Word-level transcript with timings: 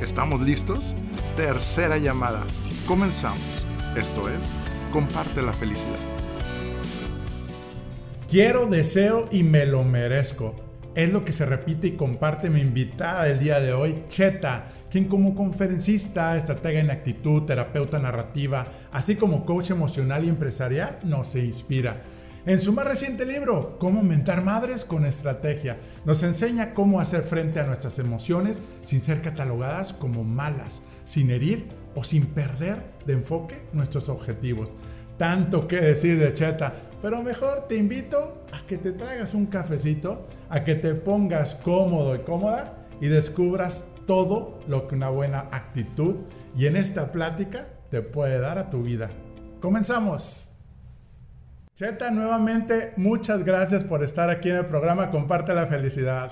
¿Estamos 0.00 0.40
listos? 0.40 0.94
Tercera 1.36 1.98
llamada. 1.98 2.44
Comenzamos. 2.86 3.38
Esto 3.96 4.28
es, 4.28 4.50
comparte 4.92 5.40
la 5.40 5.52
felicidad. 5.52 5.98
Quiero, 8.28 8.66
deseo 8.66 9.28
y 9.30 9.44
me 9.44 9.66
lo 9.66 9.84
merezco. 9.84 10.56
Es 10.96 11.12
lo 11.12 11.24
que 11.24 11.32
se 11.32 11.46
repite 11.46 11.88
y 11.88 11.92
comparte 11.92 12.50
mi 12.50 12.60
invitada 12.60 13.24
del 13.24 13.38
día 13.38 13.60
de 13.60 13.72
hoy, 13.72 14.04
Cheta, 14.08 14.66
quien 14.90 15.06
como 15.06 15.34
conferencista, 15.34 16.36
estratega 16.36 16.80
en 16.80 16.90
actitud, 16.90 17.42
terapeuta 17.42 17.98
narrativa, 17.98 18.68
así 18.92 19.16
como 19.16 19.44
coach 19.44 19.70
emocional 19.70 20.24
y 20.24 20.28
empresarial, 20.28 20.98
nos 21.02 21.34
inspira. 21.34 22.00
En 22.46 22.60
su 22.60 22.74
más 22.74 22.84
reciente 22.84 23.24
libro, 23.24 23.78
Cómo 23.78 24.02
mentar 24.02 24.44
madres 24.44 24.84
con 24.84 25.06
estrategia, 25.06 25.78
nos 26.04 26.22
enseña 26.22 26.74
cómo 26.74 27.00
hacer 27.00 27.22
frente 27.22 27.58
a 27.58 27.64
nuestras 27.64 27.98
emociones 27.98 28.60
sin 28.82 29.00
ser 29.00 29.22
catalogadas 29.22 29.94
como 29.94 30.24
malas, 30.24 30.82
sin 31.06 31.30
herir 31.30 31.70
o 31.94 32.04
sin 32.04 32.26
perder 32.26 32.84
de 33.06 33.14
enfoque 33.14 33.66
nuestros 33.72 34.10
objetivos. 34.10 34.72
Tanto 35.16 35.66
que 35.66 35.76
decir 35.76 36.18
de 36.18 36.34
Cheta, 36.34 36.74
pero 37.00 37.22
mejor 37.22 37.66
te 37.66 37.76
invito 37.76 38.42
a 38.52 38.66
que 38.66 38.76
te 38.76 38.92
traigas 38.92 39.32
un 39.32 39.46
cafecito, 39.46 40.26
a 40.50 40.64
que 40.64 40.74
te 40.74 40.94
pongas 40.94 41.54
cómodo 41.54 42.14
y 42.14 42.18
cómoda 42.24 42.86
y 43.00 43.06
descubras 43.06 43.86
todo 44.06 44.60
lo 44.68 44.86
que 44.86 44.96
una 44.96 45.08
buena 45.08 45.48
actitud 45.50 46.16
y 46.54 46.66
en 46.66 46.76
esta 46.76 47.10
plática 47.10 47.68
te 47.90 48.02
puede 48.02 48.38
dar 48.38 48.58
a 48.58 48.68
tu 48.68 48.82
vida. 48.82 49.10
Comenzamos. 49.62 50.53
Cheta, 51.76 52.12
nuevamente, 52.12 52.92
muchas 52.96 53.42
gracias 53.42 53.82
por 53.82 54.04
estar 54.04 54.30
aquí 54.30 54.48
en 54.48 54.58
el 54.58 54.64
programa 54.64 55.10
Comparte 55.10 55.52
la 55.54 55.66
Felicidad. 55.66 56.30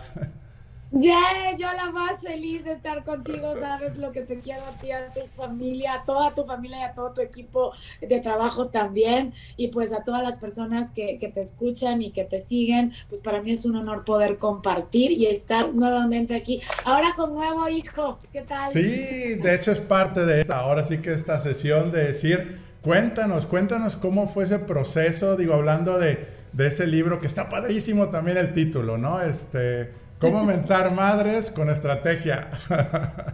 Ya, 0.94 1.56
yo 1.58 1.66
la 1.72 1.90
más 1.90 2.20
feliz 2.20 2.64
de 2.64 2.72
estar 2.72 3.02
contigo, 3.02 3.54
sabes 3.58 3.96
lo 3.96 4.12
que 4.12 4.20
te 4.20 4.38
quiero 4.38 4.60
a 4.62 4.78
ti, 4.78 4.92
a 4.92 5.08
tu 5.08 5.26
familia, 5.26 5.94
a 5.94 6.04
toda 6.04 6.34
tu 6.34 6.44
familia 6.44 6.80
y 6.80 6.82
a 6.82 6.92
todo 6.92 7.14
tu 7.14 7.22
equipo 7.22 7.72
de 8.02 8.20
trabajo 8.20 8.68
también, 8.68 9.32
y 9.56 9.68
pues 9.68 9.94
a 9.94 10.04
todas 10.04 10.22
las 10.22 10.36
personas 10.36 10.90
que, 10.90 11.18
que, 11.18 11.28
te 11.28 11.40
escuchan 11.40 12.02
y 12.02 12.12
que 12.12 12.24
te 12.24 12.40
siguen, 12.40 12.92
pues 13.08 13.22
para 13.22 13.40
mí 13.40 13.52
es 13.52 13.64
un 13.64 13.74
honor 13.74 14.04
poder 14.04 14.36
compartir 14.36 15.12
y 15.12 15.28
estar 15.28 15.72
nuevamente 15.72 16.36
aquí. 16.36 16.60
Ahora 16.84 17.14
con 17.16 17.32
nuevo 17.32 17.68
hijo, 17.70 18.18
¿qué 18.30 18.42
tal? 18.42 18.70
Sí, 18.70 19.36
de 19.42 19.54
hecho 19.54 19.72
es 19.72 19.80
parte 19.80 20.26
de 20.26 20.42
esta, 20.42 20.58
ahora 20.58 20.84
sí 20.84 20.98
que 20.98 21.12
esta 21.14 21.40
sesión 21.40 21.90
de 21.90 22.04
decir 22.04 22.71
Cuéntanos, 22.82 23.46
cuéntanos 23.46 23.96
cómo 23.96 24.26
fue 24.26 24.44
ese 24.44 24.58
proceso, 24.58 25.36
digo, 25.36 25.54
hablando 25.54 25.98
de, 25.98 26.26
de, 26.52 26.66
ese 26.66 26.88
libro, 26.88 27.20
que 27.20 27.28
está 27.28 27.48
padrísimo 27.48 28.08
también 28.08 28.36
el 28.36 28.52
título, 28.52 28.98
¿no? 28.98 29.22
Este, 29.22 29.90
cómo 30.18 30.42
mentar 30.44 30.92
madres 30.92 31.50
con 31.50 31.70
estrategia. 31.70 32.50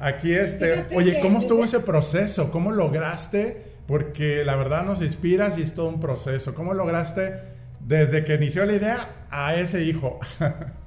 Aquí 0.00 0.32
este, 0.32 0.86
oye, 0.92 1.20
¿cómo 1.20 1.38
estuvo 1.38 1.64
ese 1.64 1.80
proceso? 1.80 2.50
¿Cómo 2.50 2.72
lograste? 2.72 3.62
Porque 3.86 4.44
la 4.44 4.56
verdad 4.56 4.84
nos 4.84 5.02
inspiras 5.02 5.58
y 5.58 5.62
es 5.62 5.74
todo 5.74 5.88
un 5.88 6.00
proceso. 6.00 6.54
¿Cómo 6.54 6.74
lograste 6.74 7.34
desde 7.80 8.24
que 8.24 8.34
inició 8.34 8.64
la 8.64 8.72
idea 8.72 8.98
a 9.30 9.54
ese 9.54 9.84
hijo? 9.84 10.18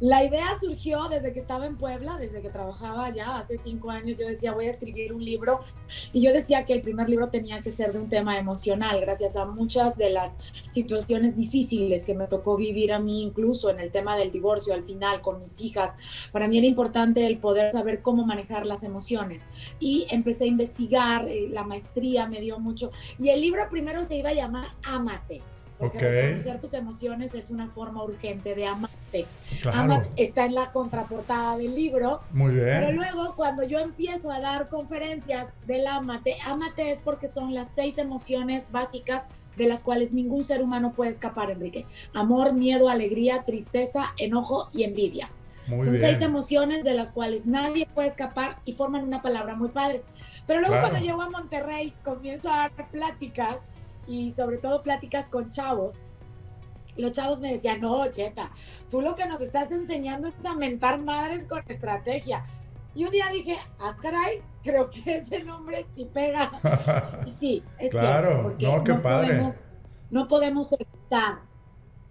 La 0.00 0.24
idea 0.24 0.58
surgió 0.58 1.10
desde 1.10 1.34
que 1.34 1.40
estaba 1.40 1.66
en 1.66 1.76
Puebla, 1.76 2.16
desde 2.16 2.40
que 2.40 2.48
trabajaba 2.48 3.10
ya 3.10 3.36
hace 3.36 3.58
cinco 3.58 3.90
años. 3.90 4.16
Yo 4.16 4.26
decía, 4.26 4.52
voy 4.52 4.64
a 4.64 4.70
escribir 4.70 5.12
un 5.12 5.22
libro. 5.22 5.60
Y 6.14 6.22
yo 6.22 6.32
decía 6.32 6.64
que 6.64 6.72
el 6.72 6.80
primer 6.80 7.10
libro 7.10 7.28
tenía 7.28 7.60
que 7.60 7.70
ser 7.70 7.92
de 7.92 7.98
un 7.98 8.08
tema 8.08 8.38
emocional, 8.38 8.98
gracias 9.02 9.36
a 9.36 9.44
muchas 9.44 9.98
de 9.98 10.08
las 10.08 10.38
situaciones 10.70 11.36
difíciles 11.36 12.04
que 12.04 12.14
me 12.14 12.28
tocó 12.28 12.56
vivir 12.56 12.94
a 12.94 12.98
mí, 12.98 13.22
incluso 13.22 13.68
en 13.68 13.78
el 13.78 13.92
tema 13.92 14.16
del 14.16 14.32
divorcio 14.32 14.72
al 14.72 14.84
final 14.84 15.20
con 15.20 15.42
mis 15.42 15.60
hijas. 15.60 15.96
Para 16.32 16.48
mí 16.48 16.56
era 16.56 16.66
importante 16.66 17.26
el 17.26 17.36
poder 17.36 17.70
saber 17.70 18.00
cómo 18.00 18.24
manejar 18.24 18.64
las 18.64 18.84
emociones. 18.84 19.48
Y 19.80 20.06
empecé 20.10 20.44
a 20.44 20.46
investigar, 20.48 21.28
eh, 21.28 21.50
la 21.50 21.64
maestría 21.64 22.26
me 22.26 22.40
dio 22.40 22.58
mucho. 22.58 22.90
Y 23.18 23.28
el 23.28 23.42
libro 23.42 23.64
primero 23.68 24.02
se 24.02 24.16
iba 24.16 24.30
a 24.30 24.34
llamar 24.34 24.68
Amate 24.82 25.42
porque 25.80 26.08
reconocer 26.08 26.60
tus 26.60 26.74
emociones 26.74 27.34
es 27.34 27.50
una 27.50 27.68
forma 27.68 28.04
urgente 28.04 28.54
de 28.54 28.66
amarte. 28.66 29.26
Claro. 29.62 30.02
está 30.16 30.44
en 30.44 30.54
la 30.54 30.70
contraportada 30.72 31.56
del 31.56 31.74
libro. 31.74 32.20
Muy 32.32 32.52
bien. 32.52 32.66
Pero 32.80 32.92
luego, 32.92 33.34
cuando 33.34 33.64
yo 33.64 33.78
empiezo 33.78 34.30
a 34.30 34.40
dar 34.40 34.68
conferencias 34.68 35.48
del 35.66 35.86
amate, 35.86 36.36
amate 36.46 36.90
es 36.90 36.98
porque 36.98 37.28
son 37.28 37.54
las 37.54 37.70
seis 37.70 37.98
emociones 37.98 38.70
básicas 38.70 39.24
de 39.56 39.66
las 39.66 39.82
cuales 39.82 40.12
ningún 40.12 40.44
ser 40.44 40.62
humano 40.62 40.92
puede 40.92 41.10
escapar, 41.10 41.50
Enrique. 41.50 41.86
Amor, 42.14 42.52
miedo, 42.52 42.88
alegría, 42.88 43.42
tristeza, 43.44 44.12
enojo 44.18 44.68
y 44.72 44.84
envidia. 44.84 45.28
Muy 45.66 45.84
Son 45.84 45.96
seis 45.96 46.20
emociones 46.20 46.84
de 46.84 46.94
las 46.94 47.10
cuales 47.10 47.46
nadie 47.46 47.86
puede 47.94 48.08
escapar 48.08 48.58
y 48.64 48.74
forman 48.74 49.04
una 49.04 49.22
palabra 49.22 49.54
muy 49.54 49.68
padre. 49.68 50.02
Pero 50.46 50.60
luego 50.60 50.76
cuando 50.80 50.98
llego 50.98 51.22
a 51.22 51.30
Monterrey 51.30 51.94
comienzo 52.04 52.50
a 52.50 52.70
dar 52.70 52.90
pláticas 52.90 53.56
y 54.10 54.32
sobre 54.32 54.58
todo 54.58 54.82
pláticas 54.82 55.28
con 55.28 55.52
chavos, 55.52 56.00
los 56.96 57.12
chavos 57.12 57.40
me 57.40 57.52
decían, 57.52 57.80
no, 57.80 58.04
Cheta, 58.10 58.50
tú 58.90 59.00
lo 59.00 59.14
que 59.14 59.26
nos 59.26 59.40
estás 59.40 59.70
enseñando 59.70 60.26
es 60.26 60.44
a 60.44 60.54
mentar 60.54 61.00
madres 61.00 61.46
con 61.46 61.62
estrategia. 61.68 62.44
Y 62.92 63.04
un 63.04 63.12
día 63.12 63.26
dije, 63.32 63.56
ah, 63.78 63.96
caray, 64.02 64.42
creo 64.64 64.90
que 64.90 65.18
ese 65.18 65.44
nombre 65.44 65.84
sí 65.94 66.04
pega. 66.12 66.50
Y 67.26 67.30
sí, 67.30 67.62
es 67.78 67.92
claro, 67.92 68.42
porque 68.42 68.66
no, 68.66 68.82
qué 68.82 68.94
padre. 68.94 69.28
Podemos, 69.28 69.64
no 70.10 70.26
podemos 70.26 70.72
evitar 70.72 71.38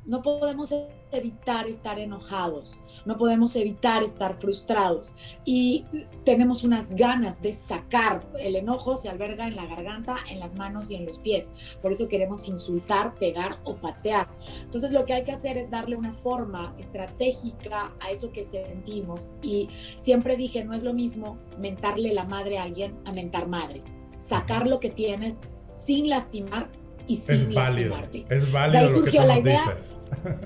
no 0.09 0.21
podemos 0.21 0.73
evitar 1.11 1.67
estar 1.67 1.99
enojados, 1.99 2.79
no 3.05 3.17
podemos 3.17 3.55
evitar 3.55 4.03
estar 4.03 4.39
frustrados 4.39 5.13
y 5.45 5.85
tenemos 6.23 6.63
unas 6.63 6.91
ganas 6.91 7.41
de 7.41 7.53
sacar. 7.53 8.27
El 8.39 8.55
enojo 8.55 8.95
se 8.95 9.09
alberga 9.09 9.47
en 9.47 9.55
la 9.55 9.65
garganta, 9.65 10.17
en 10.29 10.39
las 10.39 10.55
manos 10.55 10.91
y 10.91 10.95
en 10.95 11.05
los 11.05 11.19
pies. 11.19 11.51
Por 11.81 11.91
eso 11.91 12.07
queremos 12.07 12.47
insultar, 12.47 13.15
pegar 13.15 13.59
o 13.63 13.75
patear. 13.75 14.27
Entonces 14.63 14.91
lo 14.91 15.05
que 15.05 15.13
hay 15.13 15.23
que 15.23 15.31
hacer 15.31 15.57
es 15.57 15.71
darle 15.71 15.95
una 15.95 16.13
forma 16.13 16.75
estratégica 16.77 17.93
a 17.99 18.11
eso 18.11 18.31
que 18.31 18.43
sentimos. 18.43 19.31
Y 19.41 19.69
siempre 19.97 20.37
dije, 20.37 20.63
no 20.63 20.73
es 20.73 20.83
lo 20.83 20.93
mismo 20.93 21.37
mentarle 21.57 22.13
la 22.13 22.25
madre 22.25 22.57
a 22.57 22.63
alguien 22.63 22.97
a 23.05 23.13
mentar 23.13 23.47
madres. 23.47 23.95
Sacar 24.15 24.67
lo 24.67 24.79
que 24.79 24.89
tienes 24.89 25.39
sin 25.71 26.09
lastimar 26.09 26.69
y 27.09 27.15
sin 27.15 27.35
es 27.35 27.53
válido, 27.53 27.97
Es 28.29 28.51
válido 28.51 28.99
lo 28.99 29.03
que 29.03 29.11
tú 29.11 29.17
la 29.17 29.39
idea. 29.39 29.59
dices. 29.63 29.99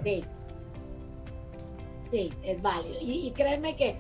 Sí. 0.04 0.24
sí, 2.10 2.34
es 2.42 2.62
válido. 2.62 2.96
Y, 3.02 3.32
créeme 3.32 3.76
que 3.76 3.98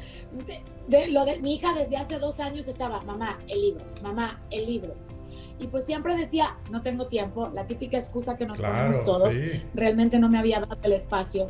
de, 0.87 1.07
lo 1.09 1.25
de 1.25 1.41
mi 1.41 1.55
hija 1.55 1.73
desde 1.73 1.97
hace 1.97 2.19
dos 2.19 2.39
años 2.39 2.69
estaba, 2.69 3.01
mamá, 3.03 3.39
el 3.49 3.61
libro, 3.61 3.83
mamá, 4.01 4.41
el 4.49 4.65
libro. 4.65 4.95
Y 5.59 5.67
pues 5.67 5.85
siempre 5.85 6.15
decía, 6.15 6.57
no 6.71 6.81
tengo 6.81 7.07
tiempo, 7.07 7.51
la 7.53 7.67
típica 7.67 7.97
excusa 7.97 8.37
que 8.37 8.45
nos 8.45 8.61
ponemos 8.61 9.03
todos. 9.03 9.35
Realmente 9.73 10.17
no 10.17 10.29
me 10.29 10.39
había 10.39 10.61
dado 10.61 10.77
el 10.83 10.93
espacio. 10.93 11.49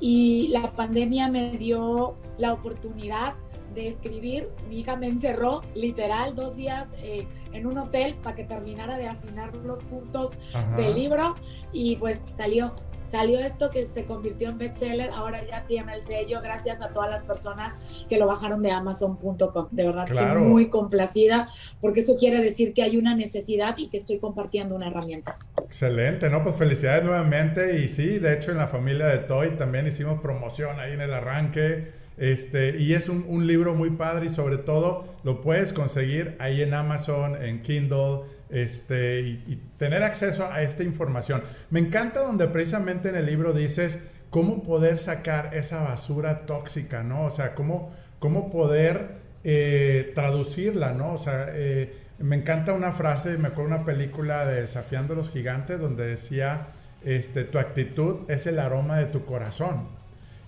Y 0.00 0.48
la 0.48 0.74
pandemia 0.74 1.28
me 1.28 1.58
dio 1.58 2.16
la 2.38 2.54
oportunidad 2.54 3.34
de 3.74 3.88
escribir. 3.88 4.48
Mi 4.68 4.80
hija 4.80 4.96
me 4.96 5.08
encerró 5.08 5.62
literal 5.74 6.34
dos 6.34 6.56
días 6.56 6.88
eh, 6.98 7.26
en 7.52 7.66
un 7.66 7.78
hotel 7.78 8.14
para 8.22 8.36
que 8.36 8.44
terminara 8.44 8.96
de 8.96 9.08
afinar 9.08 9.54
los 9.54 9.80
puntos 9.80 10.32
del 10.76 10.94
libro 10.94 11.34
y 11.72 11.96
pues 11.96 12.22
salió. 12.32 12.72
Salió 13.06 13.38
esto 13.38 13.70
que 13.70 13.86
se 13.86 14.06
convirtió 14.06 14.48
en 14.48 14.58
bestseller, 14.58 15.10
ahora 15.10 15.40
ya 15.46 15.66
tiene 15.66 15.94
el 15.94 16.02
sello 16.02 16.40
gracias 16.40 16.80
a 16.80 16.88
todas 16.88 17.10
las 17.10 17.22
personas 17.22 17.78
que 18.08 18.16
lo 18.18 18.26
bajaron 18.26 18.62
de 18.62 18.70
amazon.com. 18.70 19.68
De 19.70 19.86
verdad 19.86 20.06
estoy 20.08 20.42
muy 20.42 20.68
complacida 20.68 21.48
porque 21.80 22.00
eso 22.00 22.16
quiere 22.16 22.40
decir 22.40 22.72
que 22.72 22.82
hay 22.82 22.96
una 22.96 23.14
necesidad 23.14 23.76
y 23.76 23.88
que 23.88 23.98
estoy 23.98 24.18
compartiendo 24.18 24.74
una 24.74 24.88
herramienta. 24.88 25.36
Excelente, 25.62 26.30
¿no? 26.30 26.42
Pues 26.42 26.56
felicidades 26.56 27.04
nuevamente 27.04 27.78
y 27.78 27.88
sí, 27.88 28.18
de 28.18 28.34
hecho 28.34 28.50
en 28.50 28.58
la 28.58 28.68
familia 28.68 29.06
de 29.06 29.18
Toy 29.18 29.50
también 29.50 29.86
hicimos 29.86 30.20
promoción 30.20 30.80
ahí 30.80 30.94
en 30.94 31.02
el 31.02 31.12
arranque 31.12 31.84
este, 32.16 32.78
y 32.78 32.94
es 32.94 33.08
un, 33.08 33.46
libro 33.46 33.74
muy 33.74 33.90
padre 33.90 34.26
y 34.26 34.28
sobre 34.30 34.58
todo 34.58 35.04
lo 35.24 35.40
puedes 35.40 35.72
conseguir 35.72 36.36
ahí 36.38 36.62
en 36.62 36.72
Amazon, 36.72 37.42
en 37.42 37.60
Kindle, 37.62 38.20
este, 38.50 39.20
y, 39.20 39.62
tener 39.78 40.02
acceso 40.02 40.46
a 40.46 40.62
esta 40.62 40.84
información. 40.84 41.42
Me 41.70 41.80
encanta 41.80 42.20
donde 42.20 42.46
precisamente 42.46 43.08
en 43.08 43.16
el 43.16 43.26
libro 43.26 43.52
dices 43.52 43.98
cómo 44.30 44.62
poder 44.62 44.98
sacar 44.98 45.50
esa 45.54 45.82
basura 45.82 46.46
tóxica, 46.46 47.02
¿no? 47.02 47.24
O 47.24 47.30
sea, 47.30 47.54
cómo, 47.54 47.92
cómo 48.18 48.50
poder 48.50 49.08
eh, 49.42 50.12
traducirla, 50.14 50.92
¿no? 50.92 51.14
O 51.14 51.18
sea, 51.18 51.48
eh, 51.52 51.92
me 52.18 52.36
encanta 52.36 52.72
una 52.72 52.92
frase, 52.92 53.36
me 53.38 53.48
acuerdo 53.48 53.74
una 53.74 53.84
película 53.84 54.46
de 54.46 54.62
Desafiando 54.62 55.14
a 55.14 55.16
los 55.16 55.30
Gigantes 55.30 55.80
donde 55.80 56.06
decía, 56.06 56.68
este, 57.04 57.44
tu 57.44 57.58
actitud 57.58 58.20
es 58.28 58.46
el 58.46 58.58
aroma 58.58 58.96
de 58.96 59.06
tu 59.06 59.24
corazón. 59.24 59.88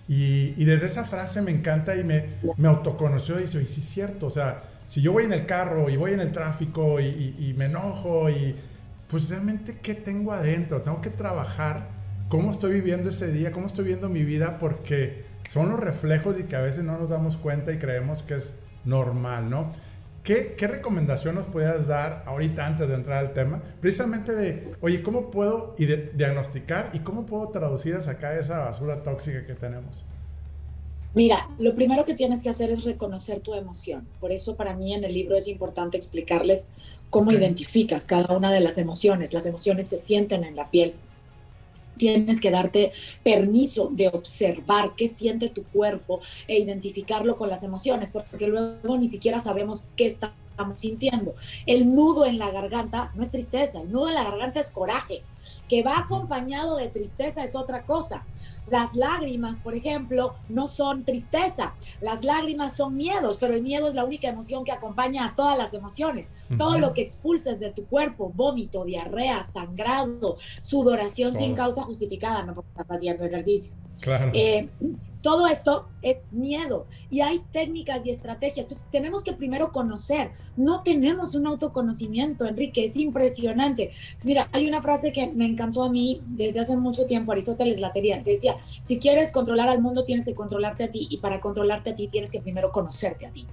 Y, 0.09 0.65
desde 0.65 0.87
esa 0.87 1.05
frase 1.05 1.43
me 1.43 1.51
encanta 1.51 1.97
y 1.97 2.05
me, 2.05 2.27
me 2.57 2.69
autoconoció 2.69 3.39
y 3.39 3.43
dice, 3.43 3.61
y 3.61 3.67
sí 3.67 3.81
es 3.81 3.89
cierto, 3.89 4.27
o 4.27 4.31
sea, 4.31 4.63
si 4.87 5.03
yo 5.03 5.13
voy 5.13 5.25
en 5.25 5.33
el 5.33 5.47
carro 5.47 5.91
y 5.91 5.97
voy 5.97 6.13
en 6.13 6.21
el 6.21 6.31
tráfico 6.31 7.01
y, 7.01 7.35
y, 7.39 7.55
me 7.57 7.65
enojo 7.65 8.31
y 8.31 8.55
pues 9.09 9.29
realmente 9.29 9.79
qué 9.83 9.95
tengo 9.95 10.33
adentro, 10.33 10.83
tengo 10.83 11.01
que 11.01 11.11
trabajar 11.11 11.89
cómo 12.29 12.53
estoy 12.53 12.73
viviendo 12.73 13.11
ese 13.11 13.33
día, 13.33 13.51
cómo 13.51 13.67
estoy 13.67 13.85
viviendo 13.85 14.09
mi 14.09 14.23
vida 14.23 14.59
porque 14.59 15.25
son 15.49 15.71
los 15.71 15.81
reflejos 15.81 16.39
y 16.39 16.45
que 16.45 16.55
a 16.55 16.61
veces 16.61 16.85
no 16.85 16.99
nos 16.99 17.09
damos 17.09 17.37
cuenta 17.37 17.73
y 17.73 17.79
creemos 17.79 18.23
que 18.23 18.35
es 18.35 18.59
normal, 18.85 19.51
¿no? 19.51 19.73
¿Qué, 20.27 20.57
¿Qué, 20.59 20.67
recomendación 20.67 21.37
nos 21.37 21.47
puedes 21.47 21.87
dar 21.87 22.25
ahorita 22.27 22.67
antes 22.67 22.89
de 22.89 22.97
entrar 22.97 23.19
al 23.19 23.33
tema? 23.33 23.63
Precisamente 23.81 24.33
de, 24.33 24.75
oye, 24.81 25.01
¿cómo 25.01 25.31
puedo 25.31 25.77
diagnosticar 25.79 26.91
y 26.93 26.99
cómo 26.99 27.27
puedo 27.27 27.51
traducir 27.51 27.95
a 27.95 28.01
sacar 28.01 28.37
esa 28.37 28.59
basura 28.59 29.05
tóxica 29.05 29.47
que 29.47 29.55
tenemos? 29.55 30.05
Mira, 31.15 31.49
lo 31.61 31.77
primero 31.77 32.05
que 32.05 32.15
tienes 32.15 32.43
que 32.43 32.49
hacer 32.49 32.73
es 32.73 32.83
reconocer 32.83 33.39
tu 33.39 33.55
emoción. 33.55 34.05
Por 34.19 34.33
eso 34.33 34.57
para 34.57 34.75
mí 34.75 34.95
en 34.95 35.05
el 35.05 35.15
libro 35.15 35.37
es 35.37 35.47
importante 35.47 35.97
explicarles 35.97 36.71
cómo 37.09 37.31
identificas 37.31 38.05
cada 38.05 38.37
una 38.37 38.51
de 38.51 38.59
las 38.59 38.79
emociones. 38.79 39.33
Las 39.33 39.47
emociones 39.47 39.87
se 39.87 39.97
sienten 39.97 40.43
en 40.43 40.57
la 40.57 40.73
piel 40.73 40.95
tienes 41.97 42.41
que 42.41 42.51
darte 42.51 42.93
permiso 43.23 43.89
de 43.93 44.09
observar 44.09 44.93
qué 44.97 45.09
siente 45.09 45.49
tu 45.49 45.65
cuerpo 45.65 46.21
e 46.47 46.59
identificarlo 46.59 47.37
con 47.37 47.49
las 47.49 47.63
emociones, 47.63 48.11
porque 48.11 48.47
luego 48.47 48.99
ni 48.99 49.09
siquiera 49.09 49.41
sabemos 49.41 49.89
qué 49.97 50.07
estamos 50.07 50.37
sintiendo. 50.77 51.35
El 51.67 51.95
nudo 51.95 52.27
en 52.27 52.39
la 52.39 52.51
garganta 52.51 53.11
no 53.15 53.23
es 53.23 53.31
tristeza, 53.31 53.81
el 53.81 53.91
nudo 53.91 54.09
en 54.09 54.15
la 54.15 54.25
garganta 54.25 54.61
es 54.61 54.71
coraje, 54.71 55.23
que 55.69 55.83
va 55.83 55.99
acompañado 55.99 56.77
de 56.77 56.89
tristeza 56.89 57.43
es 57.45 57.55
otra 57.55 57.85
cosa. 57.85 58.25
Las 58.69 58.95
lágrimas, 58.95 59.59
por 59.61 59.75
ejemplo, 59.75 60.35
no 60.49 60.67
son 60.67 61.05
tristeza, 61.05 61.75
las 62.01 62.25
lágrimas 62.25 62.77
son 62.77 62.97
miedos, 62.97 63.37
pero 63.39 63.55
el 63.55 63.63
miedo 63.63 63.89
es 63.89 63.95
la 63.95 64.05
única 64.05 64.29
emoción 64.29 64.65
que 64.65 64.73
acompaña 64.73 65.27
a 65.27 65.37
todas 65.37 65.57
las 65.57 65.75
emociones. 65.75 66.29
Todo 66.59 66.79
lo 66.79 66.93
que 66.93 67.03
expulses 67.03 67.61
de 67.61 67.73
tu 67.73 67.87
cuerpo, 67.87 68.33
vómito, 68.35 68.85
diarrea, 68.85 69.45
sangrado, 69.45 70.37
sudoración 70.61 71.35
sin 71.35 71.55
causa 71.55 71.83
justificada, 71.83 72.43
no 72.43 72.55
porque 72.55 72.71
estás 72.71 72.97
haciendo 72.97 73.25
ejercicio. 73.25 73.75
Claro. 74.01 74.31
Eh, 74.35 74.69
todo 75.27 75.49
esto 75.49 75.89
es 76.03 76.23
miedo 76.31 76.87
y 77.11 77.21
hay 77.21 77.41
técnicas 77.51 78.07
y 78.07 78.11
estrategias. 78.11 78.59
Entonces, 78.67 78.87
tenemos 78.93 79.25
que 79.25 79.33
primero 79.33 79.73
conocer. 79.73 80.31
No 80.57 80.85
tenemos 80.85 81.35
un 81.35 81.49
autoconocimiento, 81.49 82.47
Enrique, 82.47 82.85
es 82.85 82.97
impresionante. 82.97 83.91
Mira, 84.23 84.49
hay 84.53 84.69
una 84.69 84.83
frase 84.83 85.13
que 85.13 85.27
me 85.27 85.45
encantó 85.45 85.83
a 85.83 85.91
mí 85.91 86.23
desde 86.29 86.61
hace 86.61 86.77
mucho 86.77 87.07
tiempo, 87.07 87.33
Aristóteles 87.33 87.81
Latería, 87.81 88.23
decía, 88.23 88.55
si 88.83 89.01
quieres 89.01 89.33
controlar 89.33 89.69
al 89.69 89.83
mundo, 89.83 90.05
tienes 90.05 90.27
que 90.27 90.35
controlarte 90.37 90.85
a 90.85 90.93
ti 90.93 91.09
y 91.11 91.17
para 91.17 91.41
controlarte 91.41 91.91
a 91.91 91.97
ti 91.97 92.07
tienes 92.07 92.31
que 92.31 92.41
primero 92.41 92.71
conocerte 92.71 93.27
a 93.27 93.33
ti 93.33 93.49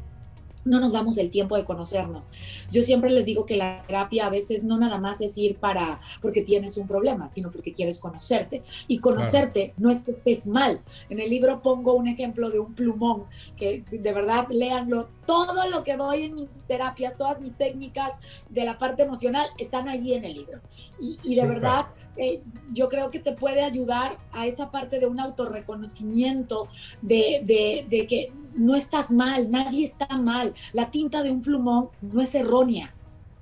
no 0.65 0.79
nos 0.79 0.93
damos 0.93 1.17
el 1.17 1.29
tiempo 1.29 1.55
de 1.55 1.65
conocernos. 1.65 2.25
Yo 2.71 2.81
siempre 2.81 3.09
les 3.09 3.25
digo 3.25 3.45
que 3.45 3.57
la 3.57 3.81
terapia 3.85 4.27
a 4.27 4.29
veces 4.29 4.63
no 4.63 4.77
nada 4.77 4.97
más 4.97 5.21
es 5.21 5.37
ir 5.37 5.57
para 5.57 5.99
porque 6.21 6.41
tienes 6.41 6.77
un 6.77 6.87
problema, 6.87 7.29
sino 7.29 7.51
porque 7.51 7.73
quieres 7.73 7.99
conocerte. 7.99 8.63
Y 8.87 8.99
conocerte 8.99 9.73
no 9.77 9.89
es 9.89 10.03
que 10.03 10.11
estés 10.11 10.47
mal. 10.47 10.81
En 11.09 11.19
el 11.19 11.29
libro 11.29 11.61
pongo 11.61 11.93
un 11.93 12.07
ejemplo 12.07 12.49
de 12.49 12.59
un 12.59 12.73
plumón, 12.73 13.25
que 13.57 13.83
de 13.89 14.13
verdad 14.13 14.47
léanlo. 14.49 15.09
Todo 15.25 15.69
lo 15.69 15.83
que 15.83 15.95
doy 15.95 16.23
en 16.23 16.35
mis 16.35 16.49
terapias, 16.67 17.17
todas 17.17 17.39
mis 17.39 17.55
técnicas 17.55 18.11
de 18.49 18.65
la 18.65 18.77
parte 18.77 19.03
emocional 19.03 19.47
están 19.57 19.87
allí 19.87 20.13
en 20.13 20.25
el 20.25 20.33
libro. 20.33 20.59
Y, 20.99 21.35
de 21.35 21.47
verdad 21.47 21.87
eh, 22.15 22.41
yo 22.71 22.89
creo 22.89 23.09
que 23.09 23.19
te 23.19 23.31
puede 23.31 23.63
ayudar 23.63 24.17
a 24.31 24.45
esa 24.45 24.69
parte 24.69 24.99
de 24.99 25.07
un 25.07 25.19
autorreconocimiento, 25.19 26.67
de, 27.01 27.41
de, 27.43 27.85
de, 27.89 28.05
que 28.07 28.31
no 28.55 28.75
estás 28.75 29.11
mal, 29.11 29.49
nadie 29.51 29.85
está 29.85 30.17
mal. 30.17 30.53
La 30.73 30.91
tinta 30.91 31.23
de 31.23 31.31
un 31.31 31.41
plumón 31.41 31.89
no 32.01 32.21
es 32.21 32.33
errónea, 32.35 32.93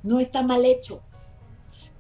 no 0.04 0.20
está 0.20 0.42
mal 0.42 0.66
hecho, 0.66 1.02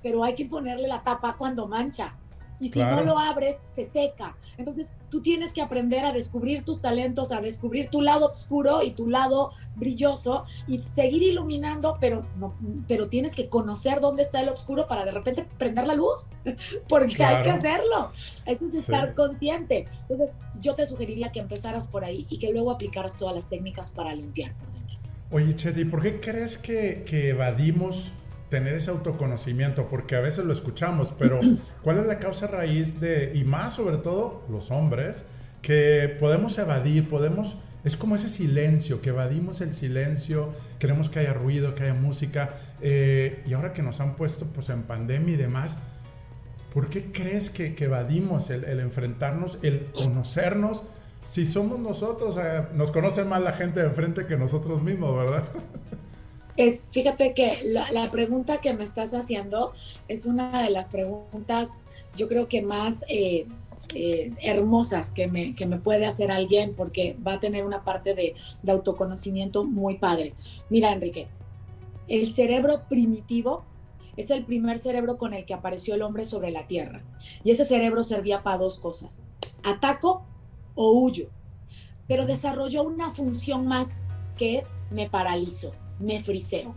pero 0.01 0.23
hay 0.23 0.35
que 0.35 0.45
ponerle 0.45 0.87
la 0.87 1.03
tapa 1.03 1.35
cuando 1.37 1.67
mancha. 1.67 2.15
Y 2.61 2.69
si 2.69 2.79
no 2.79 3.03
lo 3.03 3.17
abres, 3.17 3.57
se 3.67 3.85
seca. 3.85 4.37
Entonces, 4.57 4.93
tú 5.09 5.21
tienes 5.21 5.51
que 5.51 5.61
aprender 5.63 6.05
a 6.05 6.13
descubrir 6.13 6.63
tus 6.63 6.79
talentos, 6.79 7.31
a 7.31 7.41
descubrir 7.41 7.89
tu 7.89 8.01
lado 8.01 8.31
oscuro 8.31 8.83
y 8.83 8.91
tu 8.91 9.07
lado 9.07 9.51
brilloso 9.75 10.45
y 10.67 10.79
seguir 10.83 11.23
iluminando, 11.23 11.97
pero, 11.99 12.23
no, 12.37 12.53
pero 12.87 13.09
tienes 13.09 13.33
que 13.33 13.49
conocer 13.49 13.99
dónde 13.99 14.21
está 14.21 14.41
el 14.41 14.49
oscuro 14.49 14.87
para 14.87 15.03
de 15.03 15.11
repente 15.11 15.47
prender 15.57 15.87
la 15.87 15.95
luz, 15.95 16.27
porque 16.87 17.23
hay 17.23 17.43
que 17.43 17.49
hacerlo. 17.49 18.11
Eso 18.45 18.65
es 18.65 18.75
estar 18.75 19.15
consciente. 19.15 19.87
Entonces, 20.07 20.37
yo 20.59 20.75
te 20.75 20.85
sugeriría 20.85 21.31
que 21.31 21.39
empezaras 21.39 21.87
por 21.87 22.05
ahí 22.05 22.27
y 22.29 22.37
que 22.37 22.51
luego 22.51 22.69
aplicaras 22.69 23.17
todas 23.17 23.33
las 23.33 23.49
técnicas 23.49 23.89
para 23.89 24.13
limpiar 24.13 24.53
por 24.53 24.71
dentro. 24.71 24.97
Oye, 25.31 25.55
Chetty, 25.55 25.85
¿por 25.85 26.03
qué 26.03 26.19
crees 26.19 26.59
que, 26.59 27.03
que 27.09 27.29
evadimos 27.29 28.11
tener 28.51 28.75
ese 28.75 28.91
autoconocimiento, 28.91 29.87
porque 29.87 30.17
a 30.17 30.19
veces 30.19 30.43
lo 30.43 30.53
escuchamos, 30.53 31.13
pero 31.17 31.39
¿cuál 31.81 31.99
es 31.99 32.05
la 32.05 32.19
causa 32.19 32.47
raíz 32.47 32.99
de, 32.99 33.31
y 33.33 33.45
más 33.45 33.73
sobre 33.75 33.97
todo 33.97 34.43
los 34.49 34.69
hombres, 34.71 35.23
que 35.61 36.15
podemos 36.19 36.57
evadir, 36.57 37.07
podemos, 37.07 37.57
es 37.85 37.95
como 37.95 38.15
ese 38.15 38.27
silencio, 38.27 39.01
que 39.01 39.09
evadimos 39.09 39.61
el 39.61 39.73
silencio, 39.73 40.49
queremos 40.79 41.07
que 41.07 41.19
haya 41.19 41.33
ruido, 41.33 41.75
que 41.75 41.83
haya 41.83 41.93
música, 41.93 42.49
eh, 42.81 43.41
y 43.47 43.53
ahora 43.53 43.71
que 43.71 43.83
nos 43.83 44.01
han 44.01 44.17
puesto 44.17 44.45
pues 44.47 44.67
en 44.69 44.83
pandemia 44.83 45.35
y 45.35 45.37
demás, 45.37 45.77
¿por 46.73 46.89
qué 46.89 47.09
crees 47.13 47.49
que, 47.49 47.73
que 47.73 47.85
evadimos 47.85 48.49
el, 48.49 48.65
el, 48.65 48.81
enfrentarnos, 48.81 49.59
el 49.61 49.87
conocernos? 49.93 50.83
Si 51.23 51.45
somos 51.45 51.79
nosotros, 51.79 52.37
nos 52.73 52.91
conocen 52.91 53.29
más 53.29 53.41
la 53.41 53.53
gente 53.53 53.81
de 53.81 53.91
frente 53.91 54.25
que 54.25 54.35
nosotros 54.35 54.81
mismos, 54.81 55.15
¿verdad? 55.15 55.43
Es, 56.57 56.83
fíjate 56.91 57.33
que 57.33 57.57
la, 57.93 58.09
pregunta 58.11 58.59
que 58.59 58.73
me 58.73 58.83
estás 58.83 59.13
haciendo 59.13 59.73
es 60.07 60.25
una 60.25 60.61
de 60.63 60.69
las 60.69 60.89
preguntas, 60.89 61.79
yo 62.15 62.27
creo 62.27 62.47
que 62.47 62.61
más 62.61 63.05
eh, 63.07 63.47
eh, 63.95 64.33
hermosas 64.41 65.11
que 65.11 65.27
me, 65.27 65.55
que 65.55 65.65
me 65.65 65.77
puede 65.77 66.05
hacer 66.05 66.31
alguien 66.31 66.75
porque 66.75 67.15
va 67.25 67.33
a 67.33 67.39
tener 67.39 67.65
una 67.65 67.83
parte 67.83 68.13
de, 68.15 68.35
de 68.61 68.71
autoconocimiento 68.71 69.63
muy 69.63 69.97
padre. 69.97 70.33
Mira, 70.69 70.91
Enrique, 70.91 71.27
el 72.07 72.33
cerebro 72.33 72.83
primitivo 72.89 73.63
es 74.17 74.29
el 74.29 74.43
primer 74.43 74.79
cerebro 74.79 75.17
con 75.17 75.33
el 75.33 75.45
que 75.45 75.53
apareció 75.53 75.95
el 75.95 76.01
hombre 76.01 76.25
sobre 76.25 76.51
la 76.51 76.67
Tierra. 76.67 77.01
Y 77.43 77.51
ese 77.51 77.63
cerebro 77.63 78.03
servía 78.03 78.43
para 78.43 78.57
dos 78.57 78.77
cosas, 78.77 79.25
ataco 79.63 80.25
o 80.75 80.91
huyo. 80.91 81.29
Pero 82.07 82.25
desarrolló 82.25 82.83
una 82.83 83.11
función 83.11 83.67
más 83.67 83.87
que 84.37 84.57
es 84.57 84.67
me 84.89 85.09
paralizo 85.09 85.71
me 86.01 86.21
friseo. 86.21 86.75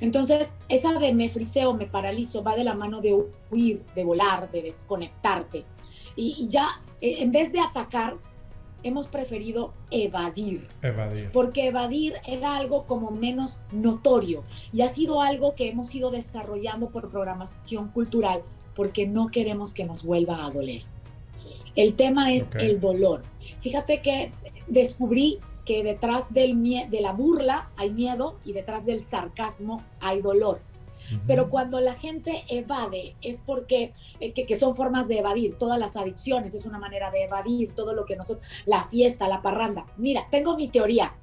Entonces, 0.00 0.54
esa 0.68 0.98
de 0.98 1.12
me 1.14 1.28
friseo, 1.28 1.74
me 1.74 1.86
paralizo, 1.86 2.42
va 2.42 2.56
de 2.56 2.64
la 2.64 2.74
mano 2.74 3.00
de 3.00 3.14
huir, 3.50 3.84
de 3.94 4.04
volar, 4.04 4.50
de 4.50 4.62
desconectarte. 4.62 5.64
Y, 6.16 6.48
ya, 6.48 6.66
eh, 7.00 7.16
en 7.20 7.32
vez 7.32 7.52
de 7.52 7.60
atacar, 7.60 8.16
hemos 8.82 9.08
preferido 9.08 9.74
evadir. 9.90 10.66
Evadir. 10.82 11.30
Porque 11.32 11.66
evadir 11.66 12.14
era 12.26 12.56
algo 12.56 12.86
como 12.86 13.10
menos 13.10 13.60
notorio 13.72 14.44
y 14.72 14.82
ha 14.82 14.88
sido 14.88 15.20
algo 15.20 15.54
que 15.54 15.68
hemos 15.68 15.94
ido 15.94 16.10
desarrollando 16.10 16.88
por 16.88 17.10
programación 17.10 17.88
cultural 17.88 18.42
porque 18.74 19.06
no 19.06 19.28
queremos 19.28 19.74
que 19.74 19.84
nos 19.84 20.04
vuelva 20.04 20.46
a 20.46 20.50
doler. 20.50 20.82
El 21.74 21.94
tema 21.94 22.32
es 22.32 22.50
el 22.58 22.80
dolor. 22.80 23.22
Fíjate 23.60 24.02
que 24.02 24.32
descubrí 24.66 25.40
que 25.70 25.84
detrás 25.84 26.34
del 26.34 26.60
de 26.90 27.00
la 27.00 27.12
burla 27.12 27.70
hay 27.76 27.92
miedo 27.92 28.34
y 28.44 28.52
detrás 28.52 28.84
del 28.84 29.00
sarcasmo 29.00 29.84
hay 30.00 30.20
dolor. 30.20 30.60
Pero 31.28 31.48
cuando 31.48 31.80
la 31.80 31.94
gente 31.94 32.42
evade 32.48 33.14
es 33.22 33.38
porque, 33.38 33.92
eh, 34.18 34.32
que, 34.32 34.56
son 34.56 34.74
formas 34.74 35.06
de 35.06 35.20
evadir, 35.20 35.56
todas 35.58 35.78
las 35.78 35.96
adicciones 35.96 36.54
es 36.54 36.66
una 36.66 36.80
manera 36.80 37.12
de 37.12 37.22
evadir 37.22 37.72
todo 37.72 37.92
lo 37.92 38.04
que 38.04 38.16
nosotros, 38.16 38.44
la 38.66 38.88
fiesta, 38.88 39.28
la 39.28 39.42
parranda. 39.42 39.86
Mira, 39.96 40.26
tengo 40.28 40.56
mi 40.56 40.66
teoría. 40.66 41.14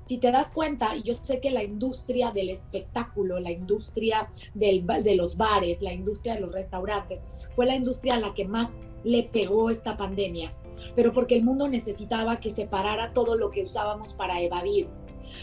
Si 0.00 0.18
te 0.18 0.30
das 0.30 0.52
cuenta, 0.52 0.94
y 0.94 1.02
yo 1.02 1.16
sé 1.16 1.40
que 1.40 1.50
la 1.50 1.64
industria 1.64 2.30
del 2.30 2.50
espectáculo, 2.50 3.40
la 3.40 3.50
industria 3.50 4.30
del, 4.54 4.86
de 4.86 5.16
los 5.16 5.36
bares, 5.36 5.82
la 5.82 5.92
industria 5.92 6.34
de 6.34 6.40
los 6.40 6.52
restaurantes, 6.52 7.26
fue 7.52 7.66
la 7.66 7.74
industria 7.74 8.14
a 8.14 8.20
la 8.20 8.32
que 8.32 8.44
más 8.44 8.78
le 9.02 9.24
pegó 9.24 9.70
esta 9.70 9.96
pandemia 9.96 10.52
pero 10.94 11.12
porque 11.12 11.36
el 11.36 11.44
mundo 11.44 11.68
necesitaba 11.68 12.40
que 12.40 12.50
separara 12.50 13.12
todo 13.12 13.36
lo 13.36 13.50
que 13.50 13.62
usábamos 13.62 14.14
para 14.14 14.40
evadir. 14.40 14.88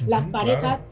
Las 0.07 0.27
parejas 0.27 0.85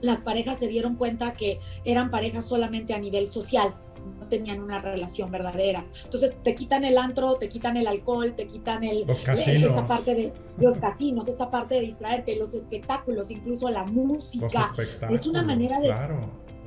las 0.00 0.18
parejas 0.18 0.58
se 0.58 0.68
dieron 0.68 0.96
cuenta 0.96 1.34
que 1.34 1.58
eran 1.84 2.10
parejas 2.10 2.44
solamente 2.44 2.94
a 2.94 2.98
nivel 2.98 3.26
social, 3.28 3.74
no 4.18 4.26
tenían 4.28 4.62
una 4.62 4.80
relación 4.80 5.30
verdadera. 5.30 5.86
Entonces 6.04 6.36
te 6.42 6.54
quitan 6.54 6.84
el 6.84 6.98
antro, 6.98 7.36
te 7.36 7.48
quitan 7.48 7.76
el 7.76 7.86
alcohol, 7.86 8.34
te 8.36 8.46
quitan 8.46 8.84
el, 8.84 9.06
los 9.06 9.20
casinos. 9.20 9.70
esta 9.70 9.86
parte 9.86 10.14
de 10.14 10.32
los 10.58 10.78
casinos, 10.78 11.28
esta 11.28 11.50
parte 11.50 11.76
de 11.76 11.80
distraerte, 11.82 12.36
los 12.36 12.54
espectáculos, 12.54 13.30
incluso 13.30 13.70
la 13.70 13.84
música. 13.84 14.74
es 15.10 15.26
una 15.26 15.42
manera 15.42 15.80
de 15.80 15.88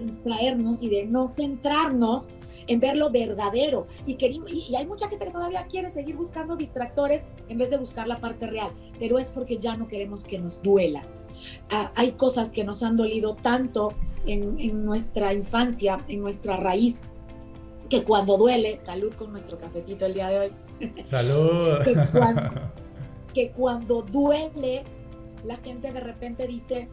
distraernos 0.06 0.82
y 0.84 0.90
de 0.90 1.06
no 1.06 1.28
centrarnos 1.28 2.30
en 2.68 2.80
ver 2.80 2.98
lo 2.98 3.10
verdadero. 3.10 3.88
Y, 4.06 4.18
y, 4.24 4.76
hay 4.76 4.86
mucha 4.86 5.10
gente 5.10 5.26
que 5.26 5.32
todavía 5.32 5.66
quiere 5.68 5.90
seguir 5.90 6.16
buscando 6.16 6.56
distractores 6.56 7.28
en 7.48 7.58
vez 7.58 7.70
de 7.70 7.78
buscar 7.78 8.08
la 8.08 8.20
parte 8.20 8.48
real, 8.48 8.72
pero 9.00 9.20
es 9.20 9.30
porque 9.30 9.58
ya 9.58 9.76
no 9.76 9.88
queremos 9.88 10.26
que 10.26 10.40
nos 10.40 10.62
duela. 10.62 11.04
Ah, 11.72 11.92
hay 11.96 12.14
cosas 12.14 12.52
que 12.52 12.64
nos 12.64 12.84
han 12.84 12.98
dolido 12.98 13.36
tanto 13.36 13.94
en, 14.26 14.60
en 14.60 14.86
nuestra 14.86 15.34
infancia, 15.34 16.04
en 16.08 16.22
nuestra 16.22 16.58
raíz, 16.58 17.02
que 17.90 18.04
cuando 18.04 18.38
duele, 18.38 18.80
salud 18.80 19.14
con 19.14 19.32
nuestro 19.32 19.58
cafecito 19.58 20.06
el 20.06 20.14
día 20.14 20.30
de 20.30 20.40
hoy. 20.40 20.52
Salud. 21.02 21.80
que, 23.34 23.52
cuando, 23.56 24.04
duele, 24.04 24.84
la 25.44 25.58
gente 25.58 25.92
de 25.92 26.00
repente 26.00 26.48
dice, 26.48 26.88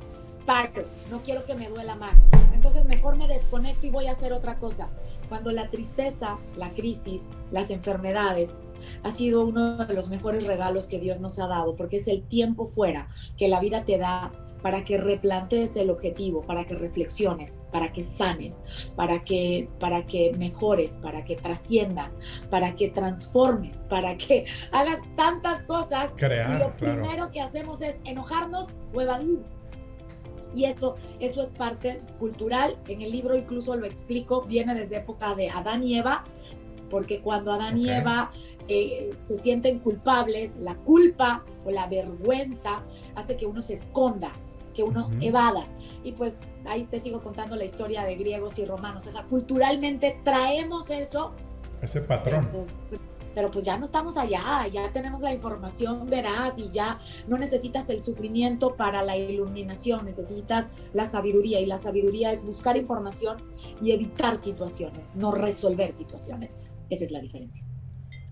paro, 0.46 0.84
no 1.10 1.18
quiero 1.18 1.44
que 1.44 1.54
me 1.54 1.68
duela 1.68 1.96
más. 1.96 2.16
Entonces 2.54 2.86
mejor 2.86 3.16
me 3.16 3.28
desconecto 3.28 3.86
y 3.86 3.90
voy 3.90 4.06
a 4.06 4.12
hacer 4.12 4.32
otra 4.32 4.58
cosa. 4.58 4.88
Cuando 5.28 5.50
la 5.50 5.68
tristeza, 5.68 6.38
la 6.56 6.70
crisis, 6.70 7.30
las 7.50 7.70
enfermedades 7.70 8.56
ha 9.02 9.10
sido 9.10 9.44
uno 9.44 9.84
de 9.84 9.94
los 9.94 10.08
mejores 10.08 10.46
regalos 10.46 10.86
que 10.86 11.00
Dios 11.00 11.20
nos 11.20 11.38
ha 11.38 11.48
dado, 11.48 11.74
porque 11.74 11.96
es 11.96 12.08
el 12.08 12.22
tiempo 12.22 12.68
fuera 12.68 13.08
que 13.36 13.48
la 13.48 13.60
vida 13.60 13.84
te 13.84 13.98
da 13.98 14.32
para 14.62 14.84
que 14.84 14.98
replantees 14.98 15.76
el 15.76 15.90
objetivo, 15.90 16.42
para 16.42 16.66
que 16.66 16.74
reflexiones, 16.74 17.62
para 17.70 17.92
que 17.92 18.02
sanes, 18.02 18.62
para 18.96 19.22
que, 19.22 19.68
para 19.78 20.06
que 20.06 20.32
mejores, 20.38 20.96
para 20.96 21.24
que 21.24 21.36
trasciendas, 21.36 22.18
para 22.50 22.74
que 22.74 22.88
transformes, 22.88 23.84
para 23.84 24.16
que 24.16 24.44
hagas 24.72 25.00
tantas 25.14 25.62
cosas. 25.64 26.12
Crear, 26.16 26.56
y 26.56 26.58
lo 26.58 26.76
primero 26.76 27.30
que 27.30 27.40
hacemos 27.40 27.80
es 27.80 28.00
enojarnos 28.04 28.68
o 28.92 29.00
evadir. 29.00 29.40
Y 30.54 30.64
esto, 30.64 30.94
eso 31.20 31.42
es 31.42 31.50
parte 31.50 32.00
cultural. 32.18 32.78
En 32.88 33.02
el 33.02 33.10
libro 33.10 33.36
incluso 33.36 33.76
lo 33.76 33.86
explico, 33.86 34.42
viene 34.42 34.74
desde 34.74 34.96
época 34.96 35.34
de 35.34 35.50
Adán 35.50 35.82
y 35.82 35.98
Eva, 35.98 36.24
porque 36.90 37.20
cuando 37.20 37.52
Adán 37.52 37.76
y 37.76 37.90
Eva 37.90 38.30
eh, 38.68 39.14
se 39.22 39.36
sienten 39.36 39.80
culpables, 39.80 40.56
la 40.56 40.76
culpa 40.76 41.44
o 41.64 41.70
la 41.70 41.86
vergüenza 41.86 42.82
hace 43.14 43.36
que 43.36 43.46
uno 43.46 43.62
se 43.62 43.74
esconda, 43.74 44.32
que 44.74 44.82
uno 44.82 45.10
evada. 45.20 45.66
Y 46.04 46.12
pues 46.12 46.38
ahí 46.66 46.84
te 46.84 47.00
sigo 47.00 47.20
contando 47.20 47.56
la 47.56 47.64
historia 47.64 48.04
de 48.04 48.16
griegos 48.16 48.58
y 48.58 48.64
romanos. 48.64 49.06
O 49.06 49.12
sea, 49.12 49.24
culturalmente 49.24 50.20
traemos 50.22 50.90
eso. 50.90 51.32
Ese 51.82 52.00
patrón. 52.02 52.48
Pero 53.36 53.50
pues, 53.50 53.66
ya 53.66 53.76
no 53.76 53.84
estamos 53.84 54.16
allá, 54.16 54.66
ya 54.72 54.90
tenemos 54.94 55.20
la 55.20 55.30
información 55.30 56.08
veraz 56.08 56.54
y 56.56 56.70
ya 56.70 56.98
no 57.28 57.36
necesitas 57.36 57.90
el 57.90 58.00
sufrimiento 58.00 58.76
para 58.76 59.02
la 59.02 59.18
iluminación, 59.18 60.06
necesitas 60.06 60.70
la 60.94 61.04
sabiduría 61.04 61.60
y 61.60 61.66
la 61.66 61.76
sabiduría 61.76 62.32
es 62.32 62.46
buscar 62.46 62.78
información 62.78 63.42
y 63.82 63.92
evitar 63.92 64.38
situaciones, 64.38 65.16
no 65.16 65.32
resolver 65.32 65.92
situaciones. 65.92 66.56
Esa 66.88 67.04
es 67.04 67.10
la 67.10 67.20
diferencia. 67.20 67.62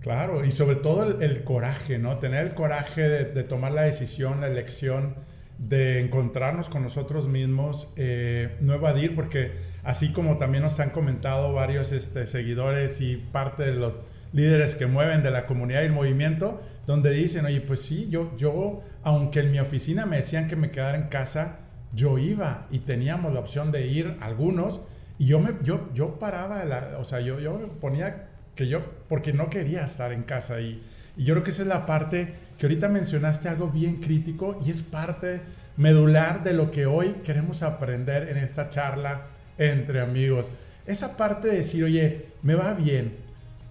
Claro, 0.01 0.43
y 0.43 0.51
sobre 0.51 0.77
todo 0.77 1.21
el, 1.21 1.45
coraje, 1.45 1.99
¿no? 1.99 2.17
Tener 2.17 2.47
el 2.47 2.55
coraje 2.55 3.03
de, 3.03 3.43
tomar 3.43 3.73
la 3.73 3.83
decisión, 3.83 4.41
la 4.41 4.47
elección 4.47 5.17
de 5.59 6.01
encontrarnos 6.01 6.71
con 6.71 6.83
nosotros 6.83 7.29
mismos, 7.29 7.89
eh, 7.97 8.57
no 8.63 8.73
evadir, 8.73 9.15
porque 9.15 9.53
así 9.83 10.13
como 10.13 10.39
también 10.39 10.63
nos 10.63 10.81
han 10.81 10.91
comentado 10.91 11.53
varios 11.53 11.93
este, 11.93 12.27
seguidores 12.27 13.03
y 13.03 13.17
parte 13.17 13.65
de 13.65 13.75
los 13.75 14.01
líderes 14.35 14.75
que 14.75 14.87
mueven 14.87 15.23
de 15.23 15.31
la 15.31 15.47
comunidad 15.47 15.81
y 15.81 15.87
el 15.87 15.93
movimiento, 15.93 16.61
donde 16.87 17.11
dicen, 17.11 17.47
oye, 17.47 17.63
pues 17.63 17.81
sí, 17.81 18.09
yo, 18.11 18.37
yo, 18.37 18.83
aunque 19.03 19.41
en 19.41 19.51
mi 19.51 19.59
oficina 19.59 20.05
me 20.05 20.19
decían 20.19 20.47
que 20.47 20.57
me 20.57 20.71
quedara 20.71 20.99
en 20.99 21.09
casa, 21.09 21.61
yo 21.95 22.19
iba 22.19 22.67
y 22.71 22.81
teníamos 22.81 23.33
la 23.33 23.41
opción 23.41 23.73
de 23.73 23.87
ir 23.87 24.17
algunos, 24.21 24.81
y 25.19 25.27
yo, 25.27 25.41
me, 25.41 25.51
yo, 25.63 25.89
yo 25.95 26.19
paraba, 26.19 26.65
o 26.99 27.05
sea, 27.05 27.21
yo, 27.21 27.41
yo 27.41 27.59
ponía 27.81 28.29
que 28.55 28.69
yo, 28.69 28.85
porque 29.09 29.33
no 29.33 29.49
quería 29.49 29.87
estar 29.87 30.13
en 30.13 30.25
casa 30.25 30.61
y 30.61 30.83
y 31.17 31.25
yo 31.25 31.35
creo 31.35 31.45
que 31.45 31.51
esa 31.51 31.63
es 31.63 31.69
la 31.69 31.87
parte 31.87 32.33
que 32.59 32.67
ahorita 32.67 32.89
mencionaste 32.89 33.49
algo 33.49 33.69
bien 33.69 33.97
crítico 33.97 34.57
y 34.65 34.71
es 34.71 34.83
parte 34.83 35.43
medular 35.77 36.43
de 36.43 36.55
lo 36.55 36.71
que 36.71 36.87
hoy 36.87 37.17
queremos 37.25 37.63
aprender 37.63 38.29
en 38.29 38.37
esta 38.37 38.69
charla 38.69 39.27
entre 39.59 40.01
amigos. 40.01 40.51
Esa 40.87 41.17
parte 41.17 41.49
de 41.49 41.57
decir, 41.57 41.85
oye, 41.85 42.27
me 42.43 42.55
va 42.55 42.75
bien. 42.75 43.17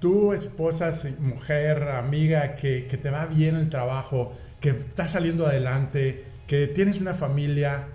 Tú, 0.04 0.34
esposa, 0.34 0.92
mujer, 1.20 1.84
amiga, 1.84 2.56
que, 2.56 2.88
que 2.88 2.98
te 2.98 3.10
va 3.10 3.26
bien 3.26 3.56
el 3.56 3.70
trabajo, 3.70 4.34
que 4.60 4.72
estás 4.72 5.12
saliendo 5.12 5.48
adelante, 5.48 6.26
que 6.46 6.68
tienes 6.68 7.00
una 7.00 7.14
familia, 7.14 7.88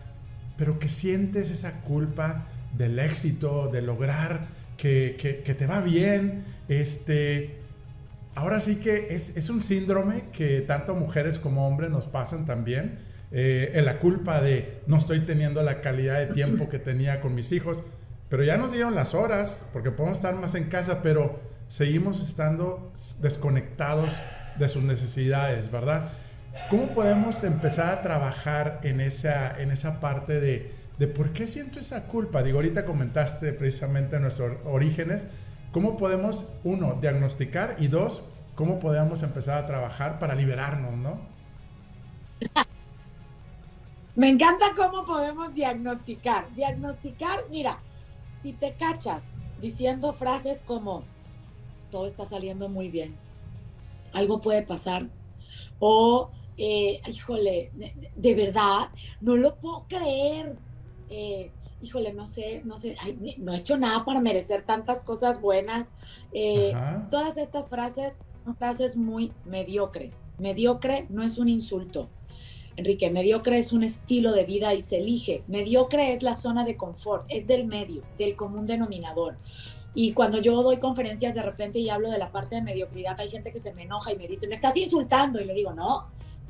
pero 0.56 0.78
que 0.78 0.88
sientes 0.88 1.50
esa 1.50 1.82
culpa 1.82 2.46
del 2.74 2.98
éxito, 2.98 3.68
de 3.68 3.82
lograr 3.82 4.46
que, 4.78 5.16
que, 5.44 5.54
te 5.54 5.66
va 5.66 5.82
bien, 5.82 6.44
este, 6.70 7.58
ahora 8.34 8.60
sí 8.60 8.76
que 8.76 9.08
es, 9.10 9.50
un 9.50 9.62
síndrome 9.62 10.22
que 10.32 10.62
tanto 10.62 10.94
mujeres 10.94 11.38
como 11.38 11.68
hombres 11.68 11.90
nos 11.90 12.06
pasan 12.06 12.46
también. 12.46 12.96
Eh, 13.32 13.72
en 13.74 13.84
la 13.84 13.98
culpa 13.98 14.40
de 14.40 14.80
no 14.86 14.96
estoy 14.96 15.20
teniendo 15.26 15.62
la 15.62 15.82
calidad 15.82 16.20
de 16.20 16.32
tiempo 16.32 16.70
que 16.70 16.78
tenía 16.78 17.20
con 17.20 17.34
mis 17.34 17.52
hijos, 17.52 17.82
pero 18.30 18.44
ya 18.44 18.56
nos 18.56 18.72
dieron 18.72 18.94
las 18.94 19.12
horas 19.12 19.66
porque 19.74 19.90
podemos 19.90 20.16
estar 20.16 20.34
más 20.36 20.54
en 20.54 20.70
casa, 20.70 21.02
pero 21.02 21.57
seguimos 21.68 22.20
estando 22.20 22.92
desconectados 23.20 24.22
de 24.58 24.68
sus 24.68 24.82
necesidades, 24.82 25.70
¿verdad? 25.70 26.08
¿Cómo 26.70 26.88
podemos 26.88 27.44
empezar 27.44 27.88
a 27.88 28.02
trabajar 28.02 28.80
en 28.82 29.00
esa, 29.00 29.60
en 29.60 29.70
esa 29.70 30.00
parte 30.00 30.40
de, 30.40 30.72
de 30.98 31.06
por 31.06 31.32
qué 31.32 31.46
siento 31.46 31.78
esa 31.78 32.04
culpa? 32.04 32.42
Digo, 32.42 32.58
ahorita 32.58 32.84
comentaste 32.84 33.52
precisamente 33.52 34.18
nuestros 34.18 34.58
orígenes, 34.64 35.28
¿Cómo 35.72 35.98
podemos, 35.98 36.46
uno, 36.64 36.96
diagnosticar 37.00 37.76
y 37.78 37.88
dos, 37.88 38.22
cómo 38.54 38.78
podemos 38.78 39.22
empezar 39.22 39.62
a 39.62 39.66
trabajar 39.66 40.18
para 40.18 40.34
liberarnos, 40.34 40.96
¿no? 40.96 41.18
Me 44.16 44.30
encanta 44.30 44.66
cómo 44.74 45.04
podemos 45.04 45.54
diagnosticar. 45.54 46.48
Diagnosticar, 46.54 47.40
mira, 47.50 47.78
si 48.42 48.54
te 48.54 48.74
cachas 48.74 49.22
diciendo 49.60 50.14
frases 50.14 50.62
como, 50.66 51.04
todo 51.90 52.06
está 52.06 52.24
saliendo 52.24 52.68
muy 52.68 52.88
bien, 52.88 53.16
algo 54.12 54.40
puede 54.40 54.62
pasar, 54.62 55.08
o, 55.78 56.30
eh, 56.56 57.00
híjole, 57.06 57.70
de, 58.16 58.34
verdad, 58.34 58.88
no 59.20 59.36
lo 59.36 59.56
puedo 59.56 59.84
creer, 59.88 60.56
eh, 61.08 61.50
híjole, 61.80 62.12
no 62.12 62.26
sé, 62.26 62.62
no 62.64 62.78
sé, 62.78 62.96
no 63.38 63.52
he 63.52 63.58
hecho 63.58 63.78
nada 63.78 64.04
para 64.04 64.20
merecer 64.20 64.64
tantas 64.64 65.02
cosas 65.02 65.40
buenas. 65.40 65.90
Eh, 66.32 66.72
todas 67.10 67.36
estas 67.36 67.68
frases 67.68 68.18
son 68.44 68.56
frases 68.56 68.96
muy 68.96 69.32
mediocres. 69.44 70.22
Mediocre 70.38 71.06
no 71.08 71.22
es 71.22 71.38
un 71.38 71.48
insulto. 71.48 72.08
Enrique, 72.76 73.10
mediocre 73.10 73.58
es 73.58 73.72
un 73.72 73.82
estilo 73.82 74.32
de 74.32 74.44
vida 74.44 74.74
y 74.74 74.82
se 74.82 74.98
elige. 74.98 75.42
Mediocre 75.48 76.12
es 76.12 76.22
la 76.22 76.34
zona 76.34 76.64
de 76.64 76.76
confort, 76.76 77.24
es 77.28 77.46
del 77.46 77.66
medio, 77.66 78.02
del 78.18 78.36
común 78.36 78.66
denominador. 78.66 79.36
Y 80.00 80.12
cuando 80.12 80.38
yo 80.38 80.62
doy 80.62 80.76
conferencias 80.76 81.34
de 81.34 81.42
repente 81.42 81.80
y 81.80 81.90
hablo 81.90 82.08
de 82.08 82.18
la 82.18 82.30
parte 82.30 82.54
de 82.54 82.62
mediocridad, 82.62 83.18
hay 83.18 83.28
gente 83.28 83.50
que 83.50 83.58
se 83.58 83.74
me 83.74 83.82
enoja 83.82 84.12
y 84.12 84.16
me 84.16 84.28
dice, 84.28 84.46
me 84.46 84.54
estás 84.54 84.76
insultando. 84.76 85.40
Y 85.40 85.44
le 85.44 85.52
digo, 85.54 85.72
no, 85.72 86.06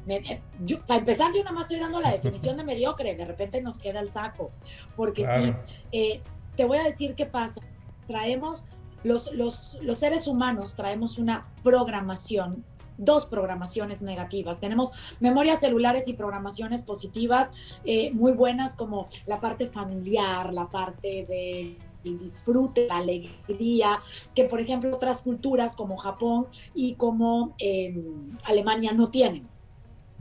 eh, 0.06 0.42
para 0.86 0.98
empezar, 0.98 1.32
yo 1.34 1.42
nada 1.42 1.52
más 1.52 1.62
estoy 1.62 1.78
dando 1.78 1.98
la 1.98 2.12
definición 2.12 2.58
de 2.58 2.64
mediocre, 2.64 3.14
de 3.14 3.24
repente 3.24 3.62
nos 3.62 3.78
queda 3.78 4.00
el 4.00 4.10
saco, 4.10 4.50
porque 4.94 5.24
sí, 5.24 5.54
eh, 5.92 6.20
te 6.56 6.66
voy 6.66 6.76
a 6.76 6.82
decir 6.82 7.14
qué 7.14 7.24
pasa, 7.24 7.62
traemos, 8.06 8.66
los, 9.02 9.32
los, 9.32 9.78
los 9.80 9.96
seres 9.96 10.26
humanos 10.26 10.74
traemos 10.74 11.16
una 11.16 11.50
programación 11.62 12.66
dos 12.98 13.26
programaciones 13.26 14.02
negativas. 14.02 14.58
Tenemos 14.60 14.92
memorias 15.20 15.60
celulares 15.60 16.08
y 16.08 16.14
programaciones 16.14 16.82
positivas 16.82 17.52
eh, 17.84 18.10
muy 18.10 18.32
buenas 18.32 18.74
como 18.74 19.08
la 19.26 19.40
parte 19.40 19.68
familiar, 19.68 20.52
la 20.52 20.66
parte 20.66 21.24
de 21.28 21.78
disfrute, 22.16 22.86
la 22.86 22.98
alegría, 22.98 24.00
que 24.34 24.44
por 24.44 24.60
ejemplo 24.60 24.94
otras 24.94 25.22
culturas 25.22 25.74
como 25.74 25.96
Japón 25.96 26.46
y 26.74 26.94
como 26.94 27.54
Alemania 28.44 28.92
no 28.92 29.10
tienen. 29.10 29.48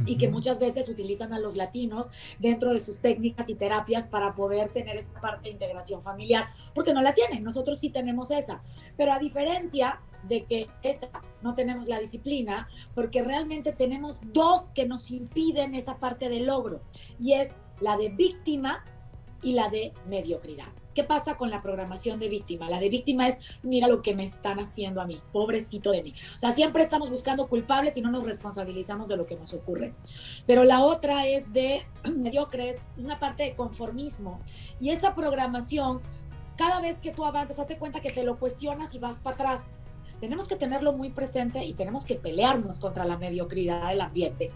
Y 0.06 0.17
que 0.17 0.27
muchas 0.27 0.60
veces 0.60 0.89
utilizan 0.89 1.34
a 1.34 1.39
los 1.39 1.56
latinos 1.56 2.12
dentro 2.38 2.72
de 2.72 2.79
sus 2.79 3.00
técnicas 3.00 3.50
y 3.50 3.56
terapias 3.56 4.10
para 4.10 4.36
poder 4.36 4.70
tener 4.70 4.96
esta 4.96 5.20
parte 5.20 5.46
de 5.46 5.53
integración 5.53 6.03
familiar, 6.03 6.50
porque 6.75 6.94
no 6.94 7.01
la 7.01 7.15
tienen, 7.15 7.44
nosotros 7.44 7.79
sí 7.79 7.89
tenemos 7.89 8.29
esa, 8.29 8.62
pero 8.96 9.12
a 9.12 9.17
diferencia 9.17 10.00
de 10.27 10.46
que 10.46 10.67
esa 10.84 11.10
no 11.41 11.56
tenemos 11.56 11.88
la 11.88 12.00
disciplina, 12.00 12.70
porque 12.94 13.24
realmente 13.24 13.72
tenemos 13.72 14.22
dos 14.34 14.70
que 14.75 14.86
nos 14.86 15.10
impiden 15.10 15.74
esa 15.74 15.98
parte 15.98 16.29
del 16.29 16.46
logro, 16.46 16.79
y 17.20 17.34
es 17.34 17.56
la 17.79 17.98
de 17.98 18.10
víctima 18.10 18.86
y 19.41 19.53
la 19.53 19.70
de 19.70 19.94
mediocridad. 20.08 20.67
¿Qué 20.98 21.04
pasa 21.04 21.38
con 21.38 21.51
la 21.51 21.62
programación 21.62 22.20
de 22.20 22.27
víctima? 22.27 22.68
La 22.68 22.80
de 22.80 22.89
víctima 22.89 23.27
es, 23.27 23.38
mira 23.62 23.88
lo 23.88 24.01
que 24.01 24.16
me 24.16 24.25
están 24.25 24.58
haciendo 24.60 25.00
a 25.00 25.06
mí, 25.06 25.22
pobrecito 25.32 25.92
de 25.92 26.01
mí. 26.01 26.16
O 26.38 26.39
sea, 26.39 26.51
siempre 26.51 26.82
estamos 26.82 27.12
buscando 27.12 27.48
culpables 27.48 27.98
y 27.98 28.01
no 28.01 28.10
nos 28.10 28.25
responsabilizamos 28.25 29.08
de 29.08 29.16
lo 29.16 29.27
que 29.27 29.36
nos 29.36 29.54
ocurre. 29.54 29.94
Pero 30.48 30.63
la 30.63 30.82
otra 30.82 31.27
es 31.27 31.54
de 31.54 31.84
mediocres, 32.16 32.82
una 32.98 33.20
parte 33.20 33.44
de 33.44 33.54
conformismo. 33.54 34.42
Y 34.80 34.89
esa 34.89 35.13
programación, 35.13 36.01
cada 36.56 36.82
vez 36.82 37.00
que 37.00 37.12
tú 37.12 37.25
avanzas, 37.25 37.58
date 37.58 37.77
cuenta 37.77 38.00
que 38.00 38.10
te 38.10 38.24
lo 38.24 38.39
cuestionas 38.39 38.96
y 38.96 38.98
vas 38.98 39.20
para 39.20 39.36
atrás. 39.36 39.70
Tenemos 40.20 40.48
que 40.48 40.56
tenerlo 40.56 40.94
muy 40.94 41.12
presente 41.12 41.63
y 41.63 41.75
tenemos 41.75 42.06
que 42.06 42.16
pelearnos 42.16 42.80
contra 42.80 43.06
la 43.06 43.20
mediocridad 43.20 43.89
del 43.89 44.01
ambiente. 44.01 44.50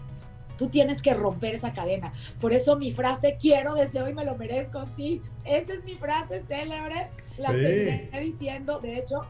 Tú 0.58 0.68
tienes 0.68 1.02
que 1.02 1.14
romper 1.14 1.54
esa 1.54 1.72
cadena. 1.72 2.12
Por 2.40 2.52
eso 2.52 2.76
mi 2.76 2.92
frase, 2.92 3.36
quiero 3.40 3.74
desde 3.74 4.02
hoy 4.02 4.14
me 4.14 4.24
lo 4.24 4.36
merezco, 4.36 4.84
sí. 4.84 5.22
Esa 5.44 5.74
es 5.74 5.84
mi 5.84 5.94
frase 5.96 6.40
célebre. 6.40 7.08
La 7.40 7.48
seguiré 7.48 8.10
diciendo. 8.20 8.78
De 8.80 8.98
hecho, 8.98 9.22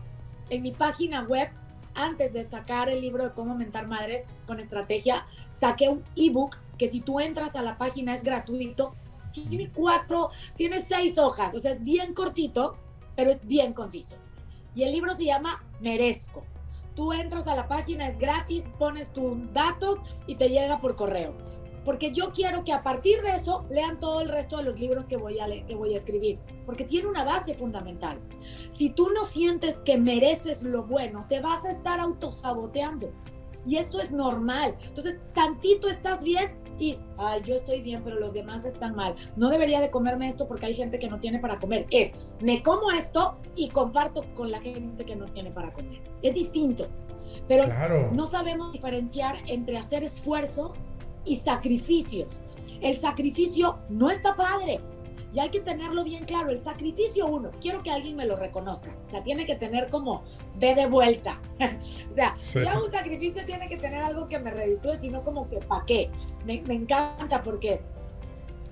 en 0.50 0.62
mi 0.62 0.72
página 0.72 1.22
web, 1.22 1.48
antes 1.94 2.32
de 2.32 2.44
sacar 2.44 2.88
el 2.88 3.00
libro 3.00 3.24
de 3.24 3.32
cómo 3.32 3.54
mentar 3.54 3.86
madres 3.86 4.26
con 4.46 4.60
estrategia, 4.60 5.26
saqué 5.50 5.88
un 5.88 6.04
ebook 6.16 6.56
que 6.78 6.88
si 6.88 7.00
tú 7.00 7.20
entras 7.20 7.54
a 7.56 7.62
la 7.62 7.78
página 7.78 8.14
es 8.14 8.24
gratuito. 8.24 8.94
Tiene 9.32 9.70
cuatro, 9.70 10.30
tiene 10.56 10.82
seis 10.82 11.16
hojas, 11.16 11.54
o 11.54 11.60
sea, 11.60 11.70
es 11.70 11.82
bien 11.82 12.12
cortito, 12.12 12.76
pero 13.16 13.30
es 13.30 13.46
bien 13.46 13.72
conciso. 13.72 14.16
Y 14.74 14.82
el 14.82 14.92
libro 14.92 15.14
se 15.14 15.24
llama 15.24 15.64
Merezco. 15.80 16.44
Tú 16.94 17.12
entras 17.12 17.46
a 17.46 17.54
la 17.54 17.68
página, 17.68 18.06
es 18.06 18.18
gratis, 18.18 18.64
pones 18.78 19.12
tus 19.12 19.52
datos 19.52 19.98
y 20.26 20.34
te 20.36 20.48
llega 20.48 20.80
por 20.80 20.96
correo. 20.96 21.34
Porque 21.84 22.12
yo 22.12 22.32
quiero 22.32 22.64
que 22.64 22.72
a 22.72 22.82
partir 22.82 23.20
de 23.22 23.34
eso 23.36 23.64
lean 23.68 23.98
todo 23.98 24.20
el 24.20 24.28
resto 24.28 24.58
de 24.58 24.62
los 24.62 24.78
libros 24.78 25.06
que 25.06 25.16
voy 25.16 25.40
a, 25.40 25.46
que 25.66 25.74
voy 25.74 25.94
a 25.94 25.96
escribir. 25.96 26.38
Porque 26.64 26.84
tiene 26.84 27.08
una 27.08 27.24
base 27.24 27.54
fundamental. 27.54 28.20
Si 28.72 28.90
tú 28.90 29.08
no 29.10 29.24
sientes 29.24 29.76
que 29.80 29.98
mereces 29.98 30.62
lo 30.62 30.84
bueno, 30.84 31.26
te 31.28 31.40
vas 31.40 31.64
a 31.64 31.72
estar 31.72 31.98
autosaboteando. 31.98 33.10
Y 33.66 33.76
esto 33.76 34.00
es 34.00 34.12
normal. 34.12 34.76
Entonces, 34.84 35.22
tantito 35.34 35.88
estás 35.88 36.22
bien 36.22 36.61
y, 36.78 36.98
ay, 37.18 37.42
yo 37.44 37.54
estoy 37.54 37.80
bien, 37.82 38.02
pero 38.02 38.18
los 38.18 38.34
demás 38.34 38.64
están 38.64 38.94
mal. 38.94 39.14
No 39.36 39.48
debería 39.48 39.80
de 39.80 39.90
comerme 39.90 40.28
esto 40.28 40.48
porque 40.48 40.66
hay 40.66 40.74
gente 40.74 40.98
que 40.98 41.08
no 41.08 41.18
tiene 41.18 41.38
para 41.38 41.58
comer. 41.58 41.86
Es, 41.90 42.12
me 42.40 42.62
como 42.62 42.90
esto 42.90 43.36
y 43.56 43.68
comparto 43.68 44.24
con 44.34 44.50
la 44.50 44.60
gente 44.60 45.04
que 45.04 45.16
no 45.16 45.26
tiene 45.26 45.50
para 45.50 45.72
comer. 45.72 46.00
Es 46.22 46.34
distinto. 46.34 46.86
Pero 47.48 47.64
no 48.12 48.26
sabemos 48.26 48.72
diferenciar 48.72 49.36
entre 49.48 49.76
hacer 49.76 50.04
esfuerzos 50.04 50.76
y 51.24 51.36
sacrificios. 51.36 52.28
El 52.80 52.96
sacrificio 52.96 53.78
no 53.88 54.10
está 54.10 54.34
padre. 54.34 54.80
Y 55.34 55.40
hay 55.40 55.48
que 55.48 55.60
tenerlo 55.60 56.04
bien 56.04 56.24
claro. 56.24 56.50
El 56.50 56.60
sacrificio, 56.60 57.26
uno, 57.26 57.50
quiero 57.60 57.82
que 57.82 57.90
alguien 57.90 58.16
me 58.16 58.26
lo 58.26 58.36
reconozca. 58.36 58.94
O 59.06 59.10
sea, 59.10 59.22
tiene 59.22 59.46
que 59.46 59.56
tener 59.56 59.88
como 59.88 60.22
ve 60.58 60.74
de 60.74 60.86
vuelta. 60.86 61.40
o 62.10 62.12
sea, 62.12 62.36
ya 62.40 62.78
un 62.78 62.90
sacrificio 62.90 63.44
tiene 63.46 63.68
que 63.68 63.76
tener 63.76 64.02
algo 64.02 64.28
que 64.28 64.38
me 64.38 64.50
reditúe, 64.50 65.00
sino 65.00 65.22
como 65.22 65.48
que 65.48 65.58
¿para 65.58 65.84
qué? 65.86 66.10
Me, 66.44 66.60
me, 66.62 66.74
encanta 66.74 67.42
porque 67.42 67.80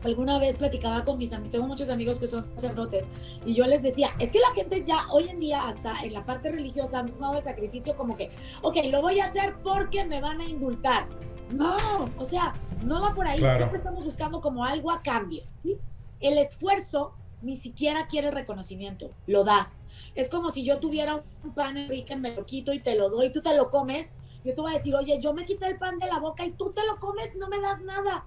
alguna 0.04 0.38
vez 0.38 0.56
platicaba 0.56 1.04
con 1.04 1.18
mis 1.18 1.32
amigos, 1.32 1.52
tengo 1.52 1.66
muchos 1.66 1.88
amigos 1.88 2.18
que 2.18 2.26
son 2.26 2.42
sacerdotes, 2.42 3.06
y 3.44 3.52
yo 3.52 3.66
les 3.66 3.82
decía, 3.82 4.10
es 4.18 4.30
que 4.30 4.38
la 4.38 4.50
gente 4.54 4.82
ya 4.84 5.06
hoy 5.10 5.28
en 5.28 5.38
día, 5.38 5.60
hasta 5.68 5.94
en 6.02 6.14
la 6.14 6.24
parte 6.24 6.50
religiosa, 6.50 7.00
ha 7.00 7.06
tomado 7.06 7.38
el 7.38 7.44
sacrificio 7.44 7.96
como 7.96 8.16
que, 8.16 8.30
ok, 8.62 8.76
lo 8.90 9.02
voy 9.02 9.20
a 9.20 9.26
hacer 9.26 9.56
porque 9.62 10.04
me 10.04 10.20
van 10.20 10.40
a 10.40 10.44
indultar. 10.44 11.06
No, 11.50 11.76
o 12.16 12.24
sea, 12.24 12.54
no 12.84 13.02
va 13.02 13.14
por 13.14 13.26
ahí, 13.26 13.38
siempre 13.38 13.78
estamos 13.78 14.04
buscando 14.04 14.40
como 14.40 14.64
algo 14.64 14.90
a 14.90 15.02
cambio. 15.02 15.42
¿sí? 15.62 15.76
El 16.20 16.38
esfuerzo 16.38 17.14
ni 17.42 17.56
siquiera 17.56 18.06
quiere 18.06 18.28
el 18.28 18.34
reconocimiento, 18.34 19.10
lo 19.26 19.44
das. 19.44 19.84
Es 20.14 20.28
como 20.28 20.50
si 20.50 20.64
yo 20.64 20.78
tuviera 20.78 21.22
un 21.42 21.54
pan, 21.54 21.76
Enrique, 21.76 22.16
me 22.16 22.34
lo 22.34 22.44
quito 22.44 22.72
y 22.72 22.80
te 22.80 22.96
lo 22.96 23.08
doy, 23.08 23.32
tú 23.32 23.40
te 23.40 23.56
lo 23.56 23.70
comes. 23.70 24.12
Yo 24.44 24.54
te 24.54 24.60
voy 24.60 24.72
a 24.72 24.78
decir, 24.78 24.94
oye, 24.94 25.18
yo 25.20 25.34
me 25.34 25.44
quité 25.44 25.66
el 25.66 25.78
pan 25.78 25.98
de 25.98 26.06
la 26.06 26.18
boca 26.18 26.44
y 26.44 26.52
tú 26.52 26.72
te 26.72 26.86
lo 26.86 26.98
comes, 26.98 27.34
no 27.36 27.48
me 27.48 27.60
das 27.60 27.82
nada. 27.82 28.26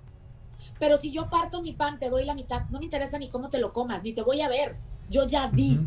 Pero 0.80 0.98
si 0.98 1.12
yo 1.12 1.28
parto 1.28 1.62
mi 1.62 1.74
pan, 1.74 2.00
te 2.00 2.10
doy 2.10 2.26
la 2.26 2.36
mitad, 2.36 2.64
no 2.70 2.80
me 2.80 2.86
interesa 2.86 3.18
ni 3.18 3.30
cómo 3.30 3.50
te 3.50 3.60
lo 3.60 3.74
comas, 3.74 4.04
ni 4.04 4.14
te 4.14 4.22
voy 4.22 4.42
a 4.42 4.50
ver. 4.50 4.78
Yo 5.10 5.26
ya 5.26 5.48
di. 5.48 5.80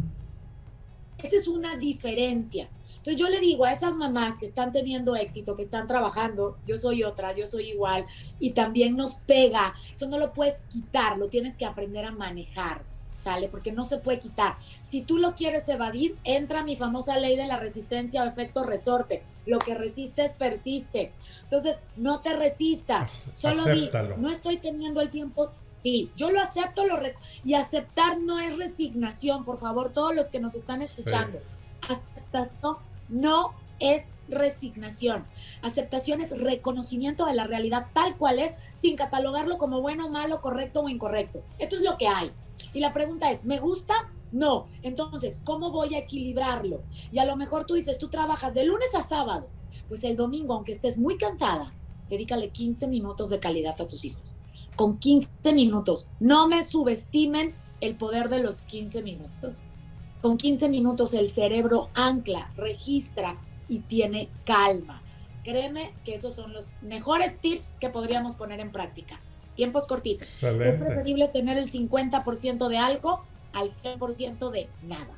Esa 1.18 1.36
es 1.36 1.48
una 1.48 1.76
diferencia. 1.76 2.68
Entonces 3.06 3.20
yo 3.20 3.28
le 3.28 3.38
digo 3.38 3.64
a 3.64 3.72
esas 3.72 3.94
mamás 3.94 4.36
que 4.36 4.46
están 4.46 4.72
teniendo 4.72 5.14
éxito, 5.14 5.54
que 5.54 5.62
están 5.62 5.86
trabajando, 5.86 6.58
yo 6.66 6.76
soy 6.76 7.04
otra, 7.04 7.32
yo 7.36 7.46
soy 7.46 7.70
igual, 7.70 8.04
y 8.40 8.50
también 8.50 8.96
nos 8.96 9.14
pega, 9.14 9.74
eso 9.92 10.08
no 10.08 10.18
lo 10.18 10.32
puedes 10.32 10.62
quitar, 10.68 11.16
lo 11.16 11.28
tienes 11.28 11.56
que 11.56 11.66
aprender 11.66 12.04
a 12.04 12.10
manejar. 12.10 12.82
¿sale? 13.20 13.48
Porque 13.48 13.72
no 13.72 13.84
se 13.84 13.98
puede 13.98 14.18
quitar. 14.20 14.56
Si 14.82 15.02
tú 15.02 15.18
lo 15.18 15.34
quieres 15.34 15.68
evadir, 15.68 16.16
entra 16.22 16.62
mi 16.62 16.76
famosa 16.76 17.18
ley 17.18 17.36
de 17.36 17.46
la 17.46 17.58
resistencia 17.58 18.22
o 18.22 18.26
efecto 18.26 18.62
resorte. 18.62 19.24
Lo 19.46 19.58
que 19.58 19.74
resistes 19.74 20.34
persiste. 20.34 21.12
Entonces, 21.42 21.80
no 21.96 22.20
te 22.20 22.34
resistas. 22.34 23.32
Solo 23.34 23.64
di, 23.64 23.88
no 24.18 24.30
estoy 24.30 24.58
teniendo 24.58 25.00
el 25.00 25.10
tiempo. 25.10 25.50
Sí, 25.74 26.12
yo 26.16 26.30
lo 26.30 26.40
acepto 26.40 26.86
lo 26.86 27.00
y 27.44 27.54
aceptar 27.54 28.20
no 28.20 28.38
es 28.38 28.56
resignación, 28.56 29.44
por 29.44 29.58
favor, 29.58 29.92
todos 29.92 30.14
los 30.14 30.28
que 30.28 30.38
nos 30.38 30.54
están 30.54 30.82
escuchando. 30.82 31.40
Aceptación 31.88 32.76
no 33.08 33.54
es 33.78 34.08
resignación. 34.28 35.24
Aceptación 35.62 36.20
es 36.20 36.36
reconocimiento 36.38 37.26
de 37.26 37.34
la 37.34 37.44
realidad 37.44 37.86
tal 37.92 38.16
cual 38.16 38.38
es, 38.38 38.54
sin 38.74 38.96
catalogarlo 38.96 39.58
como 39.58 39.80
bueno, 39.80 40.08
malo, 40.08 40.40
correcto 40.40 40.82
o 40.82 40.88
incorrecto. 40.88 41.42
Esto 41.58 41.76
es 41.76 41.82
lo 41.82 41.96
que 41.96 42.08
hay. 42.08 42.32
Y 42.72 42.80
la 42.80 42.92
pregunta 42.92 43.30
es, 43.30 43.44
¿me 43.44 43.58
gusta? 43.58 43.94
No. 44.32 44.66
Entonces, 44.82 45.40
¿cómo 45.44 45.70
voy 45.70 45.94
a 45.94 45.98
equilibrarlo? 45.98 46.82
Y 47.12 47.18
a 47.18 47.24
lo 47.24 47.36
mejor 47.36 47.66
tú 47.66 47.74
dices, 47.74 47.98
tú 47.98 48.08
trabajas 48.08 48.54
de 48.54 48.64
lunes 48.64 48.94
a 48.94 49.02
sábado. 49.02 49.48
Pues 49.88 50.02
el 50.04 50.16
domingo, 50.16 50.54
aunque 50.54 50.72
estés 50.72 50.98
muy 50.98 51.16
cansada, 51.16 51.72
dedícale 52.10 52.50
15 52.50 52.88
minutos 52.88 53.30
de 53.30 53.38
calidad 53.38 53.80
a 53.80 53.88
tus 53.88 54.04
hijos. 54.04 54.36
Con 54.74 54.98
15 54.98 55.30
minutos. 55.54 56.08
No 56.20 56.48
me 56.48 56.64
subestimen 56.64 57.54
el 57.80 57.96
poder 57.96 58.28
de 58.28 58.40
los 58.40 58.60
15 58.60 59.02
minutos. 59.02 59.60
Con 60.22 60.36
15 60.36 60.68
minutos 60.68 61.14
el 61.14 61.28
cerebro 61.28 61.90
ancla, 61.94 62.50
registra 62.56 63.36
y 63.68 63.80
tiene 63.80 64.28
calma. 64.44 65.02
Créeme 65.44 65.92
que 66.04 66.14
esos 66.14 66.34
son 66.34 66.52
los 66.52 66.72
mejores 66.82 67.38
tips 67.40 67.76
que 67.80 67.88
podríamos 67.88 68.34
poner 68.34 68.60
en 68.60 68.72
práctica 68.72 69.20
tiempos 69.56 69.88
cortitos. 69.88 70.42
Es 70.42 70.74
preferible 70.74 71.28
tener 71.28 71.56
el 71.56 71.70
50% 71.72 72.68
de 72.68 72.78
algo 72.78 73.24
al 73.52 73.70
100% 73.70 74.50
de 74.50 74.68
nada. 74.86 75.14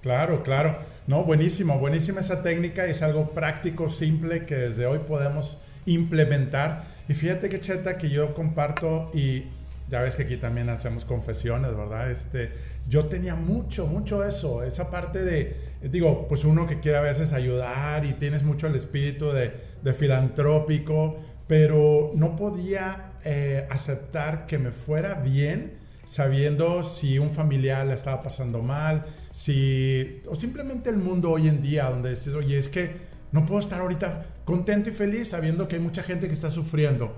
Claro, 0.00 0.42
claro. 0.44 0.78
No, 1.06 1.24
buenísimo, 1.24 1.78
buenísima 1.78 2.20
esa 2.20 2.42
técnica. 2.42 2.86
Es 2.86 3.02
algo 3.02 3.30
práctico, 3.30 3.90
simple 3.90 4.46
que 4.46 4.54
desde 4.54 4.86
hoy 4.86 5.00
podemos 5.00 5.58
implementar. 5.84 6.84
Y 7.08 7.14
fíjate 7.14 7.48
que 7.48 7.60
cheta 7.60 7.98
que 7.98 8.08
yo 8.08 8.32
comparto 8.32 9.10
y 9.12 9.44
ya 9.88 10.00
ves 10.00 10.16
que 10.16 10.24
aquí 10.24 10.36
también 10.36 10.68
hacemos 10.68 11.04
confesiones, 11.04 11.76
¿verdad? 11.76 12.10
Este, 12.10 12.50
yo 12.88 13.06
tenía 13.06 13.34
mucho, 13.34 13.86
mucho 13.86 14.24
eso, 14.24 14.62
esa 14.64 14.90
parte 14.90 15.22
de, 15.22 15.56
digo, 15.82 16.26
pues 16.28 16.44
uno 16.44 16.66
que 16.66 16.80
quiere 16.80 16.98
a 16.98 17.02
veces 17.02 17.32
ayudar 17.32 18.04
y 18.04 18.14
tienes 18.14 18.42
mucho 18.42 18.66
el 18.66 18.74
espíritu 18.74 19.30
de, 19.30 19.52
filantrópico, 19.92 21.16
pero 21.46 22.10
no 22.14 22.34
podía 22.34 23.12
eh, 23.24 23.66
aceptar 23.70 24.46
que 24.46 24.58
me 24.58 24.72
fuera 24.72 25.14
bien 25.14 25.74
sabiendo 26.04 26.82
si 26.82 27.18
un 27.20 27.30
familiar 27.30 27.86
le 27.86 27.94
estaba 27.94 28.22
pasando 28.22 28.62
mal, 28.62 29.04
si, 29.30 30.22
o 30.28 30.34
simplemente 30.34 30.90
el 30.90 30.98
mundo 30.98 31.30
hoy 31.30 31.48
en 31.48 31.62
día 31.62 31.90
donde 31.90 32.10
dices, 32.10 32.34
oye, 32.34 32.58
es 32.58 32.68
que 32.68 32.90
no 33.30 33.44
puedo 33.44 33.60
estar 33.60 33.80
ahorita 33.80 34.24
contento 34.44 34.90
y 34.90 34.92
feliz 34.92 35.28
sabiendo 35.28 35.68
que 35.68 35.76
hay 35.76 35.82
mucha 35.82 36.02
gente 36.02 36.26
que 36.26 36.32
está 36.32 36.50
sufriendo. 36.50 37.14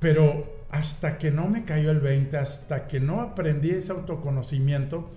Pero 0.00 0.57
hasta 0.70 1.18
que 1.18 1.30
no 1.30 1.48
me 1.48 1.64
cayó 1.64 1.90
el 1.90 2.00
20, 2.00 2.36
hasta 2.36 2.86
que 2.86 3.00
no 3.00 3.20
aprendí 3.20 3.70
ese 3.70 3.92
autoconocimiento, 3.92 5.08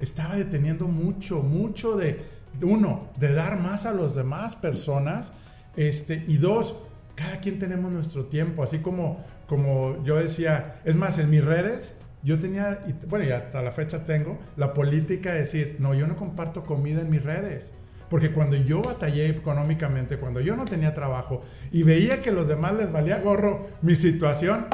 estaba 0.00 0.36
deteniendo 0.36 0.86
mucho, 0.86 1.42
mucho 1.42 1.96
de, 1.96 2.20
uno, 2.62 3.08
de 3.18 3.32
dar 3.32 3.58
más 3.58 3.86
a 3.86 3.92
las 3.92 4.14
demás 4.14 4.56
personas, 4.56 5.32
este, 5.76 6.24
y 6.26 6.36
dos, 6.36 6.76
cada 7.14 7.40
quien 7.40 7.58
tenemos 7.58 7.90
nuestro 7.90 8.26
tiempo, 8.26 8.62
así 8.62 8.78
como, 8.78 9.24
como 9.46 10.02
yo 10.04 10.16
decía, 10.16 10.80
es 10.84 10.94
más, 10.94 11.18
en 11.18 11.30
mis 11.30 11.44
redes, 11.44 11.96
yo 12.22 12.38
tenía, 12.38 12.80
bueno, 13.08 13.24
y 13.24 13.30
hasta 13.30 13.62
la 13.62 13.72
fecha 13.72 14.04
tengo, 14.04 14.38
la 14.56 14.74
política 14.74 15.32
de 15.32 15.40
decir, 15.40 15.76
no, 15.78 15.94
yo 15.94 16.06
no 16.06 16.16
comparto 16.16 16.64
comida 16.64 17.00
en 17.00 17.10
mis 17.10 17.22
redes. 17.22 17.72
Porque 18.10 18.32
cuando 18.32 18.56
yo 18.56 18.80
batallé 18.80 19.28
económicamente, 19.28 20.16
cuando 20.16 20.40
yo 20.40 20.56
no 20.56 20.64
tenía 20.64 20.94
trabajo 20.94 21.42
y 21.72 21.82
veía 21.82 22.22
que 22.22 22.32
los 22.32 22.48
demás 22.48 22.72
les 22.72 22.90
valía 22.90 23.18
gorro 23.18 23.66
mi 23.82 23.96
situación, 23.96 24.66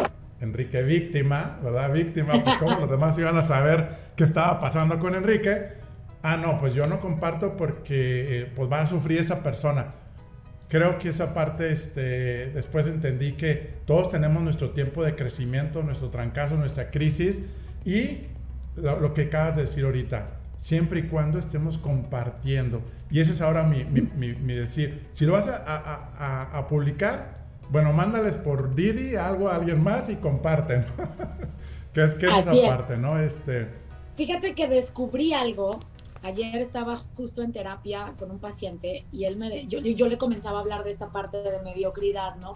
Enrique 0.45 0.83
víctima, 0.83 1.59
¿verdad? 1.63 1.93
Víctima, 1.93 2.33
pues 2.45 2.57
cómo 2.59 2.79
los 2.79 2.91
demás 2.91 3.19
iban 3.19 3.37
a 3.37 3.43
saber 3.43 3.89
qué 4.17 4.25
estaba 4.25 4.61
pasando 4.61 4.99
con 5.01 5.15
Enrique. 5.15 5.65
Ah, 6.23 6.37
no, 6.37 6.57
pues 6.59 6.75
yo 6.75 6.85
no 6.87 7.01
comparto 7.01 7.57
porque 7.57 8.41
eh, 8.41 8.53
pues 8.55 8.71
va 8.71 8.83
a 8.83 8.87
sufrir 8.87 9.19
esa 9.19 9.43
persona 9.43 9.89
creo 10.75 10.99
que 10.99 11.11
esa 11.11 11.35
parte, 11.35 11.71
este, 11.71 12.51
después 12.51 12.89
entendí 12.89 13.35
que 13.35 13.75
todos 13.87 14.11
tenemos 14.11 14.43
nuestro 14.43 14.71
tiempo 14.71 15.05
de 15.05 15.15
crecimiento, 15.15 15.85
nuestro 15.85 16.11
trancazo, 16.11 16.57
nuestra 16.57 16.91
crisis, 16.91 17.43
Y 17.85 18.27
lo, 18.75 19.15
que 19.15 19.23
acabas 19.23 19.55
de 19.55 19.63
decir 19.63 19.85
ahorita, 19.85 20.31
siempre 20.57 21.01
y 21.01 21.03
cuando 21.05 21.39
estemos 21.39 21.79
compartiendo. 21.79 22.83
Y 23.09 23.21
ese 23.21 23.33
es 23.33 23.41
ahora 23.41 23.63
mi, 23.63 23.85
mi, 23.85 24.55
decir. 24.55 25.07
Si 25.13 25.27
lo 25.27 25.35
vas 25.35 25.49
a, 25.49 26.67
publicar, 26.67 27.44
bueno, 27.71 27.93
mándales 27.93 28.37
por 28.37 28.75
Didi 28.75 29.17
algo 29.17 29.49
a 29.49 29.57
alguien 29.57 29.83
más 29.83 30.09
y 30.09 30.17
comparten. 30.17 30.85
¿Qué 31.95 32.05
es, 32.05 32.15
qué 32.15 32.27
es 32.27 32.47
esa 32.47 32.55
parte, 32.67 32.97
no? 32.97 33.19
Este... 33.19 33.69
Fíjate 34.17 34.55
que 34.55 34.69
descubrí 34.69 35.33
algo. 35.33 35.79
Ayer 36.25 36.57
estaba 36.57 37.05
justo 37.17 37.43
en 37.43 37.53
terapia 37.53 38.15
con 38.19 38.31
un 38.31 38.39
paciente 38.39 39.05
y 39.13 39.25
él 39.25 39.37
me, 39.37 39.67
yo, 39.67 39.81
yo 39.81 40.09
le 40.09 40.17
comenzaba 40.17 40.59
a 40.59 40.61
hablar 40.63 40.83
de 40.83 40.91
esta 40.91 41.13
parte 41.13 41.37
de 41.43 41.61
mediocridad, 41.63 42.37
¿no? 42.37 42.55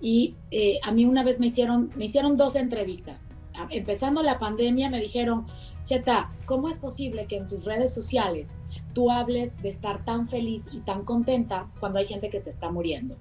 Y 0.00 0.36
eh, 0.52 0.78
a 0.84 0.92
mí 0.92 1.04
una 1.04 1.24
vez 1.24 1.40
me 1.40 1.48
hicieron, 1.48 1.90
me 1.96 2.04
hicieron 2.04 2.36
dos 2.36 2.54
entrevistas. 2.54 3.28
Empezando 3.70 4.22
la 4.22 4.38
pandemia 4.38 4.88
me 4.88 5.00
dijeron, 5.00 5.48
Cheta, 5.84 6.30
¿cómo 6.44 6.68
es 6.68 6.78
posible 6.78 7.26
que 7.26 7.38
en 7.38 7.48
tus 7.48 7.64
redes 7.64 7.92
sociales 7.92 8.54
tú 8.92 9.10
hables 9.10 9.60
de 9.62 9.70
estar 9.70 10.04
tan 10.04 10.28
feliz 10.28 10.66
y 10.70 10.78
tan 10.80 11.04
contenta 11.04 11.68
cuando 11.80 11.98
hay 11.98 12.06
gente 12.06 12.30
que 12.30 12.38
se 12.38 12.50
está 12.50 12.70
muriendo? 12.70 13.16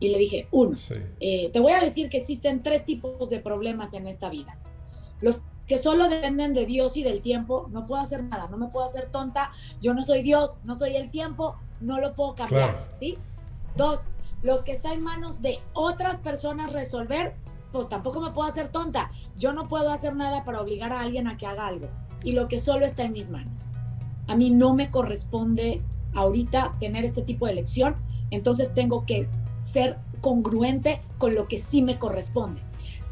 Y 0.00 0.08
le 0.08 0.18
dije, 0.18 0.48
uno, 0.50 0.74
eh, 1.20 1.50
te 1.50 1.60
voy 1.60 1.72
a 1.72 1.80
decir 1.80 2.08
que 2.08 2.16
existen 2.16 2.62
tres 2.62 2.86
tipos 2.86 3.28
de 3.28 3.38
problemas 3.40 3.92
en 3.92 4.06
esta 4.06 4.30
vida. 4.30 4.56
Los 5.20 5.42
que 5.66 5.78
solo 5.78 6.08
dependen 6.08 6.54
de 6.54 6.66
Dios 6.66 6.96
y 6.96 7.02
del 7.02 7.22
tiempo, 7.22 7.68
no 7.70 7.86
puedo 7.86 8.02
hacer 8.02 8.24
nada, 8.24 8.48
no 8.48 8.58
me 8.58 8.68
puedo 8.68 8.86
hacer 8.86 9.10
tonta, 9.10 9.52
yo 9.80 9.94
no 9.94 10.02
soy 10.02 10.22
Dios, 10.22 10.58
no 10.64 10.74
soy 10.74 10.96
el 10.96 11.10
tiempo, 11.10 11.56
no 11.80 12.00
lo 12.00 12.14
puedo 12.14 12.34
cambiar, 12.34 12.74
¿sí? 12.96 13.16
Dos, 13.76 14.00
los 14.42 14.62
que 14.62 14.72
están 14.72 14.94
en 14.94 15.02
manos 15.02 15.40
de 15.40 15.60
otras 15.72 16.18
personas 16.18 16.72
resolver, 16.72 17.34
pues 17.72 17.88
tampoco 17.88 18.20
me 18.20 18.30
puedo 18.30 18.48
hacer 18.48 18.68
tonta. 18.68 19.10
Yo 19.38 19.52
no 19.52 19.68
puedo 19.68 19.90
hacer 19.90 20.14
nada 20.14 20.44
para 20.44 20.60
obligar 20.60 20.92
a 20.92 21.00
alguien 21.00 21.26
a 21.26 21.38
que 21.38 21.46
haga 21.46 21.66
algo. 21.66 21.88
Y 22.22 22.32
lo 22.32 22.48
que 22.48 22.60
solo 22.60 22.84
está 22.84 23.04
en 23.04 23.12
mis 23.12 23.30
manos. 23.30 23.66
A 24.28 24.36
mí 24.36 24.50
no 24.50 24.74
me 24.74 24.90
corresponde 24.90 25.82
ahorita 26.14 26.76
tener 26.78 27.04
ese 27.04 27.22
tipo 27.22 27.46
de 27.46 27.52
elección, 27.52 27.96
entonces 28.30 28.74
tengo 28.74 29.06
que 29.06 29.28
ser 29.60 29.98
congruente 30.20 31.00
con 31.18 31.34
lo 31.34 31.48
que 31.48 31.58
sí 31.58 31.82
me 31.82 31.98
corresponde. 31.98 32.60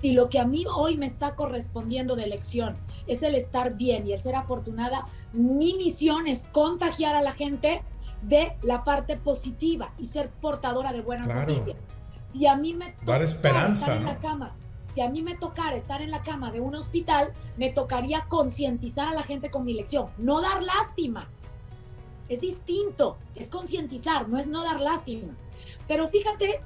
Si 0.00 0.12
lo 0.12 0.30
que 0.30 0.38
a 0.38 0.46
mí 0.46 0.64
hoy 0.74 0.96
me 0.96 1.04
está 1.04 1.34
correspondiendo 1.34 2.16
de 2.16 2.24
elección 2.24 2.78
es 3.06 3.22
el 3.22 3.34
estar 3.34 3.74
bien 3.74 4.06
y 4.06 4.14
el 4.14 4.20
ser 4.20 4.34
afortunada, 4.34 5.06
mi 5.34 5.74
misión 5.74 6.26
es 6.26 6.44
contagiar 6.52 7.14
a 7.14 7.20
la 7.20 7.32
gente 7.32 7.82
de 8.22 8.56
la 8.62 8.82
parte 8.82 9.18
positiva 9.18 9.92
y 9.98 10.06
ser 10.06 10.30
portadora 10.30 10.94
de 10.94 11.02
buenas 11.02 11.28
noticias. 11.28 11.76
Si 12.30 12.46
a 12.46 12.56
mí 12.56 12.72
me 12.72 12.94
dar 13.04 13.20
esperanza 13.20 13.92
estar 13.92 13.96
en 13.98 14.04
la 14.06 14.18
cama, 14.18 14.56
si 14.94 15.02
a 15.02 15.10
mí 15.10 15.20
me 15.20 15.34
tocara 15.34 15.76
estar 15.76 16.00
en 16.00 16.10
la 16.10 16.22
cama 16.22 16.50
de 16.50 16.60
un 16.60 16.74
hospital, 16.74 17.34
me 17.58 17.68
tocaría 17.68 18.24
concientizar 18.26 19.06
a 19.08 19.14
la 19.14 19.22
gente 19.22 19.50
con 19.50 19.66
mi 19.66 19.74
lección, 19.74 20.06
no 20.16 20.40
dar 20.40 20.62
lástima. 20.62 21.28
Es 22.30 22.40
distinto, 22.40 23.18
es 23.34 23.50
concientizar, 23.50 24.30
no 24.30 24.38
es 24.38 24.46
no 24.46 24.64
dar 24.64 24.80
lástima. 24.80 25.34
Pero 25.86 26.08
fíjate 26.08 26.60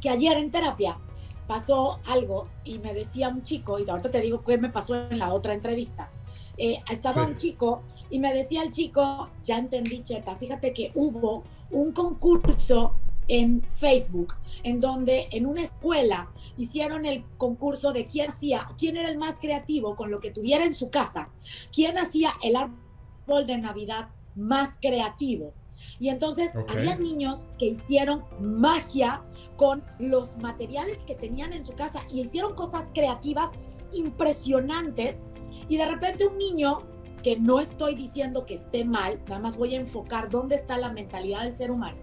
que 0.00 0.08
ayer 0.08 0.38
en 0.38 0.50
terapia 0.50 0.98
pasó 1.46 2.00
algo 2.06 2.48
y 2.64 2.78
me 2.78 2.94
decía 2.94 3.28
un 3.28 3.42
chico, 3.42 3.78
y 3.78 3.88
ahorita 3.88 4.10
te 4.10 4.20
digo 4.20 4.42
qué 4.42 4.58
me 4.58 4.70
pasó 4.70 4.94
en 4.94 5.18
la 5.18 5.32
otra 5.32 5.54
entrevista. 5.54 6.10
Eh, 6.58 6.82
estaba 6.90 7.24
un 7.24 7.36
chico 7.36 7.82
y 8.10 8.18
me 8.18 8.32
decía 8.32 8.62
el 8.62 8.72
chico, 8.72 9.28
ya 9.44 9.58
entendí, 9.58 10.02
Cheta, 10.02 10.36
fíjate 10.36 10.72
que 10.72 10.90
hubo 10.94 11.44
un 11.70 11.92
concurso 11.92 12.94
en 13.28 13.62
Facebook, 13.74 14.34
en 14.62 14.80
donde 14.80 15.28
en 15.32 15.46
una 15.46 15.62
escuela 15.62 16.30
hicieron 16.56 17.04
el 17.04 17.24
concurso 17.36 17.92
de 17.92 18.06
quién 18.06 18.30
hacía, 18.30 18.68
quién 18.78 18.96
era 18.96 19.10
el 19.10 19.18
más 19.18 19.40
creativo 19.40 19.96
con 19.96 20.10
lo 20.10 20.20
que 20.20 20.30
tuviera 20.30 20.64
en 20.64 20.74
su 20.74 20.90
casa, 20.90 21.28
quién 21.74 21.98
hacía 21.98 22.30
el 22.42 22.56
árbol 22.56 23.46
de 23.46 23.58
Navidad 23.58 24.08
más 24.34 24.76
creativo. 24.80 25.52
Y 25.98 26.10
entonces 26.10 26.52
había 26.68 26.96
niños 26.96 27.46
que 27.58 27.66
hicieron 27.66 28.24
magia 28.40 29.22
con 29.56 29.82
los 29.98 30.36
materiales 30.38 30.98
que 31.06 31.14
tenían 31.14 31.52
en 31.52 31.64
su 31.64 31.72
casa 31.72 32.04
y 32.10 32.20
hicieron 32.20 32.54
cosas 32.54 32.90
creativas 32.94 33.50
impresionantes. 33.92 35.22
Y 35.68 35.76
de 35.76 35.86
repente 35.86 36.26
un 36.26 36.38
niño 36.38 36.82
que 37.22 37.38
no 37.38 37.60
estoy 37.60 37.94
diciendo 37.94 38.46
que 38.46 38.54
esté 38.54 38.84
mal, 38.84 39.20
nada 39.28 39.40
más 39.40 39.56
voy 39.56 39.74
a 39.74 39.80
enfocar 39.80 40.30
dónde 40.30 40.56
está 40.56 40.78
la 40.78 40.92
mentalidad 40.92 41.42
del 41.42 41.56
ser 41.56 41.70
humano. 41.70 41.98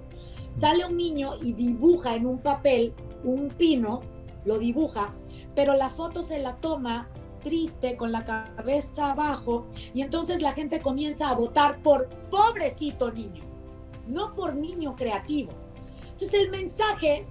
Sale 0.53 0.85
un 0.85 0.97
niño 0.97 1.31
y 1.41 1.53
dibuja 1.53 2.15
en 2.15 2.27
un 2.27 2.39
papel 2.39 2.93
un 3.23 3.49
pino, 3.49 4.01
lo 4.45 4.59
dibuja, 4.59 5.13
pero 5.55 5.75
la 5.75 5.89
foto 5.89 6.21
se 6.21 6.39
la 6.39 6.57
toma 6.57 7.09
triste, 7.43 7.97
con 7.97 8.11
la 8.11 8.23
cabeza 8.23 9.11
abajo, 9.11 9.67
y 9.93 10.01
entonces 10.01 10.41
la 10.41 10.53
gente 10.53 10.81
comienza 10.81 11.29
a 11.29 11.35
votar 11.35 11.81
por 11.81 12.09
pobrecito 12.29 13.11
niño, 13.11 13.43
no 14.07 14.33
por 14.33 14.55
niño 14.55 14.95
creativo. 14.95 15.51
Entonces 16.11 16.33
el 16.33 16.49
mensaje 16.49 17.25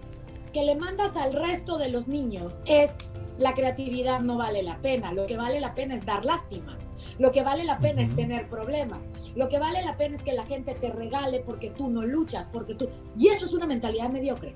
que 0.53 0.65
le 0.65 0.77
mandas 0.77 1.17
al 1.17 1.33
resto 1.33 1.79
de 1.79 1.89
los 1.89 2.09
niños 2.09 2.61
es, 2.67 2.99
la 3.39 3.55
creatividad 3.55 4.21
no 4.21 4.37
vale 4.37 4.63
la 4.63 4.81
pena, 4.81 5.13
lo 5.13 5.27
que 5.27 5.37
vale 5.37 5.61
la 5.61 5.75
pena 5.75 5.97
es 5.97 6.05
dar 6.05 6.25
lástima. 6.25 6.79
Lo 7.19 7.33
que 7.33 7.43
vale 7.43 7.65
la 7.65 7.79
pena 7.79 8.03
es 8.03 8.15
tener 8.15 8.49
problemas. 8.49 9.01
Lo 9.35 9.49
que 9.49 9.59
vale 9.59 9.83
la 9.83 9.97
pena 9.97 10.17
es 10.17 10.23
que 10.23 10.33
la 10.33 10.45
gente 10.45 10.75
te 10.75 10.93
regale 10.93 11.41
porque 11.41 11.71
tú 11.71 11.89
no 11.89 12.03
luchas, 12.03 12.49
porque 12.49 12.75
tú... 12.75 12.89
Y 13.17 13.29
eso 13.29 13.47
es 13.47 13.53
una 13.53 13.67
mentalidad 13.67 14.11
mediocre. 14.11 14.55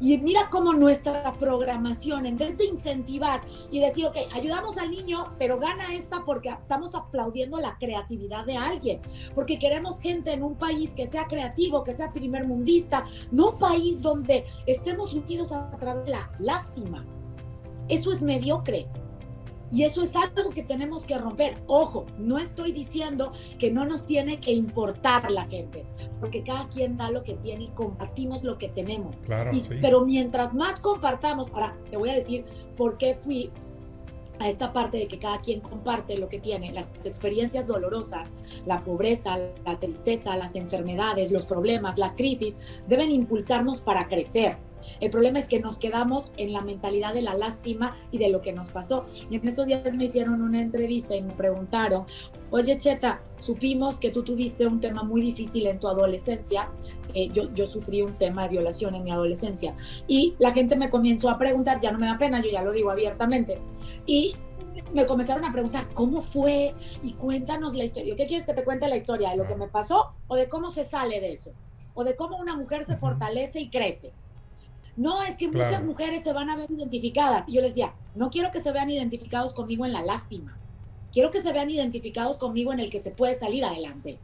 Y 0.00 0.16
mira 0.18 0.48
cómo 0.50 0.72
nuestra 0.74 1.34
programación, 1.38 2.26
en 2.26 2.38
vez 2.38 2.56
de 2.56 2.66
incentivar 2.66 3.40
y 3.70 3.80
decir, 3.80 4.06
ok, 4.06 4.16
ayudamos 4.32 4.78
al 4.78 4.90
niño, 4.90 5.34
pero 5.38 5.58
gana 5.58 5.94
esta 5.94 6.24
porque 6.24 6.50
estamos 6.50 6.94
aplaudiendo 6.94 7.58
la 7.60 7.76
creatividad 7.78 8.44
de 8.44 8.56
alguien, 8.56 9.00
porque 9.34 9.58
queremos 9.58 10.00
gente 10.00 10.32
en 10.32 10.42
un 10.42 10.56
país 10.56 10.94
que 10.94 11.06
sea 11.06 11.26
creativo, 11.26 11.82
que 11.82 11.92
sea 11.92 12.12
primer 12.12 12.46
mundista, 12.46 13.04
no 13.32 13.50
un 13.50 13.58
país 13.58 14.00
donde 14.00 14.46
estemos 14.66 15.14
unidos 15.14 15.52
a 15.52 15.70
través 15.78 16.04
de 16.04 16.10
la 16.12 16.30
lástima. 16.38 17.04
Eso 17.88 18.12
es 18.12 18.22
mediocre. 18.22 18.88
Y 19.70 19.84
eso 19.84 20.02
es 20.02 20.14
algo 20.16 20.50
que 20.50 20.62
tenemos 20.62 21.04
que 21.04 21.18
romper. 21.18 21.56
Ojo, 21.66 22.06
no 22.18 22.38
estoy 22.38 22.72
diciendo 22.72 23.32
que 23.58 23.70
no 23.70 23.84
nos 23.84 24.06
tiene 24.06 24.40
que 24.40 24.52
importar 24.52 25.30
la 25.30 25.46
gente, 25.46 25.84
porque 26.20 26.42
cada 26.42 26.68
quien 26.68 26.96
da 26.96 27.10
lo 27.10 27.22
que 27.22 27.34
tiene 27.34 27.64
y 27.64 27.68
compartimos 27.68 28.44
lo 28.44 28.58
que 28.58 28.68
tenemos. 28.68 29.20
Claro, 29.20 29.50
Pero 29.80 30.04
mientras 30.04 30.54
más 30.54 30.80
compartamos, 30.80 31.50
ahora 31.50 31.76
te 31.90 31.96
voy 31.96 32.10
a 32.10 32.14
decir 32.14 32.44
por 32.76 32.96
qué 32.98 33.14
fui 33.14 33.50
a 34.40 34.48
esta 34.48 34.72
parte 34.72 34.98
de 34.98 35.08
que 35.08 35.18
cada 35.18 35.40
quien 35.40 35.60
comparte 35.60 36.16
lo 36.16 36.28
que 36.28 36.38
tiene, 36.38 36.72
las 36.72 36.86
experiencias 37.04 37.66
dolorosas, 37.66 38.30
la 38.66 38.84
pobreza, 38.84 39.36
la 39.36 39.78
tristeza, 39.80 40.36
las 40.36 40.54
enfermedades, 40.54 41.32
los 41.32 41.46
problemas, 41.46 41.98
las 41.98 42.14
crisis, 42.14 42.56
deben 42.86 43.10
impulsarnos 43.10 43.80
para 43.80 44.06
crecer 44.06 44.56
el 45.00 45.10
problema 45.10 45.38
es 45.38 45.48
que 45.48 45.60
nos 45.60 45.78
quedamos 45.78 46.32
en 46.36 46.52
la 46.52 46.60
mentalidad 46.60 47.14
de 47.14 47.22
la 47.22 47.34
lástima 47.34 47.96
y 48.10 48.18
de 48.18 48.28
lo 48.28 48.42
que 48.42 48.52
nos 48.52 48.70
pasó. 48.70 49.06
Y 49.30 49.36
en 49.36 49.46
estos 49.46 49.66
días 49.66 49.82
me 49.94 50.04
hicieron 50.04 50.42
una 50.42 50.60
entrevista 50.60 51.14
y 51.16 51.22
me 51.22 51.32
preguntaron, 51.32 52.06
oye 52.50 52.78
Cheta, 52.78 53.20
supimos 53.38 53.98
que 53.98 54.10
tú 54.10 54.22
tuviste 54.22 54.66
un 54.66 54.80
tema 54.80 55.02
muy 55.02 55.20
difícil 55.20 55.66
en 55.66 55.78
tu 55.78 55.88
adolescencia. 55.88 56.70
Eh, 57.14 57.30
yo, 57.32 57.52
yo 57.54 57.66
sufrí 57.66 58.02
un 58.02 58.14
tema 58.14 58.44
de 58.44 58.50
violación 58.50 58.94
en 58.94 59.04
mi 59.04 59.10
adolescencia. 59.10 59.74
Y 60.06 60.34
la 60.38 60.52
gente 60.52 60.76
me 60.76 60.90
comenzó 60.90 61.30
a 61.30 61.38
preguntar, 61.38 61.80
ya 61.80 61.92
no 61.92 61.98
me 61.98 62.06
da 62.06 62.18
pena, 62.18 62.42
yo 62.42 62.50
ya 62.50 62.62
lo 62.62 62.72
digo 62.72 62.90
abiertamente. 62.90 63.58
Y 64.06 64.34
me 64.92 65.06
comenzaron 65.06 65.44
a 65.44 65.52
preguntar 65.52 65.88
cómo 65.94 66.22
fue 66.22 66.74
y 67.02 67.12
cuéntanos 67.12 67.74
la 67.74 67.84
historia. 67.84 68.14
¿Qué 68.16 68.26
quieres 68.26 68.46
que 68.46 68.54
te 68.54 68.64
cuente 68.64 68.88
la 68.88 68.96
historia? 68.96 69.30
¿De 69.30 69.36
lo 69.36 69.46
que 69.46 69.56
me 69.56 69.68
pasó 69.68 70.12
o 70.26 70.36
de 70.36 70.48
cómo 70.48 70.70
se 70.70 70.84
sale 70.84 71.20
de 71.20 71.32
eso? 71.32 71.52
¿O 71.94 72.04
de 72.04 72.16
cómo 72.16 72.38
una 72.38 72.56
mujer 72.56 72.84
se 72.84 72.96
fortalece 72.96 73.60
y 73.60 73.70
crece? 73.70 74.12
No, 74.98 75.22
es 75.22 75.38
que 75.38 75.46
muchas 75.46 75.84
mujeres 75.84 76.24
se 76.24 76.32
van 76.32 76.50
a 76.50 76.56
ver 76.56 76.68
identificadas. 76.72 77.48
Y 77.48 77.52
yo 77.52 77.60
les 77.60 77.70
decía, 77.70 77.94
no 78.16 78.30
quiero 78.30 78.50
que 78.50 78.60
se 78.60 78.72
vean 78.72 78.90
identificados 78.90 79.54
conmigo 79.54 79.86
en 79.86 79.92
la 79.92 80.02
lástima. 80.02 80.58
Quiero 81.12 81.30
que 81.30 81.40
se 81.40 81.52
vean 81.52 81.70
identificados 81.70 82.36
conmigo 82.36 82.72
en 82.72 82.80
el 82.80 82.90
que 82.90 82.98
se 82.98 83.12
puede 83.12 83.36
salir 83.36 83.64
adelante. 83.64 84.18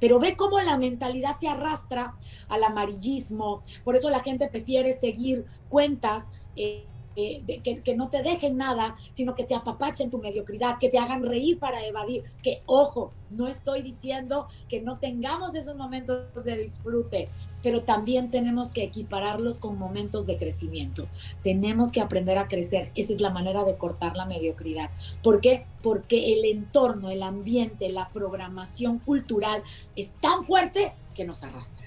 Pero 0.00 0.18
ve 0.18 0.36
cómo 0.36 0.60
la 0.60 0.76
mentalidad 0.76 1.36
te 1.40 1.46
arrastra 1.46 2.16
al 2.48 2.64
amarillismo. 2.64 3.62
Por 3.84 3.94
eso 3.94 4.10
la 4.10 4.18
gente 4.18 4.48
prefiere 4.48 4.92
seguir 4.92 5.46
cuentas 5.68 6.32
eh, 6.56 6.84
eh, 7.14 7.60
que, 7.62 7.80
que, 7.82 7.94
no 7.94 8.10
te 8.10 8.24
dejen 8.24 8.56
nada, 8.56 8.96
sino 9.12 9.36
que 9.36 9.44
te 9.44 9.54
apapachen 9.54 10.10
tu 10.10 10.18
mediocridad, 10.18 10.78
que 10.80 10.88
te 10.88 10.98
hagan 10.98 11.22
reír 11.22 11.60
para 11.60 11.86
evadir. 11.86 12.24
Que, 12.42 12.64
ojo, 12.66 13.12
no 13.30 13.46
estoy 13.46 13.82
diciendo 13.82 14.48
que 14.68 14.80
no 14.80 14.98
tengamos 14.98 15.54
esos 15.54 15.76
momentos 15.76 16.44
de 16.44 16.56
disfrute 16.56 17.28
pero 17.62 17.82
también 17.82 18.30
tenemos 18.30 18.70
que 18.70 18.82
equipararlos 18.82 19.58
con 19.58 19.78
momentos 19.78 20.26
de 20.26 20.36
crecimiento. 20.36 21.08
Tenemos 21.42 21.92
que 21.92 22.00
aprender 22.00 22.38
a 22.38 22.48
crecer. 22.48 22.90
Esa 22.94 23.12
es 23.12 23.20
la 23.20 23.30
manera 23.30 23.64
de 23.64 23.76
cortar 23.76 24.16
la 24.16 24.26
mediocridad. 24.26 24.90
¿Por 25.22 25.40
qué? 25.40 25.64
Porque 25.82 26.34
el 26.34 26.44
entorno, 26.44 27.10
el 27.10 27.22
ambiente, 27.22 27.88
la 27.88 28.08
programación 28.10 28.98
cultural 28.98 29.62
es 29.96 30.12
tan 30.20 30.44
fuerte 30.44 30.92
que 31.14 31.24
nos 31.24 31.42
arrastra. 31.42 31.86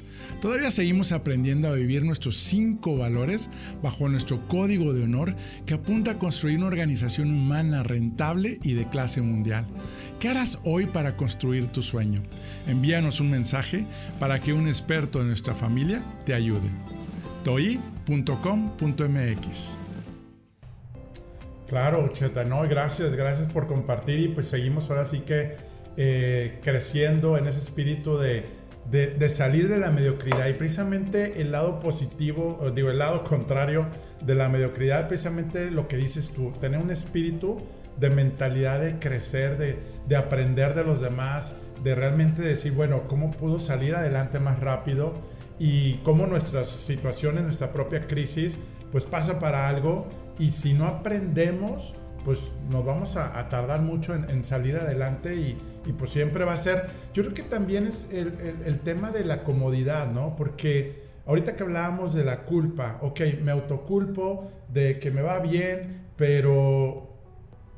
Todavía 0.41 0.71
seguimos 0.71 1.11
aprendiendo 1.11 1.67
a 1.67 1.73
vivir 1.73 2.03
nuestros 2.03 2.35
cinco 2.37 2.97
valores 2.97 3.47
bajo 3.83 4.09
nuestro 4.09 4.47
código 4.47 4.91
de 4.91 5.03
honor 5.03 5.35
que 5.67 5.75
apunta 5.75 6.11
a 6.11 6.17
construir 6.17 6.57
una 6.57 6.65
organización 6.65 7.31
humana 7.31 7.83
rentable 7.83 8.57
y 8.63 8.73
de 8.73 8.89
clase 8.89 9.21
mundial. 9.21 9.67
¿Qué 10.19 10.29
harás 10.29 10.57
hoy 10.63 10.87
para 10.87 11.15
construir 11.15 11.67
tu 11.67 11.83
sueño? 11.83 12.23
Envíanos 12.65 13.19
un 13.19 13.29
mensaje 13.29 13.85
para 14.19 14.41
que 14.41 14.51
un 14.51 14.67
experto 14.67 15.19
de 15.19 15.25
nuestra 15.25 15.53
familia 15.53 16.01
te 16.25 16.33
ayude. 16.33 16.69
toi.com.mx 17.43 18.15
Claro, 21.67 22.09
Cheta, 22.09 22.45
no, 22.45 22.63
gracias, 22.63 23.13
gracias 23.13 23.47
por 23.47 23.67
compartir 23.67 24.19
y 24.19 24.27
pues 24.29 24.47
seguimos 24.47 24.89
ahora 24.89 25.05
sí 25.05 25.19
que 25.19 25.51
eh, 25.97 26.59
creciendo 26.63 27.37
en 27.37 27.45
ese 27.45 27.59
espíritu 27.59 28.17
de 28.17 28.60
de, 28.89 29.29
salir 29.29 29.69
de 29.69 29.77
la 29.77 29.91
mediocridad. 29.91 30.47
Y 30.47 30.53
precisamente 30.53 31.41
el 31.41 31.51
lado 31.51 31.79
positivo, 31.79 32.71
digo, 32.73 32.89
el 32.89 32.99
lado 32.99 33.23
contrario 33.23 33.85
de 34.21 34.35
la 34.35 34.49
mediocridad, 34.49 35.07
precisamente 35.07 35.71
lo 35.71 35.87
que 35.87 35.97
dices 35.97 36.31
tú, 36.31 36.51
tener 36.59 36.79
un 36.79 36.91
espíritu 36.91 37.61
de 37.99 38.09
mentalidad 38.09 38.79
de 38.79 38.99
crecer, 38.99 39.57
de, 39.57 39.77
de 40.07 40.15
aprender 40.15 40.73
de 40.73 40.83
los 40.83 41.01
demás, 41.01 41.55
de 41.83 41.95
realmente 41.95 42.41
decir, 42.41 42.73
bueno, 42.73 43.07
¿cómo 43.07 43.31
pudo 43.31 43.59
salir 43.59 43.95
adelante 43.95 44.39
más 44.39 44.59
rápido? 44.59 45.13
Y 45.59 45.95
cómo 45.99 46.25
nuestras 46.25 46.69
situaciones, 46.69 47.43
nuestra 47.43 47.71
propia 47.71 48.07
crisis, 48.07 48.57
pues 48.91 49.05
pasa 49.05 49.39
para 49.39 49.67
algo. 49.67 50.07
Y 50.39 50.51
si 50.51 50.73
no 50.73 50.87
aprendemos, 50.87 51.95
pues 52.23 52.51
nos 52.69 52.85
vamos 52.85 53.15
a, 53.15 53.49
tardar 53.49 53.81
mucho 53.81 54.13
en, 54.13 54.43
salir 54.45 54.77
adelante 54.77 55.35
y, 55.35 55.57
pues 55.93 56.11
siempre 56.11 56.45
va 56.45 56.53
a 56.53 56.57
ser, 56.57 56.85
yo 57.13 57.23
creo 57.23 57.33
que 57.33 57.43
también 57.43 57.85
es 57.87 58.07
el, 58.11 58.79
tema 58.79 59.11
de 59.11 59.25
la 59.25 59.43
comodidad, 59.43 60.11
¿no? 60.11 60.35
Porque 60.35 61.01
ahorita 61.25 61.55
que 61.55 61.63
hablábamos 61.63 62.13
de 62.13 62.23
la 62.23 62.43
culpa, 62.43 62.99
ok, 63.01 63.21
me 63.43 63.51
autoculpo 63.51 64.49
de 64.69 64.99
que 64.99 65.11
me 65.11 65.21
va 65.21 65.39
bien, 65.39 66.05
pero 66.15 67.09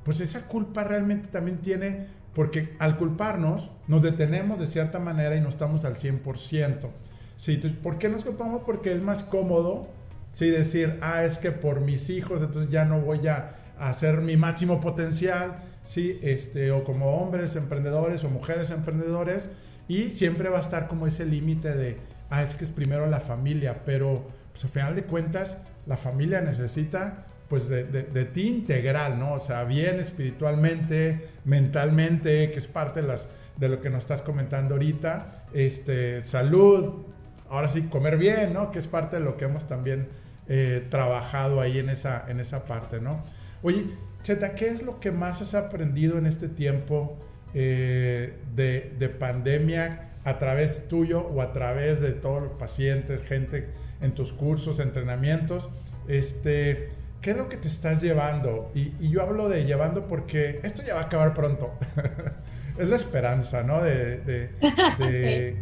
pues 0.03 0.19
esa 0.19 0.47
culpa 0.47 0.83
realmente 0.83 1.29
también 1.29 1.59
tiene, 1.59 2.05
porque 2.33 2.75
al 2.79 2.97
culparnos 2.97 3.71
nos 3.87 4.01
detenemos 4.01 4.59
de 4.59 4.67
cierta 4.67 4.99
manera 4.99 5.35
y 5.35 5.41
no 5.41 5.49
estamos 5.49 5.85
al 5.85 5.95
100%. 5.95 6.89
Sí, 7.37 7.57
¿por 7.81 7.97
qué 7.97 8.09
nos 8.09 8.23
culpamos? 8.23 8.63
Porque 8.65 8.93
es 8.93 9.01
más 9.01 9.23
cómodo, 9.23 9.87
sí, 10.31 10.49
decir, 10.49 10.97
ah, 11.01 11.23
es 11.23 11.37
que 11.37 11.51
por 11.51 11.81
mis 11.81 12.09
hijos, 12.09 12.41
entonces 12.41 12.69
ya 12.69 12.85
no 12.85 12.99
voy 12.99 13.27
a 13.27 13.49
hacer 13.79 14.21
mi 14.21 14.37
máximo 14.37 14.79
potencial, 14.79 15.57
¿sí? 15.83 16.19
Este, 16.21 16.71
o 16.71 16.83
como 16.83 17.15
hombres 17.17 17.55
emprendedores 17.55 18.23
o 18.23 18.29
mujeres 18.29 18.71
emprendedores, 18.71 19.51
y 19.87 20.03
siempre 20.03 20.49
va 20.49 20.59
a 20.59 20.61
estar 20.61 20.87
como 20.87 21.07
ese 21.07 21.25
límite 21.25 21.75
de, 21.75 21.97
ah, 22.29 22.43
es 22.43 22.55
que 22.55 22.63
es 22.63 22.69
primero 22.69 23.07
la 23.07 23.19
familia, 23.19 23.83
pero 23.85 24.25
pues 24.51 24.63
al 24.63 24.69
final 24.69 24.95
de 24.95 25.03
cuentas 25.03 25.57
la 25.85 25.97
familia 25.97 26.41
necesita 26.41 27.25
pues 27.49 27.67
de, 27.67 27.83
de, 27.83 28.25
ti 28.25 28.47
integral, 28.47 29.19
¿no? 29.19 29.33
O 29.33 29.39
sea, 29.39 29.63
bien 29.63 29.99
espiritualmente, 29.99 31.19
mentalmente, 31.45 32.49
que 32.49 32.57
es 32.57 32.67
parte 32.67 33.01
de, 33.01 33.07
las, 33.07 33.27
de 33.57 33.69
lo 33.69 33.79
que 33.79 33.91
nos 33.91 33.99
estás 33.99 34.23
comentando 34.23 34.73
ahorita, 34.73 35.27
este, 35.53 36.23
salud, 36.23 37.03
ahora 37.49 37.67
sí, 37.67 37.83
comer 37.83 38.17
bien, 38.17 38.53
¿no? 38.53 38.71
Que 38.71 38.79
es 38.79 38.87
parte 38.87 39.17
de 39.17 39.23
lo 39.23 39.37
que 39.37 39.45
hemos 39.45 39.67
también 39.67 40.07
eh, 40.47 40.87
trabajado 40.89 41.61
ahí 41.61 41.77
en 41.77 41.89
esa, 41.89 42.25
en 42.27 42.39
esa 42.39 42.65
parte, 42.65 42.99
¿no? 42.99 43.23
Oye, 43.63 43.85
Cheta, 44.23 44.55
¿qué 44.55 44.67
es 44.67 44.83
lo 44.83 44.99
que 44.99 45.11
más 45.11 45.41
has 45.41 45.53
aprendido 45.53 46.17
en 46.17 46.25
este 46.25 46.49
tiempo 46.49 47.17
eh, 47.53 48.33
de, 48.55 49.09
pandemia 49.09 50.09
a 50.25 50.37
través 50.37 50.89
tuyo 50.89 51.21
o 51.21 51.41
a 51.41 51.53
través 51.53 52.01
de 52.01 52.11
todos 52.11 52.43
los 52.43 52.59
pacientes, 52.59 53.21
gente 53.21 53.69
en 54.01 54.13
tus 54.13 54.33
cursos, 54.33 54.79
entrenamientos? 54.79 55.69
Este, 56.09 56.89
¿Qué 57.21 57.31
es 57.31 57.37
lo 57.37 57.47
que 57.47 57.55
te 57.55 57.69
estás 57.69 58.01
llevando? 58.01 58.69
Y, 58.75 59.09
yo 59.09 59.21
hablo 59.21 59.47
de 59.47 59.63
llevando 59.63 60.07
porque 60.07 60.59
esto 60.63 60.81
ya 60.85 60.95
va 60.95 61.01
a 61.01 61.05
acabar 61.05 61.33
pronto. 61.33 61.73
es 62.77 62.89
la 62.89 62.97
esperanza, 62.97 63.63
¿no? 63.63 63.81
De, 63.81 64.49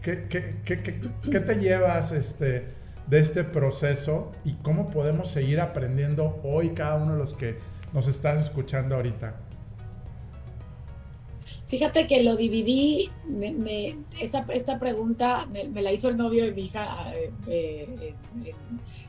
¿qué, 0.00 0.24
qué, 0.30 1.40
te 1.40 1.54
llevas 1.56 2.12
este, 2.12 2.66
de 3.08 3.20
este 3.20 3.44
proceso 3.44 4.32
y 4.44 4.54
cómo 4.54 4.90
podemos 4.90 5.28
seguir 5.28 5.60
aprendiendo 5.60 6.40
hoy 6.42 6.70
cada 6.70 6.96
uno 6.96 7.12
de 7.12 7.18
los 7.18 7.34
que 7.34 7.58
nos 7.92 8.06
estás 8.08 8.44
escuchando 8.44 8.96
ahorita? 8.96 9.36
Fíjate 11.68 12.06
que 12.06 12.22
lo 12.22 12.36
dividí, 12.36 13.10
me, 13.26 13.98
esta, 14.20 14.78
pregunta 14.78 15.46
me, 15.52 15.82
la 15.82 15.92
hizo 15.92 16.08
el 16.08 16.16
novio 16.16 16.44
de 16.44 16.52
mi 16.52 16.62
hija, 16.62 17.12
eh, 17.14 17.30
eh, 17.46 18.14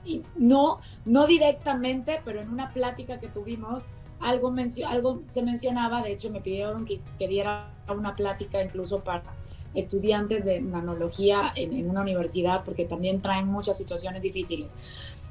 y 0.04 0.24
no, 0.36 0.80
no 1.06 1.26
directamente, 1.26 2.20
pero 2.26 2.42
en 2.42 2.50
una 2.50 2.70
plática 2.74 3.18
que 3.20 3.30
tuvimos, 3.30 3.86
algo, 4.20 4.54
algo 4.88 5.24
se 5.30 5.42
mencionaba, 5.42 6.02
de 6.02 6.12
hecho 6.12 6.30
me 6.32 6.42
pidieron 6.42 6.84
que, 6.84 7.00
que 7.18 7.30
diera 7.30 7.72
una 7.88 8.14
plática 8.18 8.62
incluso 8.62 9.06
para 9.06 9.24
estudiantes 9.74 10.46
de 10.46 10.62
nanología 10.62 11.52
en, 11.56 11.90
una 11.90 12.02
universidad 12.02 12.64
porque 12.64 12.86
también 12.86 13.22
traen 13.22 13.48
muchas 13.48 13.78
situaciones 13.78 14.22
difíciles. 14.22 14.72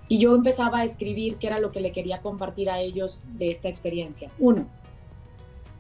Y 0.09 0.19
yo 0.19 0.35
empezaba 0.35 0.79
a 0.79 0.85
escribir 0.85 1.37
qué 1.37 1.49
era 1.49 1.59
lo 1.59 1.71
que 1.71 1.81
le 1.81 1.93
quería 1.93 2.23
compartir 2.23 2.71
a 2.71 2.81
ellos 2.81 3.23
de 3.35 3.51
esta 3.51 3.69
experiencia. 3.69 4.31
Uno, 4.39 4.67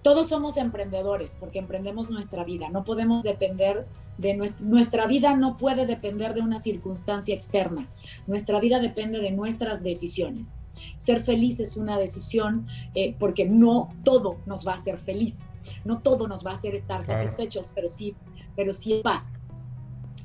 todos 0.02 0.28
somos 0.28 0.56
emprendedores 0.56 1.36
porque 1.38 1.58
emprendemos 1.58 2.10
nuestra 2.10 2.44
vida. 2.44 2.68
No 2.68 2.84
podemos 2.84 3.22
depender 3.24 3.86
de 4.16 4.34
nuestra, 4.60 5.06
vida, 5.06 5.36
no 5.36 5.56
puede 5.56 5.86
depender 5.86 6.34
de 6.34 6.40
una 6.40 6.58
circunstancia 6.58 7.34
externa. 7.34 7.88
Nuestra 8.26 8.60
vida 8.60 8.80
depende 8.80 9.20
de 9.20 9.30
nuestras 9.30 9.82
decisiones. 9.82 10.54
Ser 10.96 11.24
feliz 11.24 11.60
es 11.60 11.76
una 11.76 11.98
decisión 11.98 12.66
eh, 12.94 13.14
porque 13.18 13.46
no 13.46 13.94
todo 14.04 14.38
nos 14.46 14.66
va 14.66 14.72
a 14.72 14.76
hacer 14.76 14.98
feliz. 14.98 15.36
No 15.84 16.00
todo 16.00 16.28
nos 16.28 16.44
va 16.44 16.52
a 16.52 16.54
hacer 16.54 16.74
estar 16.74 17.04
satisfechos, 17.04 17.72
pero 17.74 17.88
sí 17.88 18.14
pero 18.58 18.72
sí 18.72 19.00
paz. 19.04 19.36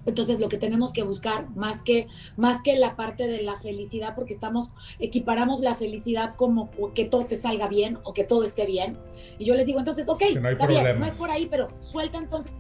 Entonces 0.08 0.40
lo 0.40 0.50
que 0.50 0.58
tenemos 0.58 0.92
que 0.92 1.04
buscar 1.04 1.56
más 1.56 1.84
que 1.84 2.08
más 2.36 2.64
que 2.64 2.76
la 2.78 2.96
parte 2.96 3.28
de 3.28 3.44
la 3.44 3.58
felicidad 3.60 4.16
porque 4.16 4.34
estamos 4.34 4.74
equiparamos 4.98 5.62
la 5.62 5.76
felicidad 5.76 6.34
como 6.36 6.72
que 6.96 7.06
todo 7.06 7.26
te 7.26 7.38
salga 7.38 7.68
bien 7.68 8.00
o 8.04 8.14
que 8.14 8.24
todo 8.24 8.44
esté 8.44 8.66
bien. 8.66 8.98
Y 9.38 9.46
yo 9.46 9.54
les 9.54 9.68
digo 9.68 9.78
entonces 9.78 10.10
ok 10.10 10.24
no 10.42 10.50
está 10.50 10.66
bien 10.66 11.00
no 11.00 11.06
es 11.06 11.18
por 11.20 11.30
ahí 11.30 11.48
pero 11.50 11.70
suelta 11.80 12.18
entonces 12.18 12.52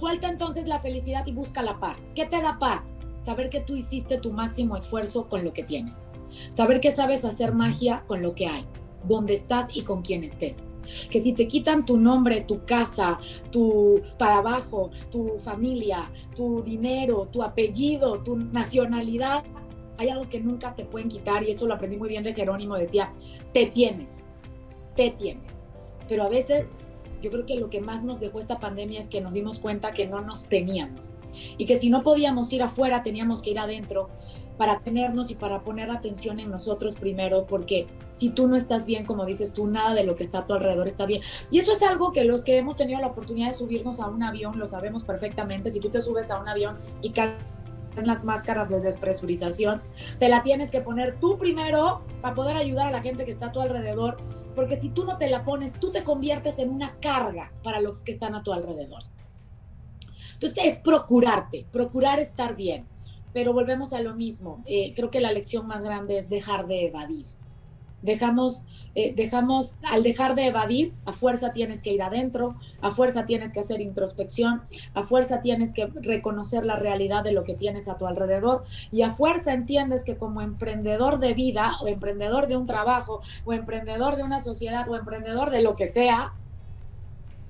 suelta 0.00 0.28
entonces 0.28 0.66
la 0.66 0.80
felicidad 0.80 1.24
y 1.24 1.32
busca 1.32 1.62
la 1.62 1.78
paz. 1.78 2.10
¿qué 2.16 2.26
te 2.26 2.42
da 2.42 2.58
paz? 2.58 2.90
Saber 3.20 3.48
que 3.48 3.60
tú 3.60 3.76
hiciste 3.76 4.18
tu 4.18 4.32
máximo 4.32 4.74
esfuerzo 4.74 5.28
con 5.28 5.44
lo 5.44 5.52
que 5.52 5.62
tienes. 5.62 6.08
Saber 6.50 6.80
que 6.80 6.90
sabes 6.90 7.24
hacer 7.24 7.54
magia 7.54 8.02
con 8.08 8.20
lo 8.20 8.34
que 8.34 8.48
hay 8.48 8.66
donde 9.04 9.34
estás 9.34 9.76
y 9.76 9.82
con 9.82 10.02
quién 10.02 10.24
estés. 10.24 10.66
Que 11.10 11.20
si 11.20 11.32
te 11.32 11.46
quitan 11.46 11.86
tu 11.86 11.96
nombre, 11.96 12.42
tu 12.42 12.64
casa, 12.64 13.18
tu 13.50 14.02
trabajo, 14.18 14.90
tu 15.10 15.38
familia, 15.38 16.10
tu 16.36 16.62
dinero, 16.62 17.28
tu 17.30 17.42
apellido, 17.42 18.22
tu 18.22 18.36
nacionalidad, 18.36 19.44
hay 19.98 20.08
algo 20.08 20.28
que 20.28 20.40
nunca 20.40 20.74
te 20.74 20.84
pueden 20.84 21.08
quitar 21.08 21.42
y 21.44 21.50
esto 21.50 21.66
lo 21.66 21.74
aprendí 21.74 21.96
muy 21.96 22.08
bien 22.08 22.24
de 22.24 22.34
Jerónimo, 22.34 22.76
decía, 22.76 23.12
te 23.52 23.66
tienes, 23.66 24.18
te 24.96 25.10
tienes. 25.10 25.52
Pero 26.08 26.24
a 26.24 26.28
veces 26.28 26.68
yo 27.22 27.30
creo 27.30 27.46
que 27.46 27.54
lo 27.54 27.70
que 27.70 27.80
más 27.80 28.02
nos 28.02 28.20
dejó 28.20 28.40
esta 28.40 28.58
pandemia 28.58 28.98
es 28.98 29.08
que 29.08 29.20
nos 29.20 29.34
dimos 29.34 29.60
cuenta 29.60 29.92
que 29.92 30.06
no 30.08 30.20
nos 30.20 30.46
teníamos 30.46 31.14
y 31.56 31.66
que 31.66 31.78
si 31.78 31.88
no 31.88 32.02
podíamos 32.02 32.52
ir 32.52 32.62
afuera, 32.62 33.02
teníamos 33.02 33.42
que 33.42 33.50
ir 33.50 33.58
adentro 33.60 34.10
para 34.62 34.78
tenernos 34.78 35.28
y 35.32 35.34
para 35.34 35.64
poner 35.64 35.90
atención 35.90 36.38
en 36.38 36.48
nosotros 36.48 36.94
primero, 36.94 37.46
porque 37.48 37.88
si 38.12 38.30
tú 38.30 38.46
no 38.46 38.54
estás 38.54 38.86
bien, 38.86 39.04
como 39.04 39.26
dices 39.26 39.52
tú, 39.52 39.66
nada 39.66 39.92
de 39.92 40.04
lo 40.04 40.14
que 40.14 40.22
está 40.22 40.38
a 40.38 40.46
tu 40.46 40.54
alrededor 40.54 40.86
está 40.86 41.04
bien. 41.04 41.20
Y 41.50 41.58
eso 41.58 41.72
es 41.72 41.82
algo 41.82 42.12
que 42.12 42.22
los 42.22 42.44
que 42.44 42.58
hemos 42.58 42.76
tenido 42.76 43.00
la 43.00 43.08
oportunidad 43.08 43.48
de 43.48 43.54
subirnos 43.54 43.98
a 43.98 44.06
un 44.06 44.22
avión 44.22 44.60
lo 44.60 44.68
sabemos 44.68 45.02
perfectamente. 45.02 45.72
Si 45.72 45.80
tú 45.80 45.88
te 45.90 46.00
subes 46.00 46.30
a 46.30 46.38
un 46.38 46.48
avión 46.48 46.78
y 47.00 47.10
cada 47.10 47.36
las 47.96 48.22
máscaras 48.22 48.68
de 48.68 48.78
despresurización, 48.78 49.82
te 50.20 50.28
la 50.28 50.44
tienes 50.44 50.70
que 50.70 50.80
poner 50.80 51.18
tú 51.18 51.38
primero 51.38 52.02
para 52.20 52.36
poder 52.36 52.56
ayudar 52.56 52.86
a 52.86 52.92
la 52.92 53.02
gente 53.02 53.24
que 53.24 53.32
está 53.32 53.46
a 53.46 53.52
tu 53.52 53.60
alrededor, 53.60 54.18
porque 54.54 54.76
si 54.76 54.90
tú 54.90 55.04
no 55.04 55.18
te 55.18 55.28
la 55.28 55.44
pones, 55.44 55.72
tú 55.72 55.90
te 55.90 56.04
conviertes 56.04 56.60
en 56.60 56.70
una 56.70 56.94
carga 57.00 57.50
para 57.64 57.80
los 57.80 58.04
que 58.04 58.12
están 58.12 58.36
a 58.36 58.44
tu 58.44 58.52
alrededor. 58.52 59.02
Entonces 60.34 60.64
es 60.64 60.78
procurarte, 60.78 61.66
procurar 61.72 62.20
estar 62.20 62.54
bien, 62.54 62.86
pero 63.32 63.52
volvemos 63.52 63.92
a 63.92 64.00
lo 64.00 64.14
mismo. 64.14 64.62
Eh, 64.66 64.92
creo 64.94 65.10
que 65.10 65.20
la 65.20 65.32
lección 65.32 65.66
más 65.66 65.82
grande 65.82 66.18
es 66.18 66.28
dejar 66.28 66.66
de 66.66 66.86
evadir 66.86 67.26
dejamos, 68.02 68.64
eh, 68.94 69.14
dejamos, 69.14 69.76
al 69.90 70.02
dejar 70.02 70.34
de 70.34 70.46
evadir, 70.46 70.92
a 71.06 71.12
fuerza 71.12 71.52
tienes 71.52 71.82
que 71.82 71.92
ir 71.92 72.02
adentro, 72.02 72.56
a 72.80 72.90
fuerza 72.90 73.26
tienes 73.26 73.54
que 73.54 73.60
hacer 73.60 73.80
introspección, 73.80 74.62
a 74.94 75.04
fuerza 75.04 75.40
tienes 75.40 75.72
que 75.72 75.86
reconocer 75.86 76.66
la 76.66 76.76
realidad 76.76 77.24
de 77.24 77.32
lo 77.32 77.44
que 77.44 77.54
tienes 77.54 77.88
a 77.88 77.96
tu 77.96 78.06
alrededor 78.06 78.64
y 78.90 79.02
a 79.02 79.12
fuerza 79.12 79.52
entiendes 79.52 80.04
que 80.04 80.16
como 80.16 80.42
emprendedor 80.42 81.20
de 81.20 81.34
vida 81.34 81.76
o 81.80 81.88
emprendedor 81.88 82.48
de 82.48 82.56
un 82.56 82.66
trabajo 82.66 83.22
o 83.44 83.52
emprendedor 83.52 84.16
de 84.16 84.24
una 84.24 84.40
sociedad 84.40 84.88
o 84.88 84.96
emprendedor 84.96 85.50
de 85.50 85.62
lo 85.62 85.76
que 85.76 85.88
sea, 85.88 86.34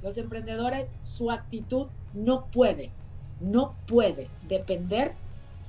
los 0.03 0.19
emprendedores, 0.19 0.93
su 1.03 1.31
actitud 1.31 1.87
no 2.13 2.47
puede, 2.47 2.91
no 3.41 3.75
puede 3.87 4.29
depender 4.49 5.15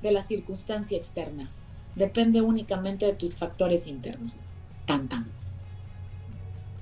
de 0.08 0.14
la 0.14 0.22
circunstancia 0.22 0.96
externa, 0.96 1.50
depende 1.96 2.40
únicamente 2.40 3.06
de 3.06 3.14
tus 3.14 3.36
factores 3.36 3.86
internos 3.86 4.42
tan 4.86 5.08
tan. 5.08 5.26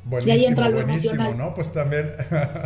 Buenísimo, 0.05 0.35
y 0.35 0.39
ahí 0.39 0.45
entra 0.47 0.71
buenísimo, 0.71 1.35
¿no? 1.35 1.55
Pues 1.55 1.73
también, 1.73 2.13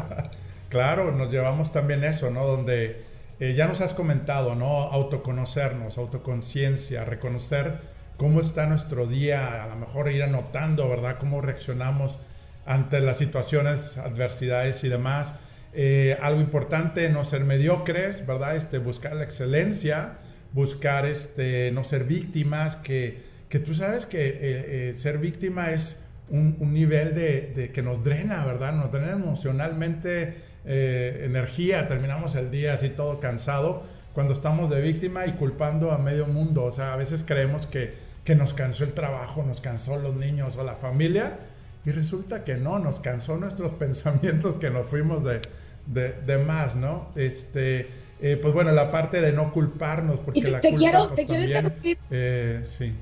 claro, 0.70 1.12
nos 1.12 1.30
llevamos 1.30 1.70
también 1.70 2.02
eso, 2.02 2.30
¿no? 2.30 2.46
Donde 2.46 3.02
eh, 3.38 3.54
ya 3.54 3.66
nos 3.66 3.82
has 3.82 3.92
comentado, 3.92 4.54
¿no? 4.54 4.84
Autoconocernos, 4.84 5.98
autoconciencia, 5.98 7.04
reconocer 7.04 7.78
cómo 8.16 8.40
está 8.40 8.66
nuestro 8.66 9.06
día, 9.06 9.62
a 9.62 9.66
lo 9.66 9.76
mejor 9.76 10.10
ir 10.10 10.22
anotando, 10.22 10.88
¿verdad? 10.88 11.18
Cómo 11.18 11.42
reaccionamos 11.42 12.18
ante 12.64 13.00
las 13.00 13.18
situaciones, 13.18 13.98
adversidades 13.98 14.82
y 14.84 14.88
demás. 14.88 15.34
Eh, 15.74 16.16
algo 16.22 16.40
importante, 16.40 17.10
no 17.10 17.24
ser 17.24 17.44
mediocres, 17.44 18.26
¿verdad? 18.26 18.56
Este, 18.56 18.78
buscar 18.78 19.14
la 19.14 19.24
excelencia, 19.24 20.16
buscar 20.52 21.06
este, 21.06 21.70
no 21.72 21.84
ser 21.84 22.04
víctimas, 22.04 22.76
que 22.76 23.36
que 23.48 23.58
tú 23.58 23.74
sabes 23.74 24.06
que 24.06 24.28
eh, 24.28 24.36
eh, 24.40 24.94
ser 24.96 25.18
víctima 25.18 25.70
es 25.70 26.02
un, 26.28 26.56
nivel 26.72 27.14
de, 27.14 27.70
que 27.72 27.82
nos 27.82 28.02
drena, 28.02 28.44
¿verdad? 28.44 28.72
Nos 28.72 28.90
drena 28.90 29.12
emocionalmente 29.12 30.34
eh, 30.64 31.22
energía, 31.22 31.86
terminamos 31.86 32.34
el 32.34 32.50
día 32.50 32.74
así 32.74 32.88
todo 32.88 33.20
cansado 33.20 33.82
cuando 34.12 34.32
estamos 34.32 34.70
de 34.70 34.80
víctima 34.80 35.26
y 35.26 35.32
culpando 35.32 35.92
a 35.92 35.98
medio 35.98 36.26
mundo. 36.26 36.64
O 36.64 36.70
sea, 36.72 36.94
a 36.94 36.96
veces 36.96 37.22
creemos 37.24 37.66
que, 37.66 37.94
que 38.24 38.34
nos 38.34 38.54
cansó 38.54 38.82
el 38.82 38.92
trabajo, 38.92 39.44
nos 39.44 39.60
cansó 39.60 39.96
los 39.96 40.16
niños 40.16 40.56
o 40.56 40.64
la 40.64 40.74
familia 40.74 41.38
y 41.84 41.92
resulta 41.92 42.42
que 42.42 42.56
no, 42.56 42.80
nos 42.80 42.98
cansó 42.98 43.36
nuestros 43.36 43.72
pensamientos 43.78 44.56
que 44.56 44.70
nos 44.70 44.88
fuimos 44.88 45.22
de, 45.22 45.40
de, 45.86 46.38
más, 46.38 46.74
¿no? 46.74 47.12
Este, 47.14 47.88
pues 48.18 48.54
bueno, 48.54 48.72
la 48.72 48.90
parte 48.90 49.20
de 49.20 49.32
no 49.32 49.52
culparnos, 49.52 50.20
porque 50.20 50.42
la 50.42 50.60
culpa 50.60 50.76
quiero, 50.76 51.08
pues, 51.14 51.26
también, 51.26 52.64
sí. 52.64 52.94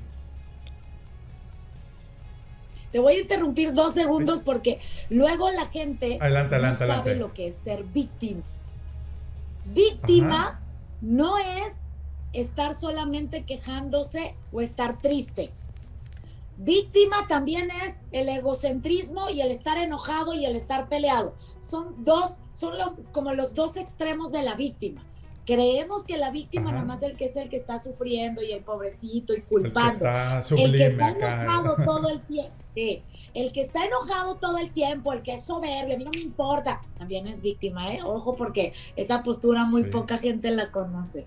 Te 2.91 2.99
voy 2.99 3.15
a 3.15 3.19
interrumpir 3.19 3.73
dos 3.73 3.93
segundos 3.93 4.41
porque 4.41 4.79
luego 5.09 5.51
la 5.51 5.65
gente 5.67 6.17
no 6.17 6.75
sabe 6.75 7.15
lo 7.15 7.33
que 7.33 7.47
es 7.47 7.55
ser 7.55 7.83
víctima. 7.83 8.41
Víctima 9.65 10.61
no 11.01 11.37
es 11.37 11.73
estar 12.31 12.73
solamente 12.73 13.43
quejándose 13.43 14.35
o 14.53 14.61
estar 14.61 14.97
triste. 14.97 15.49
Víctima 16.57 17.27
también 17.27 17.69
es 17.69 17.95
el 18.13 18.29
egocentrismo 18.29 19.29
y 19.29 19.41
el 19.41 19.51
estar 19.51 19.77
enojado 19.77 20.33
y 20.33 20.45
el 20.45 20.55
estar 20.55 20.87
peleado. 20.87 21.35
Son 21.65 22.03
dos, 22.03 22.39
son 22.53 22.77
los 22.77 22.95
como 23.11 23.33
los 23.33 23.53
dos 23.53 23.75
extremos 23.77 24.31
de 24.31 24.43
la 24.43 24.55
víctima. 24.55 25.03
Creemos 25.45 26.05
que 26.05 26.17
la 26.17 26.31
víctima 26.31 26.71
nada 26.71 26.85
más 26.85 27.03
el 27.03 27.15
que 27.15 27.25
es 27.25 27.35
el 27.35 27.49
que 27.49 27.57
está 27.57 27.77
sufriendo 27.77 28.41
y 28.41 28.51
el 28.51 28.63
pobrecito 28.63 29.33
y 29.35 29.41
culpando. 29.41 29.91
El 29.91 29.91
que 29.91 30.39
está, 30.39 30.55
el 30.55 30.71
que 30.71 30.85
está 30.85 31.09
enojado 31.09 31.75
todo 31.85 32.09
el 32.09 32.21
tiempo. 32.21 32.55
Sí. 32.73 33.03
El 33.33 33.51
que 33.51 33.61
está 33.61 33.85
enojado 33.85 34.35
todo 34.35 34.57
el 34.57 34.71
tiempo, 34.71 35.13
el 35.13 35.21
que 35.21 35.35
es 35.35 35.43
soberbio, 35.43 35.95
a 35.95 35.97
mí 35.97 36.05
no 36.05 36.11
me 36.11 36.21
importa, 36.21 36.81
también 36.97 37.27
es 37.27 37.41
víctima, 37.41 37.93
¿eh? 37.93 37.99
Ojo, 38.03 38.35
porque 38.35 38.73
esa 38.95 39.23
postura 39.23 39.65
muy 39.65 39.83
poca 39.83 40.17
gente 40.17 40.51
la 40.51 40.71
conoce. 40.71 41.25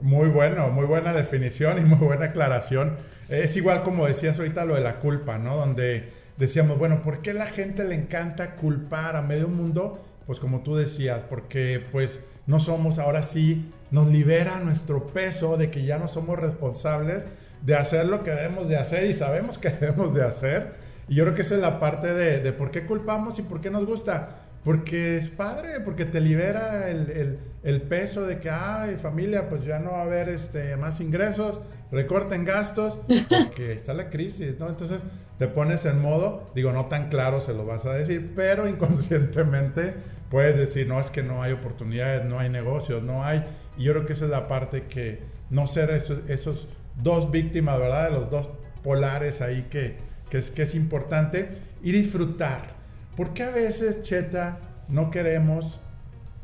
Muy 0.00 0.28
bueno, 0.28 0.68
muy 0.68 0.86
buena 0.86 1.12
definición 1.12 1.78
y 1.78 1.80
muy 1.80 1.98
buena 1.98 2.26
aclaración. 2.26 2.96
Es 3.28 3.56
igual 3.56 3.82
como 3.82 4.06
decías 4.06 4.38
ahorita 4.38 4.64
lo 4.64 4.76
de 4.76 4.80
la 4.80 5.00
culpa, 5.00 5.38
¿no? 5.38 5.56
Donde 5.56 6.10
decíamos, 6.38 6.78
bueno, 6.78 7.02
¿por 7.02 7.20
qué 7.20 7.34
la 7.34 7.46
gente 7.46 7.84
le 7.84 7.94
encanta 7.94 8.56
culpar 8.56 9.16
a 9.16 9.22
medio 9.22 9.48
mundo? 9.48 9.98
Pues 10.26 10.40
como 10.40 10.60
tú 10.62 10.76
decías, 10.76 11.22
porque 11.28 11.84
pues 11.90 12.20
no 12.46 12.60
somos, 12.60 12.98
ahora 12.98 13.22
sí, 13.22 13.70
nos 13.90 14.08
libera 14.08 14.60
nuestro 14.60 15.08
peso 15.08 15.56
de 15.56 15.70
que 15.70 15.84
ya 15.84 15.98
no 15.98 16.08
somos 16.08 16.38
responsables 16.38 17.26
de 17.62 17.74
hacer 17.74 18.06
lo 18.06 18.22
que 18.22 18.30
debemos 18.30 18.68
de 18.68 18.76
hacer 18.76 19.04
y 19.04 19.14
sabemos 19.14 19.58
que 19.58 19.70
debemos 19.80 20.14
de 20.14 20.24
hacer. 20.24 20.70
Y 21.08 21.14
yo 21.14 21.24
creo 21.24 21.34
que 21.34 21.42
esa 21.42 21.54
es 21.54 21.60
la 21.60 21.80
parte 21.80 22.12
de, 22.12 22.40
de 22.40 22.52
por 22.52 22.70
qué 22.70 22.86
culpamos 22.86 23.38
y 23.38 23.42
por 23.42 23.60
qué 23.60 23.70
nos 23.70 23.86
gusta. 23.86 24.28
Porque 24.64 25.16
es 25.16 25.28
padre, 25.28 25.80
porque 25.80 26.04
te 26.04 26.20
libera 26.20 26.90
el, 26.90 27.10
el, 27.10 27.38
el, 27.62 27.82
peso 27.82 28.26
de 28.26 28.38
que, 28.38 28.50
ay, 28.50 28.96
familia, 28.96 29.48
pues 29.48 29.64
ya 29.64 29.78
no 29.78 29.92
va 29.92 30.00
a 30.00 30.02
haber 30.02 30.28
este, 30.28 30.76
más 30.76 31.00
ingresos, 31.00 31.60
recorten 31.92 32.44
gastos, 32.44 32.98
porque 33.28 33.72
está 33.72 33.94
la 33.94 34.10
crisis, 34.10 34.56
¿no? 34.58 34.68
Entonces 34.68 34.98
te 35.38 35.46
pones 35.46 35.84
en 35.86 36.02
modo, 36.02 36.50
digo, 36.54 36.72
no 36.72 36.86
tan 36.86 37.08
claro 37.08 37.40
se 37.40 37.54
lo 37.54 37.64
vas 37.64 37.86
a 37.86 37.94
decir, 37.94 38.32
pero 38.34 38.68
inconscientemente 38.68 39.94
puedes 40.30 40.58
decir, 40.58 40.88
no, 40.88 41.00
es 41.00 41.10
que 41.10 41.22
no 41.22 41.42
hay 41.42 41.52
oportunidades, 41.52 42.24
no 42.24 42.40
hay 42.40 42.50
negocios, 42.50 43.04
no 43.04 43.24
hay. 43.24 43.44
Y 43.76 43.84
yo 43.84 43.92
creo 43.92 44.04
que 44.04 44.14
esa 44.14 44.24
es 44.24 44.32
la 44.32 44.48
parte 44.48 44.86
que 44.88 45.20
no 45.50 45.68
ser 45.68 45.90
esos, 45.90 46.18
esos 46.28 46.68
dos 47.00 47.30
víctimas, 47.30 47.78
¿verdad? 47.78 48.10
De 48.10 48.10
los 48.10 48.30
dos 48.30 48.50
polares 48.82 49.40
ahí 49.40 49.68
que, 49.70 49.96
es, 50.32 50.50
que 50.50 50.62
es 50.62 50.74
importante. 50.74 51.50
Y 51.84 51.92
disfrutar. 51.92 52.74
Porque 53.16 53.44
a 53.44 53.50
veces, 53.52 54.02
Cheta, 54.02 54.58
no 54.88 55.12
queremos 55.12 55.78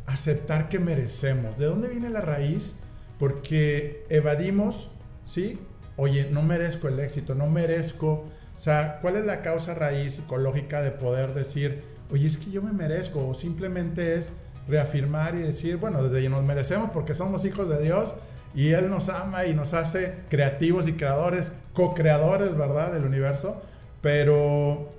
aceptar 0.06 0.68
que 0.68 0.78
merecemos? 0.78 1.56
¿De 1.56 1.66
dónde 1.66 1.88
viene 1.88 2.10
la 2.10 2.20
raíz? 2.20 2.76
Porque 3.18 4.06
evadimos, 4.08 4.92
¿sí? 5.24 5.58
Oye, 5.96 6.28
no 6.30 6.42
merezco 6.42 6.86
el 6.86 7.00
éxito, 7.00 7.34
no 7.34 7.48
merezco... 7.48 8.24
O 8.56 8.60
sea, 8.60 8.98
¿cuál 9.00 9.16
es 9.16 9.24
la 9.24 9.42
causa 9.42 9.74
raíz 9.74 10.14
psicológica 10.14 10.80
de 10.80 10.90
poder 10.90 11.34
decir, 11.34 11.82
oye, 12.10 12.26
es 12.26 12.38
que 12.38 12.50
yo 12.50 12.62
me 12.62 12.72
merezco? 12.72 13.28
O 13.28 13.34
simplemente 13.34 14.14
es 14.14 14.34
reafirmar 14.68 15.34
y 15.34 15.38
decir, 15.38 15.76
bueno, 15.76 16.02
desde 16.02 16.28
nos 16.28 16.44
merecemos 16.44 16.90
porque 16.90 17.14
somos 17.14 17.44
hijos 17.44 17.68
de 17.68 17.82
Dios 17.82 18.14
y 18.54 18.70
Él 18.70 18.88
nos 18.88 19.08
ama 19.08 19.44
y 19.46 19.54
nos 19.54 19.74
hace 19.74 20.14
creativos 20.30 20.86
y 20.88 20.94
creadores, 20.94 21.52
co-creadores, 21.72 22.56
¿verdad? 22.56 22.92
Del 22.92 23.04
universo. 23.04 23.60
Pero, 24.00 24.90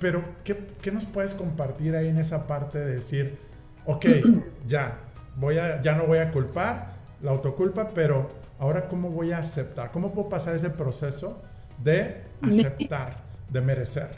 pero 0.00 0.24
¿qué, 0.44 0.56
¿qué, 0.80 0.90
nos 0.90 1.04
puedes 1.04 1.34
compartir 1.34 1.94
ahí 1.94 2.08
en 2.08 2.18
esa 2.18 2.46
parte 2.46 2.78
de 2.78 2.96
decir, 2.96 3.38
ok, 3.84 4.06
ya, 4.66 4.98
voy 5.36 5.58
a, 5.58 5.80
ya 5.82 5.94
no 5.94 6.06
voy 6.06 6.18
a 6.18 6.32
culpar 6.32 6.88
la 7.22 7.30
autoculpa, 7.30 7.90
pero 7.94 8.30
ahora 8.58 8.88
cómo 8.88 9.10
voy 9.10 9.32
a 9.32 9.38
aceptar? 9.38 9.92
¿Cómo 9.92 10.12
puedo 10.12 10.28
pasar 10.28 10.56
ese 10.56 10.70
proceso 10.70 11.40
de 11.82 12.25
aceptar, 12.42 13.24
de 13.50 13.60
merecer? 13.60 14.10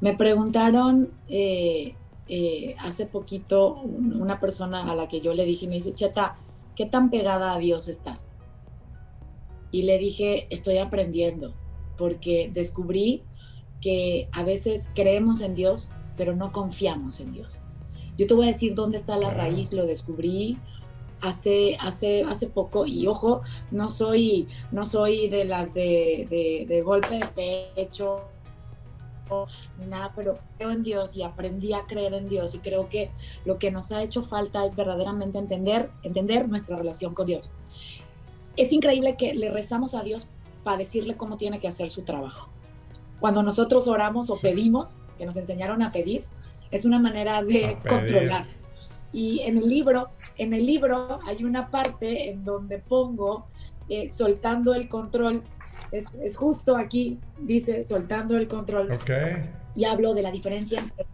Me 0.00 0.16
preguntaron 0.16 1.12
eh, 1.28 1.94
eh, 2.28 2.76
hace 2.80 3.06
poquito 3.06 3.74
una 3.82 4.40
persona 4.40 4.90
a 4.90 4.94
la 4.94 5.08
que 5.08 5.20
yo 5.20 5.34
le 5.34 5.44
dije, 5.44 5.66
me 5.66 5.76
dice, 5.76 5.94
Cheta, 5.94 6.36
¿qué 6.76 6.86
tan 6.86 7.10
pegada 7.10 7.54
a 7.54 7.58
Dios 7.58 7.88
estás? 7.88 8.32
Y 9.70 9.82
le 9.82 9.98
dije, 9.98 10.46
estoy 10.50 10.78
aprendiendo, 10.78 11.54
porque 11.96 12.50
descubrí 12.52 13.22
que 13.80 14.28
a 14.32 14.42
veces 14.42 14.90
creemos 14.94 15.40
en 15.40 15.54
Dios, 15.54 15.90
pero 16.16 16.34
no 16.34 16.52
confiamos 16.52 17.20
en 17.20 17.32
Dios. 17.32 17.60
Yo 18.16 18.26
te 18.26 18.34
voy 18.34 18.46
a 18.46 18.52
decir 18.52 18.74
dónde 18.74 18.96
está 18.96 19.16
la 19.16 19.30
raíz, 19.30 19.72
lo 19.72 19.86
descubrí 19.86 20.58
hace, 21.20 21.76
hace, 21.80 22.22
hace 22.24 22.46
poco 22.48 22.86
y 22.86 23.06
ojo, 23.06 23.42
no 23.70 23.88
soy, 23.88 24.48
no 24.72 24.84
soy 24.84 25.28
de 25.28 25.44
las 25.44 25.74
de, 25.74 26.66
de 26.68 26.82
golpe 26.82 27.18
de 27.18 27.26
pecho 27.74 28.24
nada, 29.88 30.12
pero 30.14 30.38
creo 30.56 30.70
en 30.70 30.82
Dios 30.82 31.16
y 31.16 31.22
aprendí 31.22 31.72
a 31.72 31.86
creer 31.86 32.14
en 32.14 32.28
Dios 32.28 32.54
y 32.54 32.58
creo 32.58 32.88
que 32.88 33.10
lo 33.44 33.58
que 33.58 33.70
nos 33.70 33.92
ha 33.92 34.02
hecho 34.02 34.22
falta 34.22 34.64
es 34.64 34.76
verdaderamente 34.76 35.38
entender, 35.38 35.90
entender 36.02 36.48
nuestra 36.48 36.76
relación 36.76 37.14
con 37.14 37.26
Dios. 37.26 37.52
Es 38.56 38.72
increíble 38.72 39.16
que 39.16 39.34
le 39.34 39.50
rezamos 39.50 39.94
a 39.94 40.02
Dios 40.02 40.28
para 40.64 40.78
decirle 40.78 41.16
cómo 41.16 41.36
tiene 41.36 41.60
que 41.60 41.68
hacer 41.68 41.90
su 41.90 42.02
trabajo. 42.02 42.50
Cuando 43.20 43.42
nosotros 43.42 43.88
oramos 43.88 44.30
o 44.30 44.36
pedimos, 44.40 44.98
que 45.16 45.26
nos 45.26 45.36
enseñaron 45.36 45.82
a 45.82 45.92
pedir, 45.92 46.24
es 46.70 46.84
una 46.84 46.98
manera 46.98 47.42
de 47.42 47.78
controlar. 47.88 48.44
Y 49.12 49.40
en 49.40 49.58
el 49.58 49.68
libro 49.68 50.10
en 50.38 50.54
el 50.54 50.64
libro 50.64 51.20
hay 51.26 51.44
una 51.44 51.70
parte 51.70 52.30
en 52.30 52.44
donde 52.44 52.78
pongo 52.78 53.46
eh, 53.88 54.08
soltando 54.08 54.74
el 54.74 54.88
control. 54.88 55.42
Es, 55.90 56.14
es, 56.14 56.36
justo 56.36 56.76
aquí, 56.76 57.18
dice 57.40 57.84
soltando 57.84 58.36
el 58.36 58.46
control. 58.46 58.92
Okay. 58.92 59.50
Y 59.74 59.84
hablo 59.84 60.14
de 60.14 60.22
la 60.22 60.30
diferencia 60.30 60.78
entre, 60.78 61.06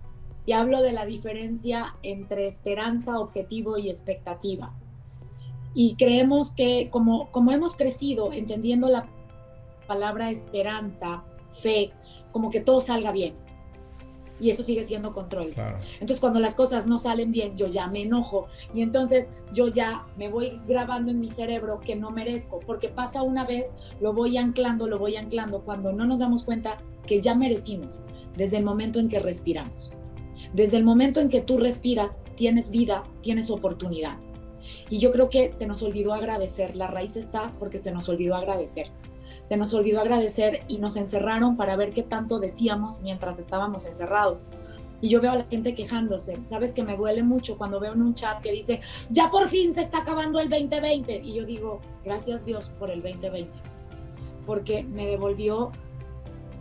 y 0.46 0.52
hablo 0.52 0.82
de 0.82 0.92
la 0.92 1.06
diferencia 1.06 1.96
entre 2.02 2.46
esperanza, 2.46 3.18
objetivo 3.18 3.78
y 3.78 3.88
expectativa. 3.88 4.74
Y 5.74 5.96
creemos 5.96 6.52
que 6.52 6.88
como, 6.90 7.30
como 7.30 7.50
hemos 7.52 7.76
crecido 7.76 8.32
entendiendo 8.32 8.88
la 8.88 9.06
palabra 9.86 10.30
esperanza, 10.30 11.24
fe, 11.52 11.92
como 12.30 12.50
que 12.50 12.60
todo 12.60 12.80
salga 12.80 13.12
bien. 13.12 13.34
Y 14.40 14.50
eso 14.50 14.62
sigue 14.62 14.82
siendo 14.82 15.12
control. 15.12 15.52
Entonces 15.94 16.20
cuando 16.20 16.40
las 16.40 16.54
cosas 16.54 16.86
no 16.86 16.98
salen 16.98 17.30
bien, 17.30 17.56
yo 17.56 17.68
ya 17.68 17.86
me 17.86 18.02
enojo 18.02 18.48
y 18.74 18.82
entonces 18.82 19.30
yo 19.52 19.68
ya 19.68 20.06
me 20.16 20.28
voy 20.28 20.60
grabando 20.66 21.12
en 21.12 21.20
mi 21.20 21.30
cerebro 21.30 21.80
que 21.80 21.94
no 21.94 22.10
merezco, 22.10 22.60
porque 22.60 22.88
pasa 22.88 23.22
una 23.22 23.44
vez, 23.44 23.74
lo 24.00 24.12
voy 24.12 24.36
anclando, 24.36 24.88
lo 24.88 24.98
voy 24.98 25.16
anclando, 25.16 25.62
cuando 25.62 25.92
no 25.92 26.04
nos 26.04 26.18
damos 26.18 26.42
cuenta 26.42 26.78
que 27.06 27.20
ya 27.20 27.34
merecimos 27.34 28.00
desde 28.36 28.56
el 28.56 28.64
momento 28.64 28.98
en 28.98 29.08
que 29.08 29.20
respiramos. 29.20 29.92
Desde 30.52 30.76
el 30.76 30.84
momento 30.84 31.20
en 31.20 31.28
que 31.28 31.40
tú 31.40 31.58
respiras, 31.58 32.22
tienes 32.36 32.70
vida, 32.70 33.04
tienes 33.22 33.50
oportunidad. 33.50 34.18
Y 34.90 34.98
yo 34.98 35.12
creo 35.12 35.30
que 35.30 35.52
se 35.52 35.66
nos 35.66 35.82
olvidó 35.82 36.12
agradecer. 36.12 36.74
La 36.74 36.86
raíz 36.86 37.16
está 37.16 37.52
porque 37.58 37.78
se 37.78 37.92
nos 37.92 38.08
olvidó 38.08 38.34
agradecer 38.34 38.90
se 39.44 39.56
nos 39.56 39.74
olvidó 39.74 40.00
agradecer 40.00 40.62
y 40.68 40.78
nos 40.78 40.96
encerraron 40.96 41.56
para 41.56 41.76
ver 41.76 41.92
qué 41.92 42.02
tanto 42.02 42.38
decíamos 42.38 43.00
mientras 43.02 43.38
estábamos 43.38 43.86
encerrados. 43.86 44.42
Y 45.00 45.08
yo 45.08 45.20
veo 45.20 45.32
a 45.32 45.36
la 45.36 45.44
gente 45.44 45.74
quejándose. 45.74 46.38
Sabes 46.44 46.72
que 46.72 46.82
me 46.82 46.96
duele 46.96 47.22
mucho 47.22 47.58
cuando 47.58 47.78
veo 47.78 47.92
en 47.92 48.00
un 48.00 48.14
chat 48.14 48.40
que 48.40 48.52
dice, 48.52 48.80
ya 49.10 49.30
por 49.30 49.50
fin 49.50 49.74
se 49.74 49.82
está 49.82 49.98
acabando 49.98 50.40
el 50.40 50.48
2020. 50.48 51.20
Y 51.22 51.34
yo 51.34 51.44
digo, 51.44 51.80
gracias 52.04 52.46
Dios 52.46 52.70
por 52.78 52.90
el 52.90 53.02
2020. 53.02 53.52
Porque 54.46 54.82
me 54.84 55.06
devolvió 55.06 55.72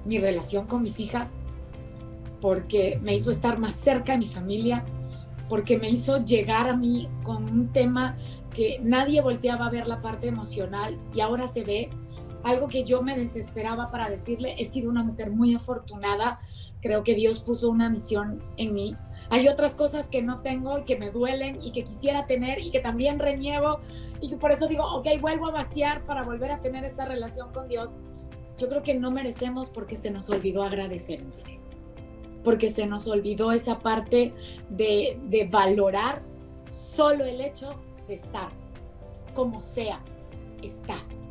mi 0.04 0.18
relación 0.18 0.68
con 0.68 0.84
mis 0.84 1.00
hijas, 1.00 1.44
porque 2.42 3.00
me 3.02 3.16
hizo 3.16 3.32
estar 3.32 3.58
más 3.60 3.76
cerca 3.76 4.14
de 4.14 4.18
mi 4.18 4.28
familia, 4.28 4.84
porque 5.48 5.78
me 5.78 5.90
hizo 5.90 6.18
llegar 6.26 6.68
a 6.68 6.76
mí 6.76 7.08
con 7.24 7.44
un 7.46 7.72
tema 7.72 8.18
que 8.54 8.80
nadie 8.84 9.22
volteaba 9.22 9.68
a 9.68 9.70
ver 9.70 9.88
la 9.88 10.02
parte 10.02 10.28
emocional 10.28 11.00
y 11.14 11.22
ahora 11.22 11.48
se 11.48 11.64
ve 11.64 11.90
algo 12.44 12.68
que 12.68 12.84
yo 12.84 13.02
me 13.02 13.18
desesperaba 13.18 13.90
para 13.90 14.10
decirle, 14.10 14.56
he 14.58 14.66
sido 14.66 14.90
una 14.90 15.04
mujer 15.04 15.32
muy 15.32 15.56
afortunada, 15.56 16.40
creo 16.82 17.04
que 17.04 17.16
Dios 17.16 17.40
puso 17.40 17.70
una 17.70 17.90
misión 17.90 18.44
en 18.58 18.74
mí. 18.74 18.96
Hay 19.30 19.48
otras 19.48 19.74
cosas 19.74 20.10
que 20.10 20.22
no 20.22 20.42
tengo 20.42 20.80
y 20.80 20.84
que 20.84 20.98
me 20.98 21.10
duelen 21.10 21.58
y 21.64 21.72
que 21.72 21.86
quisiera 21.86 22.28
tener 22.28 22.60
y 22.60 22.72
que 22.72 22.82
también 22.82 23.20
reniego 23.20 23.80
y 24.22 24.36
por 24.36 24.52
eso 24.52 24.68
digo, 24.68 24.84
ok, 24.84 25.08
vuelvo 25.22 25.48
a 25.48 25.52
vaciar 25.52 26.06
para 26.06 26.24
volver 26.24 26.52
a 26.52 26.62
tener 26.62 26.84
esta 26.84 27.06
relación 27.06 27.52
con 27.52 27.68
Dios. 27.68 27.96
Yo 28.58 28.70
creo 28.70 28.84
que 28.84 28.94
no 28.94 29.10
merecemos 29.10 29.70
porque 29.70 29.96
se 29.96 30.12
nos 30.12 30.30
olvidó 30.30 30.64
agradecer, 30.64 31.24
porque 32.44 32.70
se 32.70 32.86
nos 32.86 33.08
olvidó 33.08 33.54
esa 33.54 33.80
parte 33.80 34.34
de, 34.70 35.20
de 35.30 35.46
valorar 35.46 36.22
solo 36.70 37.24
el 37.24 37.40
hecho 37.42 37.76
de 38.08 38.16
estar, 38.16 38.50
como 39.34 39.62
sea, 39.62 40.04
estás 40.62 41.24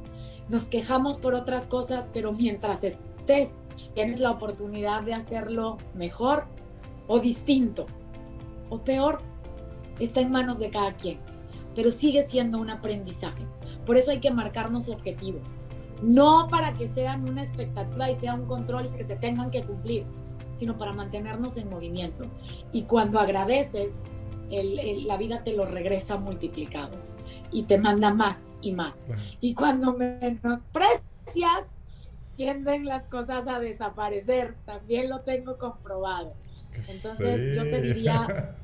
nos 0.48 0.68
quejamos 0.68 1.18
por 1.18 1.34
otras 1.34 1.66
cosas, 1.66 2.08
pero 2.12 2.32
mientras 2.32 2.84
estés, 2.84 3.58
tienes 3.94 4.20
la 4.20 4.30
oportunidad 4.30 5.02
de 5.02 5.14
hacerlo 5.14 5.78
mejor 5.94 6.44
o 7.06 7.20
distinto 7.20 7.86
o 8.70 8.78
peor, 8.78 9.20
está 9.98 10.20
en 10.20 10.30
manos 10.30 10.58
de 10.58 10.70
cada 10.70 10.94
quien, 10.94 11.18
pero 11.74 11.90
sigue 11.90 12.22
siendo 12.22 12.58
un 12.58 12.70
aprendizaje. 12.70 13.46
Por 13.86 13.96
eso 13.96 14.10
hay 14.10 14.20
que 14.20 14.30
marcarnos 14.30 14.88
objetivos, 14.88 15.56
no 16.02 16.48
para 16.50 16.72
que 16.72 16.88
sean 16.88 17.28
una 17.28 17.42
expectativa 17.42 18.10
y 18.10 18.16
sea 18.16 18.34
un 18.34 18.46
control 18.46 18.94
que 18.94 19.04
se 19.04 19.16
tengan 19.16 19.50
que 19.50 19.64
cumplir, 19.64 20.04
sino 20.52 20.76
para 20.76 20.92
mantenernos 20.92 21.56
en 21.56 21.70
movimiento. 21.70 22.26
Y 22.72 22.82
cuando 22.82 23.18
agradeces, 23.20 24.02
la 24.50 25.16
vida 25.16 25.44
te 25.44 25.54
lo 25.54 25.64
regresa 25.64 26.16
multiplicado 26.18 27.11
y 27.50 27.64
te 27.64 27.78
manda 27.78 28.12
más 28.12 28.52
y 28.60 28.72
más. 28.72 29.04
Y 29.40 29.54
cuando 29.54 29.92
menosprecias, 29.92 31.02
tienden 32.36 32.86
las 32.86 33.04
cosas 33.04 33.46
a 33.46 33.60
desaparecer. 33.60 34.56
También 34.64 35.08
lo 35.08 35.20
tengo 35.20 35.58
comprobado. 35.58 36.34
Entonces 36.74 37.56
yo 37.56 37.62
te 37.62 37.82
diría 37.82 38.56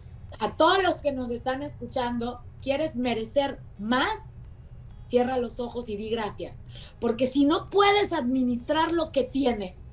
a 0.38 0.56
todos 0.56 0.82
los 0.82 0.96
que 0.96 1.12
nos 1.12 1.30
están 1.30 1.62
escuchando, 1.62 2.40
¿quieres 2.62 2.96
merecer 2.96 3.58
más? 3.78 4.32
Cierra 5.04 5.38
los 5.38 5.60
ojos 5.60 5.88
y 5.88 5.96
di 5.96 6.10
gracias. 6.10 6.62
Porque 7.00 7.26
si 7.26 7.44
no 7.44 7.70
puedes 7.70 8.12
administrar 8.12 8.92
lo 8.92 9.12
que 9.12 9.24
tienes, 9.24 9.90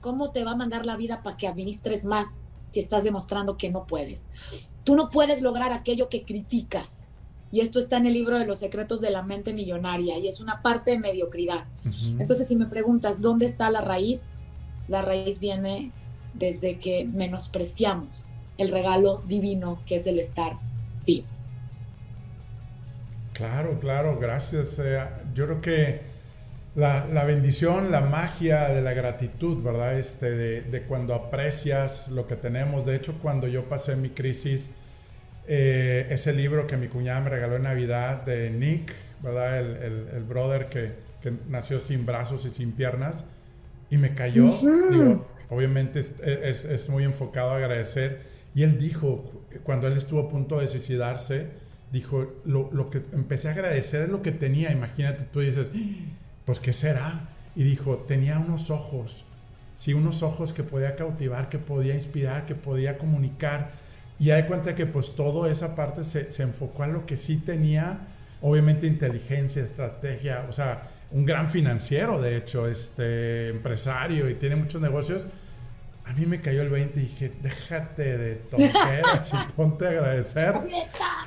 ¿cómo 0.00 0.30
te 0.32 0.44
va 0.44 0.52
a 0.52 0.56
mandar 0.56 0.86
la 0.86 0.96
vida 0.96 1.22
para 1.22 1.36
que 1.36 1.48
administres 1.48 2.04
más 2.04 2.36
si 2.68 2.80
estás 2.80 3.04
demostrando 3.04 3.56
que 3.56 3.70
no 3.70 3.86
puedes? 3.86 4.26
Tú 4.84 4.96
no 4.96 5.10
puedes 5.10 5.42
lograr 5.42 5.72
aquello 5.72 6.08
que 6.08 6.22
criticas. 6.22 7.08
Y 7.50 7.60
esto 7.60 7.78
está 7.78 7.96
en 7.98 8.06
el 8.06 8.14
libro 8.14 8.38
de 8.38 8.46
los 8.46 8.58
secretos 8.58 9.00
de 9.00 9.10
la 9.10 9.22
mente 9.22 9.52
millonaria 9.52 10.18
y 10.18 10.26
es 10.26 10.40
una 10.40 10.60
parte 10.60 10.90
de 10.90 10.98
mediocridad. 10.98 11.66
Entonces, 12.18 12.48
si 12.48 12.56
me 12.56 12.66
preguntas, 12.66 13.20
¿dónde 13.20 13.46
está 13.46 13.70
la 13.70 13.80
raíz? 13.80 14.24
La 14.88 15.02
raíz 15.02 15.38
viene 15.38 15.92
desde 16.34 16.78
que 16.78 17.04
menospreciamos 17.04 18.26
el 18.58 18.70
regalo 18.70 19.22
divino 19.28 19.80
que 19.86 19.96
es 19.96 20.06
el 20.06 20.18
estar 20.18 20.58
vivo. 21.06 21.26
Claro, 23.34 23.78
claro, 23.78 24.18
gracias. 24.18 24.80
Yo 25.34 25.46
creo 25.46 25.60
que 25.60 26.13
la, 26.74 27.24
bendición, 27.24 27.90
la 27.90 28.00
magia 28.00 28.68
de 28.68 28.82
la 28.82 28.94
gratitud, 28.94 29.62
¿verdad? 29.62 29.98
Este, 29.98 30.30
de, 30.30 30.62
de, 30.62 30.82
cuando 30.82 31.14
aprecias 31.14 32.08
lo 32.08 32.26
que 32.26 32.36
tenemos. 32.36 32.84
De 32.84 32.96
hecho, 32.96 33.18
cuando 33.22 33.46
yo 33.46 33.68
pasé 33.68 33.94
mi 33.96 34.10
crisis, 34.10 34.70
eh, 35.46 36.06
ese 36.10 36.32
libro 36.32 36.66
que 36.66 36.76
mi 36.76 36.88
cuñada 36.88 37.20
me 37.20 37.30
regaló 37.30 37.56
en 37.56 37.62
Navidad 37.62 38.24
de 38.24 38.50
Nick, 38.50 38.92
¿verdad? 39.22 39.60
El, 39.60 40.08
el, 40.14 40.24
brother 40.24 40.66
que, 40.66 40.94
que, 41.22 41.32
nació 41.48 41.78
sin 41.78 42.06
brazos 42.06 42.44
y 42.44 42.50
sin 42.50 42.72
piernas, 42.72 43.24
y 43.90 43.98
me 43.98 44.14
cayó. 44.14 44.52
Digo, 44.90 45.28
obviamente 45.50 46.00
es, 46.00 46.16
es, 46.20 46.64
es, 46.64 46.88
muy 46.88 47.04
enfocado 47.04 47.50
a 47.50 47.56
agradecer. 47.56 48.22
Y 48.54 48.62
él 48.64 48.78
dijo, 48.78 49.44
cuando 49.62 49.86
él 49.86 49.96
estuvo 49.96 50.20
a 50.20 50.28
punto 50.28 50.58
de 50.58 50.66
suicidarse, 50.66 51.48
dijo, 51.92 52.40
lo, 52.44 52.70
lo 52.72 52.90
que 52.90 53.02
empecé 53.12 53.48
a 53.48 53.52
agradecer 53.52 54.02
es 54.02 54.08
lo 54.08 54.22
que 54.22 54.32
tenía. 54.32 54.72
Imagínate, 54.72 55.24
tú 55.24 55.40
dices, 55.40 55.70
pues 56.44 56.60
¿qué 56.60 56.72
será? 56.72 57.28
Y 57.56 57.64
dijo, 57.64 58.04
tenía 58.08 58.38
unos 58.38 58.70
ojos, 58.70 59.24
sí, 59.76 59.94
unos 59.94 60.22
ojos 60.22 60.52
que 60.52 60.62
podía 60.62 60.96
cautivar, 60.96 61.48
que 61.48 61.58
podía 61.58 61.94
inspirar, 61.94 62.46
que 62.46 62.54
podía 62.54 62.98
comunicar 62.98 63.70
y 64.18 64.30
hay 64.30 64.44
cuenta 64.44 64.74
que 64.74 64.86
pues 64.86 65.16
toda 65.16 65.50
esa 65.50 65.74
parte 65.74 66.04
se, 66.04 66.30
se, 66.30 66.44
enfocó 66.44 66.84
a 66.84 66.88
lo 66.88 67.04
que 67.04 67.16
sí 67.16 67.38
tenía, 67.38 68.00
obviamente 68.42 68.86
inteligencia, 68.86 69.62
estrategia, 69.62 70.46
o 70.48 70.52
sea, 70.52 70.82
un 71.10 71.24
gran 71.24 71.48
financiero, 71.48 72.20
de 72.20 72.36
hecho, 72.36 72.68
este 72.68 73.48
empresario 73.48 74.28
y 74.28 74.34
tiene 74.34 74.56
muchos 74.56 74.80
negocios. 74.80 75.26
A 76.06 76.12
mí 76.12 76.26
me 76.26 76.40
cayó 76.40 76.62
el 76.62 76.68
20 76.68 76.98
y 76.98 77.02
dije, 77.02 77.32
déjate 77.40 78.18
de 78.18 78.34
tonteras 78.34 79.32
y 79.32 79.52
ponte 79.56 79.86
a 79.86 79.90
agradecer 79.90 80.54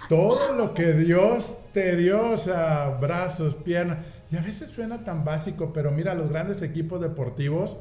todo 0.07 0.53
lo 0.53 0.73
que 0.73 0.93
Dios 0.93 1.57
te 1.73 1.95
dio, 1.95 2.31
o 2.31 2.37
sea, 2.37 2.97
brazos, 3.01 3.55
piernas. 3.55 4.03
Y 4.29 4.35
a 4.35 4.41
veces 4.41 4.71
suena 4.71 5.03
tan 5.03 5.23
básico, 5.23 5.71
pero 5.73 5.91
mira, 5.91 6.13
los 6.13 6.29
grandes 6.29 6.61
equipos 6.61 7.01
deportivos, 7.01 7.77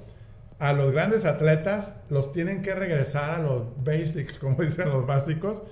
a 0.59 0.73
los 0.73 0.93
grandes 0.93 1.25
atletas 1.25 1.97
los 2.09 2.33
tienen 2.33 2.63
que 2.63 2.75
regresar 2.75 3.35
a 3.35 3.43
los 3.43 3.85
basics, 3.85 4.39
como 4.41 4.63
dicen 4.63 4.89
los 4.89 5.07
básicos, 5.07 5.63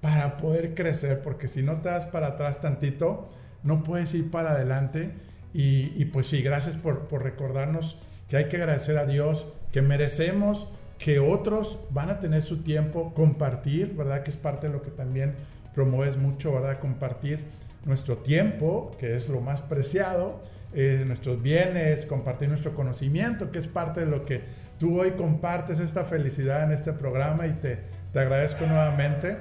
para 0.00 0.36
poder 0.36 0.74
crecer, 0.74 1.22
porque 1.22 1.48
si 1.48 1.62
no 1.62 1.80
te 1.80 1.88
das 1.88 2.06
para 2.06 2.28
atrás 2.28 2.60
tantito, 2.60 3.28
no 3.62 3.82
puedes 3.82 4.14
ir 4.14 4.30
para 4.30 4.52
adelante. 4.52 5.12
Y, 5.54 6.06
pues 6.06 6.28
sí, 6.28 6.42
gracias 6.42 6.76
por, 6.76 7.08
por, 7.08 7.22
recordarnos 7.22 8.00
que 8.26 8.38
hay 8.38 8.48
que 8.48 8.56
agradecer 8.56 8.96
a 8.96 9.04
Dios, 9.04 9.52
que 9.70 9.82
merecemos 9.82 10.68
que 10.98 11.18
otros 11.18 11.80
van 11.90 12.08
a 12.08 12.20
tener 12.20 12.42
su 12.42 12.62
tiempo, 12.62 13.12
compartir, 13.12 13.94
¿verdad? 13.94 14.22
Que 14.22 14.30
es 14.30 14.38
parte 14.38 14.68
de 14.68 14.72
lo 14.72 14.80
que 14.80 14.90
también 14.90 15.34
promueves 15.74 16.16
mucho, 16.16 16.54
¿verdad? 16.54 16.78
Compartir 16.80 17.44
nuestro 17.84 18.18
tiempo, 18.18 18.96
que 18.98 19.16
es 19.16 19.28
lo 19.28 19.40
más 19.40 19.60
preciado, 19.60 20.40
eh, 20.74 21.04
nuestros 21.06 21.42
bienes, 21.42 22.06
compartir 22.06 22.48
nuestro 22.48 22.74
conocimiento, 22.74 23.50
que 23.50 23.58
es 23.58 23.66
parte 23.66 24.00
de 24.00 24.06
lo 24.06 24.24
que 24.24 24.40
tú 24.78 25.00
hoy 25.00 25.12
compartes 25.12 25.80
esta 25.80 26.04
felicidad 26.04 26.64
en 26.64 26.72
este 26.72 26.92
programa 26.92 27.46
y 27.46 27.52
te, 27.52 27.78
te 28.12 28.20
agradezco 28.20 28.66
nuevamente. 28.66 29.36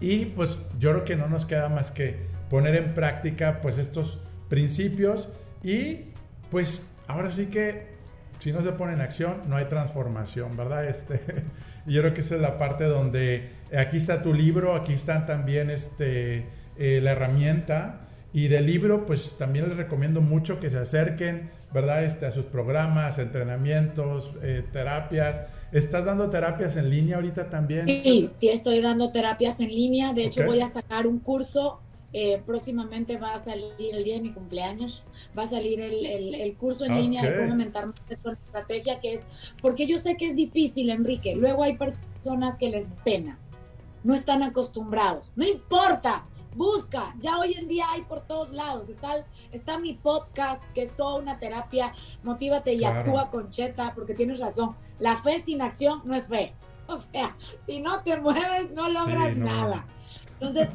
Y 0.00 0.26
pues 0.26 0.58
yo 0.78 0.90
creo 0.90 1.04
que 1.04 1.16
no 1.16 1.28
nos 1.28 1.46
queda 1.46 1.68
más 1.68 1.90
que 1.90 2.16
poner 2.48 2.74
en 2.74 2.94
práctica 2.94 3.60
pues 3.60 3.78
estos 3.78 4.20
principios 4.48 5.32
y 5.62 6.06
pues 6.50 6.90
ahora 7.06 7.30
sí 7.30 7.46
que 7.46 7.90
si 8.40 8.52
no 8.52 8.62
se 8.62 8.72
pone 8.72 8.94
en 8.94 9.02
acción, 9.02 9.42
no 9.48 9.56
hay 9.56 9.66
transformación, 9.66 10.56
¿verdad? 10.56 10.86
Este, 10.86 11.20
yo 11.86 12.00
creo 12.00 12.14
que 12.14 12.22
esa 12.22 12.36
es 12.36 12.40
la 12.40 12.56
parte 12.56 12.84
donde 12.84 13.50
aquí 13.76 13.98
está 13.98 14.22
tu 14.22 14.32
libro, 14.32 14.74
aquí 14.74 14.94
están 14.94 15.26
también 15.26 15.70
este, 15.70 16.46
eh, 16.80 17.00
la 17.00 17.12
herramienta. 17.12 18.00
Y 18.32 18.48
del 18.48 18.66
libro, 18.66 19.06
pues 19.06 19.36
también 19.38 19.68
les 19.68 19.76
recomiendo 19.76 20.20
mucho 20.20 20.60
que 20.60 20.70
se 20.70 20.78
acerquen, 20.78 21.50
¿verdad? 21.72 22.04
Este, 22.04 22.26
a 22.26 22.30
sus 22.30 22.44
programas, 22.44 23.18
entrenamientos, 23.18 24.32
eh, 24.42 24.64
terapias. 24.72 25.42
¿Estás 25.72 26.04
dando 26.04 26.30
terapias 26.30 26.76
en 26.76 26.90
línea 26.90 27.16
ahorita 27.16 27.50
también? 27.50 27.86
Sí, 27.86 28.30
sí, 28.32 28.48
estoy 28.48 28.80
dando 28.80 29.10
terapias 29.10 29.60
en 29.60 29.68
línea. 29.68 30.12
De 30.12 30.24
hecho, 30.24 30.44
voy 30.46 30.60
a 30.60 30.68
sacar 30.68 31.06
un 31.06 31.18
curso 31.20 31.80
eh, 32.12 32.42
próximamente 32.44 33.18
va 33.18 33.34
a 33.34 33.38
salir 33.38 33.72
el 33.78 34.02
día 34.02 34.14
de 34.14 34.20
mi 34.20 34.32
cumpleaños, 34.32 35.04
va 35.38 35.44
a 35.44 35.46
salir 35.46 35.80
el, 35.80 36.34
el, 36.34 36.56
curso 36.56 36.84
en 36.84 36.96
línea 36.96 37.22
de 37.22 37.38
cómo 37.38 37.52
aumentar 37.52 37.86
nuestra 37.86 38.32
estrategia, 38.32 38.98
que 38.98 39.12
es, 39.12 39.28
porque 39.62 39.86
yo 39.86 39.96
sé 39.96 40.16
que 40.16 40.26
es 40.26 40.34
difícil, 40.34 40.90
Enrique, 40.90 41.36
luego 41.36 41.62
hay 41.62 41.76
personas 41.76 42.58
que 42.58 42.68
les 42.68 42.88
pena, 43.04 43.38
no 44.02 44.16
están 44.16 44.42
acostumbrados, 44.42 45.30
no 45.36 45.46
importa, 45.46 46.24
busca, 46.54 47.14
ya 47.20 47.38
hoy 47.38 47.54
en 47.54 47.68
día 47.68 47.84
hay 47.90 48.02
por 48.02 48.20
todos 48.20 48.52
lados, 48.52 48.88
está, 48.88 49.24
está 49.52 49.78
mi 49.78 49.94
podcast, 49.94 50.64
que 50.72 50.82
es 50.82 50.92
toda 50.96 51.16
una 51.16 51.38
terapia, 51.38 51.94
motívate 52.22 52.74
y 52.74 52.84
actúa 52.84 53.30
con 53.30 53.50
Cheta, 53.50 53.92
porque 53.94 54.14
tienes 54.14 54.40
razón, 54.40 54.76
la 54.98 55.16
fe 55.16 55.42
sin 55.42 55.62
acción 55.62 56.02
no 56.04 56.14
es 56.14 56.28
fe, 56.28 56.54
o 56.86 56.96
sea, 56.96 57.36
si 57.64 57.80
no 57.80 58.02
te 58.02 58.20
mueves 58.20 58.70
no 58.72 58.88
logras 58.88 59.36
nada. 59.36 59.86
Entonces, 60.32 60.74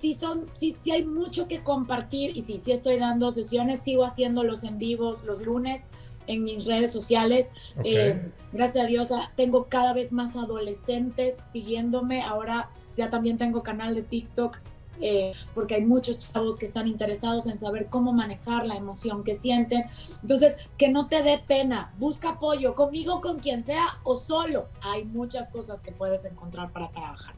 sí 0.00 0.14
son, 0.14 0.46
sí, 0.52 0.72
sí 0.72 0.90
hay 0.92 1.04
mucho 1.04 1.48
que 1.48 1.62
compartir 1.62 2.36
y 2.36 2.42
sí, 2.42 2.58
sí 2.58 2.72
estoy 2.72 2.98
dando 2.98 3.32
sesiones, 3.32 3.80
sigo 3.80 4.04
haciendo 4.04 4.42
los 4.44 4.64
en 4.64 4.78
vivos 4.78 5.24
los 5.24 5.40
lunes 5.40 5.88
en 6.26 6.44
mis 6.44 6.66
redes 6.66 6.92
sociales. 6.92 7.50
Eh, 7.82 8.30
gracias 8.52 8.84
a 8.84 8.86
Dios 8.86 9.10
ah, 9.12 9.32
tengo 9.34 9.66
cada 9.68 9.94
vez 9.94 10.12
más 10.12 10.36
adolescentes 10.36 11.38
siguiéndome. 11.44 12.22
Ahora 12.22 12.70
ya 12.96 13.10
también 13.10 13.38
tengo 13.38 13.62
canal 13.62 13.94
de 13.94 14.02
TikTok 14.02 14.58
eh, 15.00 15.32
porque 15.54 15.76
hay 15.76 15.84
muchos 15.84 16.18
chavos 16.18 16.58
que 16.58 16.66
están 16.66 16.88
interesados 16.88 17.46
en 17.46 17.58
saber 17.58 17.86
cómo 17.86 18.12
manejar 18.12 18.66
la 18.66 18.76
emoción 18.76 19.24
que 19.24 19.34
sienten. 19.34 19.84
Entonces, 20.22 20.56
que 20.76 20.88
no 20.88 21.08
te 21.08 21.22
dé 21.22 21.40
pena, 21.46 21.94
busca 21.98 22.30
apoyo 22.30 22.74
conmigo, 22.74 23.20
con 23.20 23.38
quien 23.38 23.62
sea 23.62 23.98
o 24.04 24.18
solo. 24.18 24.68
Hay 24.80 25.04
muchas 25.04 25.50
cosas 25.50 25.82
que 25.82 25.92
puedes 25.92 26.24
encontrar 26.24 26.72
para 26.72 26.90
trabajar. 26.90 27.34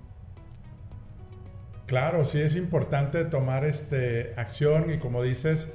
Claro, 1.87 2.25
sí 2.25 2.41
es 2.41 2.55
importante 2.55 3.25
tomar 3.25 3.65
este, 3.65 4.33
acción 4.37 4.95
y 4.95 4.99
como 4.99 5.25
dices, 5.25 5.73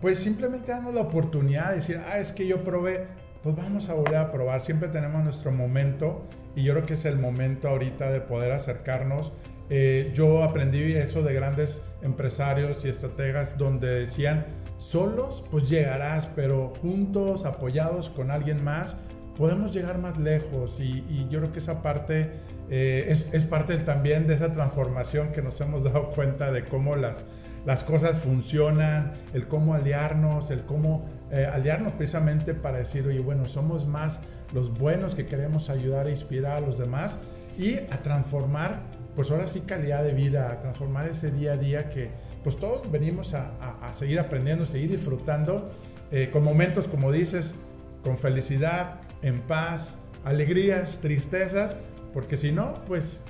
pues 0.00 0.18
simplemente 0.18 0.72
damos 0.72 0.92
la 0.92 1.02
oportunidad 1.02 1.70
de 1.70 1.76
decir, 1.76 2.00
ah, 2.08 2.18
es 2.18 2.32
que 2.32 2.48
yo 2.48 2.64
probé, 2.64 3.06
pues 3.44 3.54
vamos 3.54 3.88
a 3.88 3.94
volver 3.94 4.16
a 4.16 4.32
probar. 4.32 4.60
Siempre 4.60 4.88
tenemos 4.88 5.22
nuestro 5.22 5.52
momento 5.52 6.24
y 6.56 6.64
yo 6.64 6.74
creo 6.74 6.84
que 6.84 6.94
es 6.94 7.04
el 7.04 7.18
momento 7.18 7.68
ahorita 7.68 8.10
de 8.10 8.20
poder 8.20 8.50
acercarnos. 8.50 9.30
Eh, 9.70 10.12
yo 10.14 10.42
aprendí 10.42 10.94
eso 10.94 11.22
de 11.22 11.32
grandes 11.34 11.84
empresarios 12.02 12.84
y 12.84 12.88
estrategas 12.88 13.58
donde 13.58 13.88
decían, 14.00 14.46
solos 14.78 15.44
pues 15.50 15.68
llegarás, 15.68 16.26
pero 16.26 16.70
juntos, 16.80 17.44
apoyados 17.44 18.10
con 18.10 18.30
alguien 18.30 18.62
más, 18.62 18.96
podemos 19.36 19.72
llegar 19.72 19.98
más 19.98 20.18
lejos 20.18 20.80
y, 20.80 21.26
yo 21.30 21.38
creo 21.38 21.52
que 21.52 21.58
esa 21.58 21.82
parte 21.82 22.30
eh, 22.68 23.06
es, 23.08 23.28
es, 23.32 23.44
parte 23.44 23.76
también 23.78 24.26
de 24.26 24.34
esa 24.34 24.52
transformación 24.52 25.32
que 25.32 25.42
nos 25.42 25.60
hemos 25.60 25.84
dado 25.84 26.10
cuenta 26.10 26.50
de 26.50 26.64
cómo 26.64 26.96
las, 26.96 27.24
las 27.64 27.84
cosas 27.84 28.18
funcionan, 28.18 29.12
el 29.32 29.46
cómo 29.46 29.74
aliarnos, 29.74 30.50
el 30.50 30.62
cómo 30.62 31.04
eh, 31.30 31.46
aliarnos 31.46 31.92
precisamente 31.94 32.54
para 32.54 32.78
decir, 32.78 33.06
oye, 33.06 33.20
bueno, 33.20 33.46
somos 33.48 33.86
más 33.86 34.20
los 34.52 34.76
buenos 34.76 35.14
que 35.14 35.26
queremos 35.26 35.70
ayudar 35.70 36.06
e 36.06 36.10
inspirar 36.10 36.56
a 36.56 36.60
los 36.60 36.78
demás 36.78 37.20
y 37.58 37.76
a 37.90 38.02
transformar, 38.02 38.82
pues 39.14 39.30
ahora 39.30 39.46
sí 39.46 39.60
calidad 39.60 40.02
de 40.02 40.12
vida, 40.12 40.52
a 40.52 40.60
transformar 40.60 41.06
ese 41.06 41.30
día 41.30 41.52
a 41.52 41.56
día 41.56 41.88
que 41.88 42.10
pues 42.42 42.58
todos 42.58 42.90
venimos 42.90 43.34
a, 43.34 43.52
a, 43.86 43.92
seguir 43.92 44.18
aprendiendo, 44.18 44.64
seguir 44.66 44.90
disfrutando 44.90 45.70
eh, 46.10 46.30
con 46.32 46.42
momentos, 46.44 46.88
como 46.88 47.12
dices, 47.12 47.54
con 48.02 48.18
felicidad, 48.18 49.00
en 49.22 49.42
paz, 49.42 49.98
alegrías, 50.24 50.98
tristezas, 51.00 51.76
porque 52.12 52.36
si 52.36 52.52
no, 52.52 52.84
pues, 52.86 53.24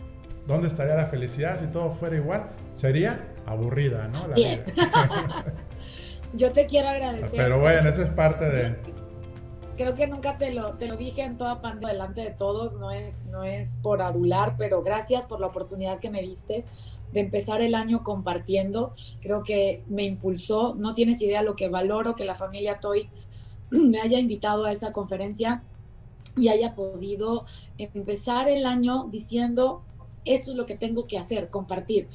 ¿dónde 0.47 0.69
estaría 0.69 0.95
la 0.95 1.07
felicidad 1.07 1.59
si 1.59 1.67
todo 1.67 1.91
fuera 1.91 2.17
igual? 2.17 2.47
Sería 2.77 3.29
aburrida, 3.47 4.09
¿no? 4.09 4.27
La 4.29 4.37
vida. 4.37 4.59
Yo 6.35 6.53
te 6.53 6.67
quiero 6.67 6.89
agradecer. 6.89 7.31
Pero 7.37 7.61
bueno, 7.61 7.89
eso 7.89 8.03
es 8.03 8.09
parte 8.09 8.47
de... 8.47 8.92
Creo 9.77 9.95
que 9.95 10.07
nunca 10.07 10.37
te 10.39 10.53
lo, 10.53 10.75
te 10.75 10.87
lo 10.87 10.97
dije 10.97 11.23
en 11.23 11.39
toda 11.39 11.61
pandemia 11.63 11.93
delante 11.93 12.21
de 12.21 12.31
todos, 12.31 12.79
no 12.79 12.91
es, 12.91 13.25
no 13.25 13.43
es 13.43 13.77
por 13.83 14.03
adular, 14.03 14.57
pero 14.59 14.83
gracias 14.83 15.25
por 15.25 15.41
la 15.41 15.47
oportunidad 15.47 15.99
que 15.99 16.11
me 16.11 16.21
diste 16.21 16.65
de 17.13 17.21
empezar 17.21 17.63
el 17.63 17.75
año 17.75 18.03
compartiendo. 18.03 18.95
Creo 19.21 19.43
que 19.43 19.83
me 19.89 20.05
impulsó, 20.05 20.75
no 20.75 20.95
tienes 20.95 21.23
idea 21.23 21.43
lo 21.43 21.57
que 21.57 21.69
valoro 21.69 22.15
que 22.15 22.25
la 22.25 22.35
familia 22.35 22.81
Toy 22.81 23.09
me 23.71 24.01
haya 24.01 24.19
invitado 24.19 24.67
a 24.67 24.73
esa 24.73 24.93
conferencia 24.93 25.63
y 26.37 26.49
haya 26.49 26.75
podido 26.75 27.47
empezar 27.79 28.49
el 28.49 28.67
año 28.67 29.09
diciendo, 29.11 29.83
esto 30.25 30.51
es 30.51 30.57
lo 30.57 30.67
que 30.67 30.77
tengo 30.77 31.07
que 31.07 31.19
hacer, 31.19 31.51
compartir. 31.51 32.09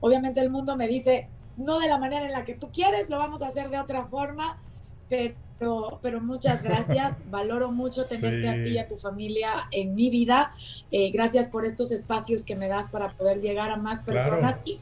Obviamente 0.00 0.40
el 0.40 0.50
mundo 0.50 0.76
me 0.76 0.88
dice, 0.88 1.28
no 1.56 1.78
de 1.78 1.88
la 1.88 1.98
manera 1.98 2.26
en 2.26 2.32
la 2.32 2.44
que 2.44 2.54
tú 2.54 2.70
quieres, 2.72 3.10
lo 3.10 3.18
vamos 3.18 3.42
a 3.42 3.48
hacer 3.48 3.70
de 3.70 3.78
otra 3.78 4.06
forma, 4.06 4.60
pero, 5.08 5.34
pero 6.02 6.20
muchas 6.20 6.62
gracias. 6.62 7.18
Valoro 7.30 7.70
mucho 7.70 8.04
tenerte 8.04 8.48
a 8.48 8.54
ti 8.54 8.70
y 8.70 8.78
a 8.78 8.88
tu 8.88 8.98
familia 8.98 9.68
en 9.70 9.94
mi 9.94 10.10
vida. 10.10 10.54
Eh, 10.90 11.10
gracias 11.10 11.48
por 11.48 11.66
estos 11.66 11.92
espacios 11.92 12.44
que 12.44 12.56
me 12.56 12.68
das 12.68 12.88
para 12.88 13.10
poder 13.12 13.40
llegar 13.40 13.70
a 13.70 13.76
más 13.76 14.02
personas 14.02 14.60
y, 14.64 14.80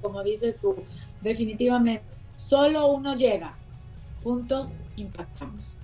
como 0.00 0.22
dices 0.22 0.60
tú, 0.60 0.76
definitivamente, 1.20 2.02
solo 2.34 2.86
uno 2.88 3.16
llega. 3.16 3.56
Juntos 4.22 4.76
impactamos. 4.96 5.78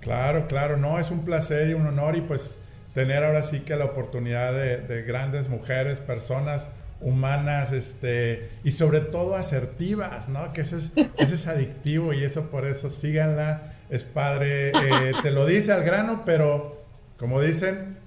Claro, 0.00 0.46
claro, 0.46 0.76
no, 0.76 0.98
es 0.98 1.10
un 1.10 1.24
placer 1.24 1.70
y 1.70 1.72
un 1.72 1.86
honor 1.86 2.14
y 2.14 2.20
pues 2.20 2.60
tener 2.92 3.24
ahora 3.24 3.42
sí 3.42 3.60
que 3.60 3.74
la 3.74 3.86
oportunidad 3.86 4.52
de, 4.52 5.02
grandes 5.02 5.48
mujeres, 5.48 5.98
personas 5.98 6.70
humanas, 7.04 7.70
este, 7.70 8.48
y 8.64 8.72
sobre 8.72 9.00
todo 9.00 9.36
asertivas, 9.36 10.28
¿no? 10.30 10.52
Que 10.52 10.62
eso 10.62 10.76
es, 10.76 10.92
eso 11.18 11.34
es 11.34 11.46
adictivo 11.46 12.12
y 12.12 12.24
eso 12.24 12.50
por 12.50 12.66
eso 12.66 12.90
síganla, 12.90 13.62
es 13.90 14.02
padre, 14.04 14.70
eh, 14.70 15.12
te 15.22 15.30
lo 15.30 15.46
dice 15.46 15.72
al 15.72 15.84
grano, 15.84 16.22
pero 16.24 16.82
como 17.18 17.40
dicen, 17.40 17.98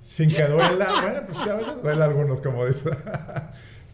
sin 0.00 0.34
que 0.34 0.44
duela, 0.46 0.88
bueno, 1.02 1.20
pues 1.26 1.38
sí, 1.38 1.48
a 1.48 1.54
veces 1.54 1.82
duele 1.82 2.02
a 2.02 2.06
algunos, 2.06 2.40
como 2.40 2.66
dicen. 2.66 2.92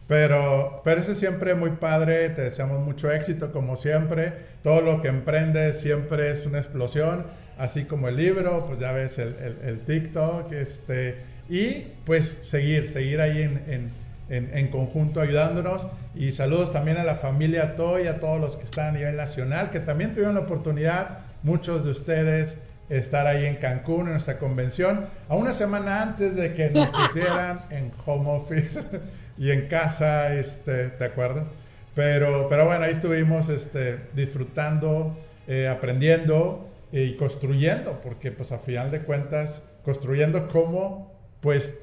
Pero, 0.07 0.81
pero 0.83 0.99
eso 0.99 1.11
es 1.11 1.19
siempre 1.19 1.53
muy 1.53 1.69
padre, 1.69 2.29
te 2.29 2.41
deseamos 2.41 2.83
mucho 2.83 3.11
éxito 3.11 3.51
como 3.51 3.75
siempre, 3.75 4.33
todo 4.63 4.81
lo 4.81 5.03
que 5.03 5.07
emprendes 5.07 5.79
siempre 5.79 6.31
es 6.31 6.47
una 6.47 6.57
explosión, 6.57 7.27
así 7.59 7.83
como 7.83 8.07
el 8.07 8.15
libro, 8.15 8.65
pues 8.65 8.79
ya 8.79 8.91
ves 8.91 9.19
el, 9.19 9.35
el, 9.63 9.81
TikTok, 9.81 10.51
este, 10.53 11.19
y 11.47 11.93
pues 12.05 12.39
seguir, 12.41 12.87
seguir 12.87 13.21
ahí 13.21 13.43
en, 13.43 13.91
en, 14.29 14.67
conjunto 14.69 15.21
ayudándonos. 15.21 15.87
Y 16.15 16.31
saludos 16.31 16.71
también 16.71 16.97
a 16.97 17.03
la 17.03 17.15
familia 17.15 17.75
Toy, 17.75 18.07
a 18.07 18.19
todos 18.19 18.39
los 18.39 18.55
que 18.55 18.65
están 18.65 18.87
a 18.87 18.91
nivel 18.91 19.15
nacional, 19.15 19.69
que 19.69 19.79
también 19.79 20.13
tuvieron 20.13 20.35
la 20.35 20.41
oportunidad, 20.41 21.19
muchos 21.43 21.83
de 21.83 21.91
ustedes, 21.91 22.57
estar 22.89 23.27
ahí 23.27 23.45
en 23.45 23.55
Cancún 23.57 24.07
en 24.07 24.13
nuestra 24.13 24.39
convención, 24.39 25.05
a 25.27 25.35
una 25.35 25.53
semana 25.53 26.01
antes 26.01 26.35
de 26.35 26.53
que 26.53 26.69
nos 26.71 26.89
pusieran 27.07 27.65
en 27.69 27.91
home 28.05 28.29
office 28.31 28.81
y 29.37 29.51
en 29.51 29.67
casa, 29.67 30.33
este, 30.33 30.89
¿te 30.89 31.05
acuerdas? 31.05 31.49
Pero, 31.95 32.47
pero 32.49 32.65
bueno, 32.65 32.85
ahí 32.85 32.91
estuvimos 32.91 33.49
este, 33.49 33.99
disfrutando, 34.13 35.17
eh, 35.47 35.67
aprendiendo 35.67 36.67
y 36.91 37.15
construyendo, 37.15 37.99
porque 38.01 38.31
pues 38.31 38.51
a 38.51 38.59
final 38.59 38.89
de 38.91 39.01
cuentas, 39.01 39.65
construyendo 39.83 40.47
cómo, 40.47 41.13
pues, 41.41 41.81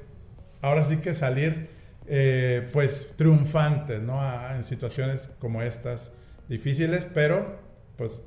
ahora 0.61 0.83
sí 0.83 0.97
que 0.97 1.13
salir, 1.13 1.69
eh, 2.07 2.67
pues, 2.73 3.13
triunfantes, 3.15 4.01
¿no? 4.01 4.19
en 4.55 4.63
situaciones 4.63 5.29
como 5.39 5.61
estas 5.61 6.13
difíciles, 6.47 7.05
pero 7.13 7.59
pues 7.97 8.21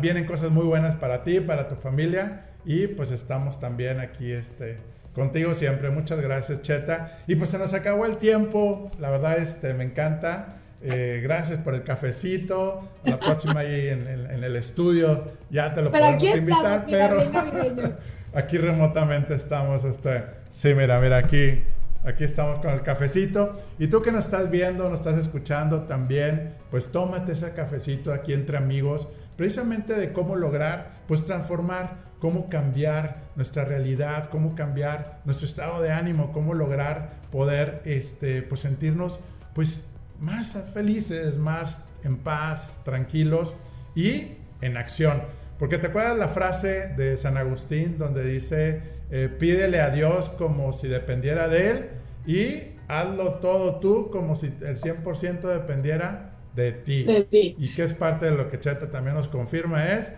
vienen 0.00 0.26
cosas 0.26 0.50
muy 0.50 0.64
buenas 0.64 0.94
para 0.96 1.24
ti, 1.24 1.40
para 1.40 1.68
tu 1.68 1.74
familia 1.74 2.44
y 2.64 2.86
pues 2.88 3.10
estamos 3.10 3.58
también 3.58 3.98
aquí 3.98 4.30
este, 4.30 4.78
contigo 5.14 5.54
siempre. 5.54 5.90
Muchas 5.90 6.20
gracias, 6.20 6.62
Cheta. 6.62 7.10
Y 7.26 7.36
pues 7.36 7.50
se 7.50 7.58
nos 7.58 7.74
acabó 7.74 8.06
el 8.06 8.18
tiempo, 8.18 8.88
la 9.00 9.10
verdad 9.10 9.38
este, 9.38 9.74
me 9.74 9.84
encanta. 9.84 10.54
Eh, 10.82 11.20
gracias 11.22 11.60
por 11.60 11.74
el 11.74 11.82
cafecito. 11.82 12.80
La 13.04 13.18
próxima 13.18 13.60
ahí 13.60 13.88
en, 13.88 14.06
el 14.08 14.56
estudio 14.56 15.24
ya 15.50 15.74
te 15.74 15.82
lo 15.82 15.90
podemos 15.90 16.22
invitar, 16.22 16.86
pero 16.88 17.22
aquí 18.34 18.56
remotamente 18.56 19.34
estamos. 19.34 19.84
Este, 19.84 20.24
sí, 20.48 20.74
mira, 20.74 21.00
mira 21.00 21.18
aquí. 21.18 21.64
Aquí 22.02 22.24
estamos 22.24 22.60
con 22.60 22.70
el 22.70 22.82
cafecito. 22.82 23.54
Y 23.78 23.88
tú 23.88 24.00
que 24.00 24.12
nos 24.12 24.24
estás 24.24 24.50
viendo, 24.50 24.88
nos 24.88 25.00
estás 25.00 25.18
escuchando 25.18 25.82
también, 25.82 26.54
pues 26.70 26.92
tómate 26.92 27.32
ese 27.32 27.52
cafecito 27.52 28.12
aquí 28.12 28.32
entre 28.32 28.56
amigos, 28.56 29.08
precisamente 29.36 29.94
de 29.94 30.12
cómo 30.12 30.36
lograr, 30.36 30.90
pues 31.06 31.24
transformar, 31.26 31.98
cómo 32.18 32.48
cambiar 32.48 33.30
nuestra 33.36 33.64
realidad, 33.64 34.30
cómo 34.30 34.54
cambiar 34.54 35.20
nuestro 35.24 35.46
estado 35.46 35.82
de 35.82 35.92
ánimo, 35.92 36.32
cómo 36.32 36.54
lograr 36.54 37.10
poder, 37.30 37.82
este, 37.84 38.42
pues 38.42 38.62
sentirnos, 38.62 39.20
pues 39.54 39.88
más 40.20 40.56
felices, 40.72 41.38
más 41.38 41.84
en 42.02 42.18
paz, 42.18 42.80
tranquilos 42.84 43.54
y 43.94 44.36
en 44.62 44.76
acción. 44.76 45.22
Porque 45.58 45.76
te 45.76 45.88
acuerdas 45.88 46.16
la 46.16 46.28
frase 46.28 46.88
de 46.96 47.18
San 47.18 47.36
Agustín 47.36 47.98
donde 47.98 48.24
dice, 48.24 48.80
eh, 49.10 49.28
pídele 49.28 49.80
a 49.80 49.90
Dios 49.90 50.30
como 50.30 50.72
si 50.72 50.88
dependiera 50.88 51.48
de 51.48 51.70
Él 51.70 51.90
y 52.26 52.76
hazlo 52.88 53.34
todo 53.34 53.80
tú 53.80 54.10
como 54.10 54.36
si 54.36 54.46
el 54.46 54.78
100% 54.78 55.40
dependiera 55.40 56.36
de 56.54 56.72
ti. 56.72 57.06
Y 57.30 57.72
que 57.72 57.82
es 57.82 57.94
parte 57.94 58.26
de 58.26 58.36
lo 58.36 58.48
que 58.48 58.58
Cheta 58.58 58.90
también 58.90 59.16
nos 59.16 59.28
confirma 59.28 59.86
es, 59.92 60.12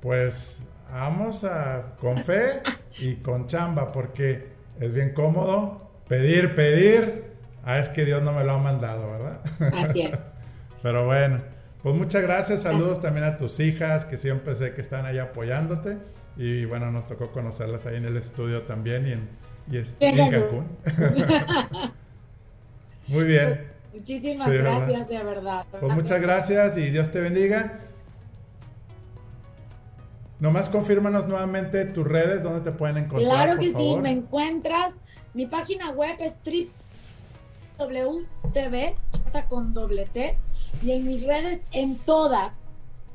pues 0.00 0.62
vamos 0.90 1.44
a 1.44 1.96
con 1.98 2.22
fe 2.22 2.42
y 2.98 3.16
con 3.16 3.46
chamba 3.46 3.92
porque 3.92 4.48
es 4.80 4.92
bien 4.92 5.12
cómodo 5.12 5.90
pedir, 6.08 6.54
pedir. 6.54 7.24
Ah, 7.64 7.78
es 7.78 7.88
que 7.88 8.04
Dios 8.04 8.22
no 8.22 8.32
me 8.32 8.44
lo 8.44 8.52
ha 8.52 8.58
mandado, 8.58 9.10
¿verdad? 9.10 9.40
Así 9.74 10.02
es. 10.02 10.20
Pero 10.82 11.04
bueno. 11.04 11.42
Pues 11.82 11.94
muchas 11.94 12.22
gracias, 12.22 12.62
saludos 12.62 13.00
también 13.00 13.24
a 13.24 13.36
tus 13.36 13.60
hijas 13.60 14.04
que 14.04 14.16
siempre 14.16 14.56
sé 14.56 14.74
que 14.74 14.80
están 14.80 15.06
ahí 15.06 15.18
apoyándote 15.18 15.98
y 16.38 16.64
bueno, 16.64 16.90
nos 16.92 17.06
tocó 17.06 17.32
conocerlas 17.32 17.84
ahí 17.86 17.96
en 17.96 18.04
el 18.04 18.16
estudio 18.16 18.62
también 18.62 19.28
y 19.70 19.76
en, 19.76 19.84
y 20.00 20.30
Cancún. 20.30 20.68
Muy 23.08 23.24
bien. 23.24 23.72
Muchísimas 23.92 24.48
gracias, 24.48 25.08
de 25.08 25.24
verdad. 25.24 25.66
Pues 25.70 25.92
muchas 25.92 26.20
gracias 26.20 26.78
y 26.78 26.90
Dios 26.90 27.10
te 27.10 27.20
bendiga. 27.20 27.80
Nomás 30.38 30.68
confírmanos 30.68 31.26
nuevamente 31.26 31.84
tus 31.86 32.06
redes, 32.06 32.44
donde 32.44 32.60
te 32.60 32.70
pueden 32.70 32.98
encontrar. 32.98 33.46
Claro 33.46 33.58
que 33.58 33.72
sí, 33.72 33.96
me 34.00 34.12
encuentras. 34.12 34.94
Mi 35.34 35.46
página 35.46 35.90
web 35.90 36.16
es 36.20 36.34
www.tv, 37.78 38.94
con 39.48 39.74
doble 39.74 40.06
T, 40.12 40.38
y 40.82 40.92
en 40.92 41.06
mis 41.06 41.26
redes, 41.26 41.62
en 41.72 41.98
todas, 41.98 42.54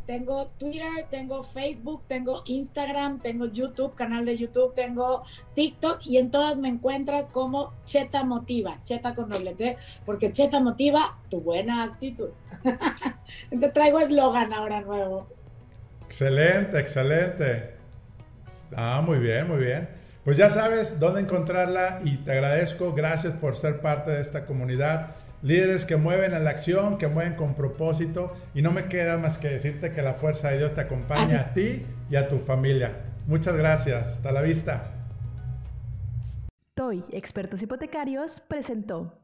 tengo 0.05 0.47
Twitter, 0.57 1.07
tengo 1.09 1.43
Facebook, 1.43 2.03
tengo 2.07 2.43
Instagram, 2.45 3.19
tengo 3.19 3.45
YouTube, 3.45 3.95
canal 3.95 4.25
de 4.25 4.37
YouTube, 4.37 4.73
tengo 4.75 5.23
TikTok 5.55 6.05
y 6.05 6.17
en 6.17 6.31
todas 6.31 6.57
me 6.59 6.67
encuentras 6.67 7.29
como 7.29 7.73
Cheta 7.85 8.23
Motiva, 8.23 8.77
Cheta 8.83 9.15
con 9.15 9.29
doble 9.29 9.53
T, 9.53 9.77
porque 10.05 10.31
Cheta 10.31 10.59
Motiva 10.59 11.17
tu 11.29 11.41
buena 11.41 11.83
actitud. 11.83 12.29
Te 13.49 13.69
traigo 13.69 13.99
eslogan 13.99 14.53
ahora 14.53 14.81
nuevo. 14.81 15.27
Excelente, 16.05 16.79
excelente. 16.79 17.75
Ah, 18.75 19.01
muy 19.05 19.19
bien, 19.19 19.47
muy 19.47 19.57
bien. 19.57 19.89
Pues 20.23 20.37
ya 20.37 20.49
sabes 20.49 20.99
dónde 20.99 21.21
encontrarla 21.21 21.97
y 22.05 22.17
te 22.17 22.31
agradezco. 22.31 22.93
Gracias 22.93 23.33
por 23.33 23.57
ser 23.57 23.81
parte 23.81 24.11
de 24.11 24.21
esta 24.21 24.45
comunidad. 24.45 25.09
Líderes 25.43 25.85
que 25.85 25.97
mueven 25.97 26.33
a 26.33 26.39
la 26.39 26.49
acción, 26.49 26.97
que 26.97 27.07
mueven 27.07 27.35
con 27.35 27.53
propósito. 27.53 28.31
Y 28.55 28.61
no 28.61 28.71
me 28.71 28.85
queda 28.85 29.17
más 29.17 29.37
que 29.37 29.49
decirte 29.49 29.91
que 29.91 30.01
la 30.01 30.13
fuerza 30.13 30.49
de 30.49 30.57
Dios 30.57 30.73
te 30.73 30.81
acompaña 30.81 31.41
a 31.41 31.53
ti 31.53 31.85
y 32.09 32.15
a 32.15 32.27
tu 32.27 32.39
familia. 32.39 32.91
Muchas 33.27 33.55
gracias. 33.55 34.17
Hasta 34.17 34.31
la 34.31 34.41
vista. 34.41 34.91
TOY, 36.75 37.03
Expertos 37.11 37.61
Hipotecarios, 37.61 38.41
presentó. 38.47 39.22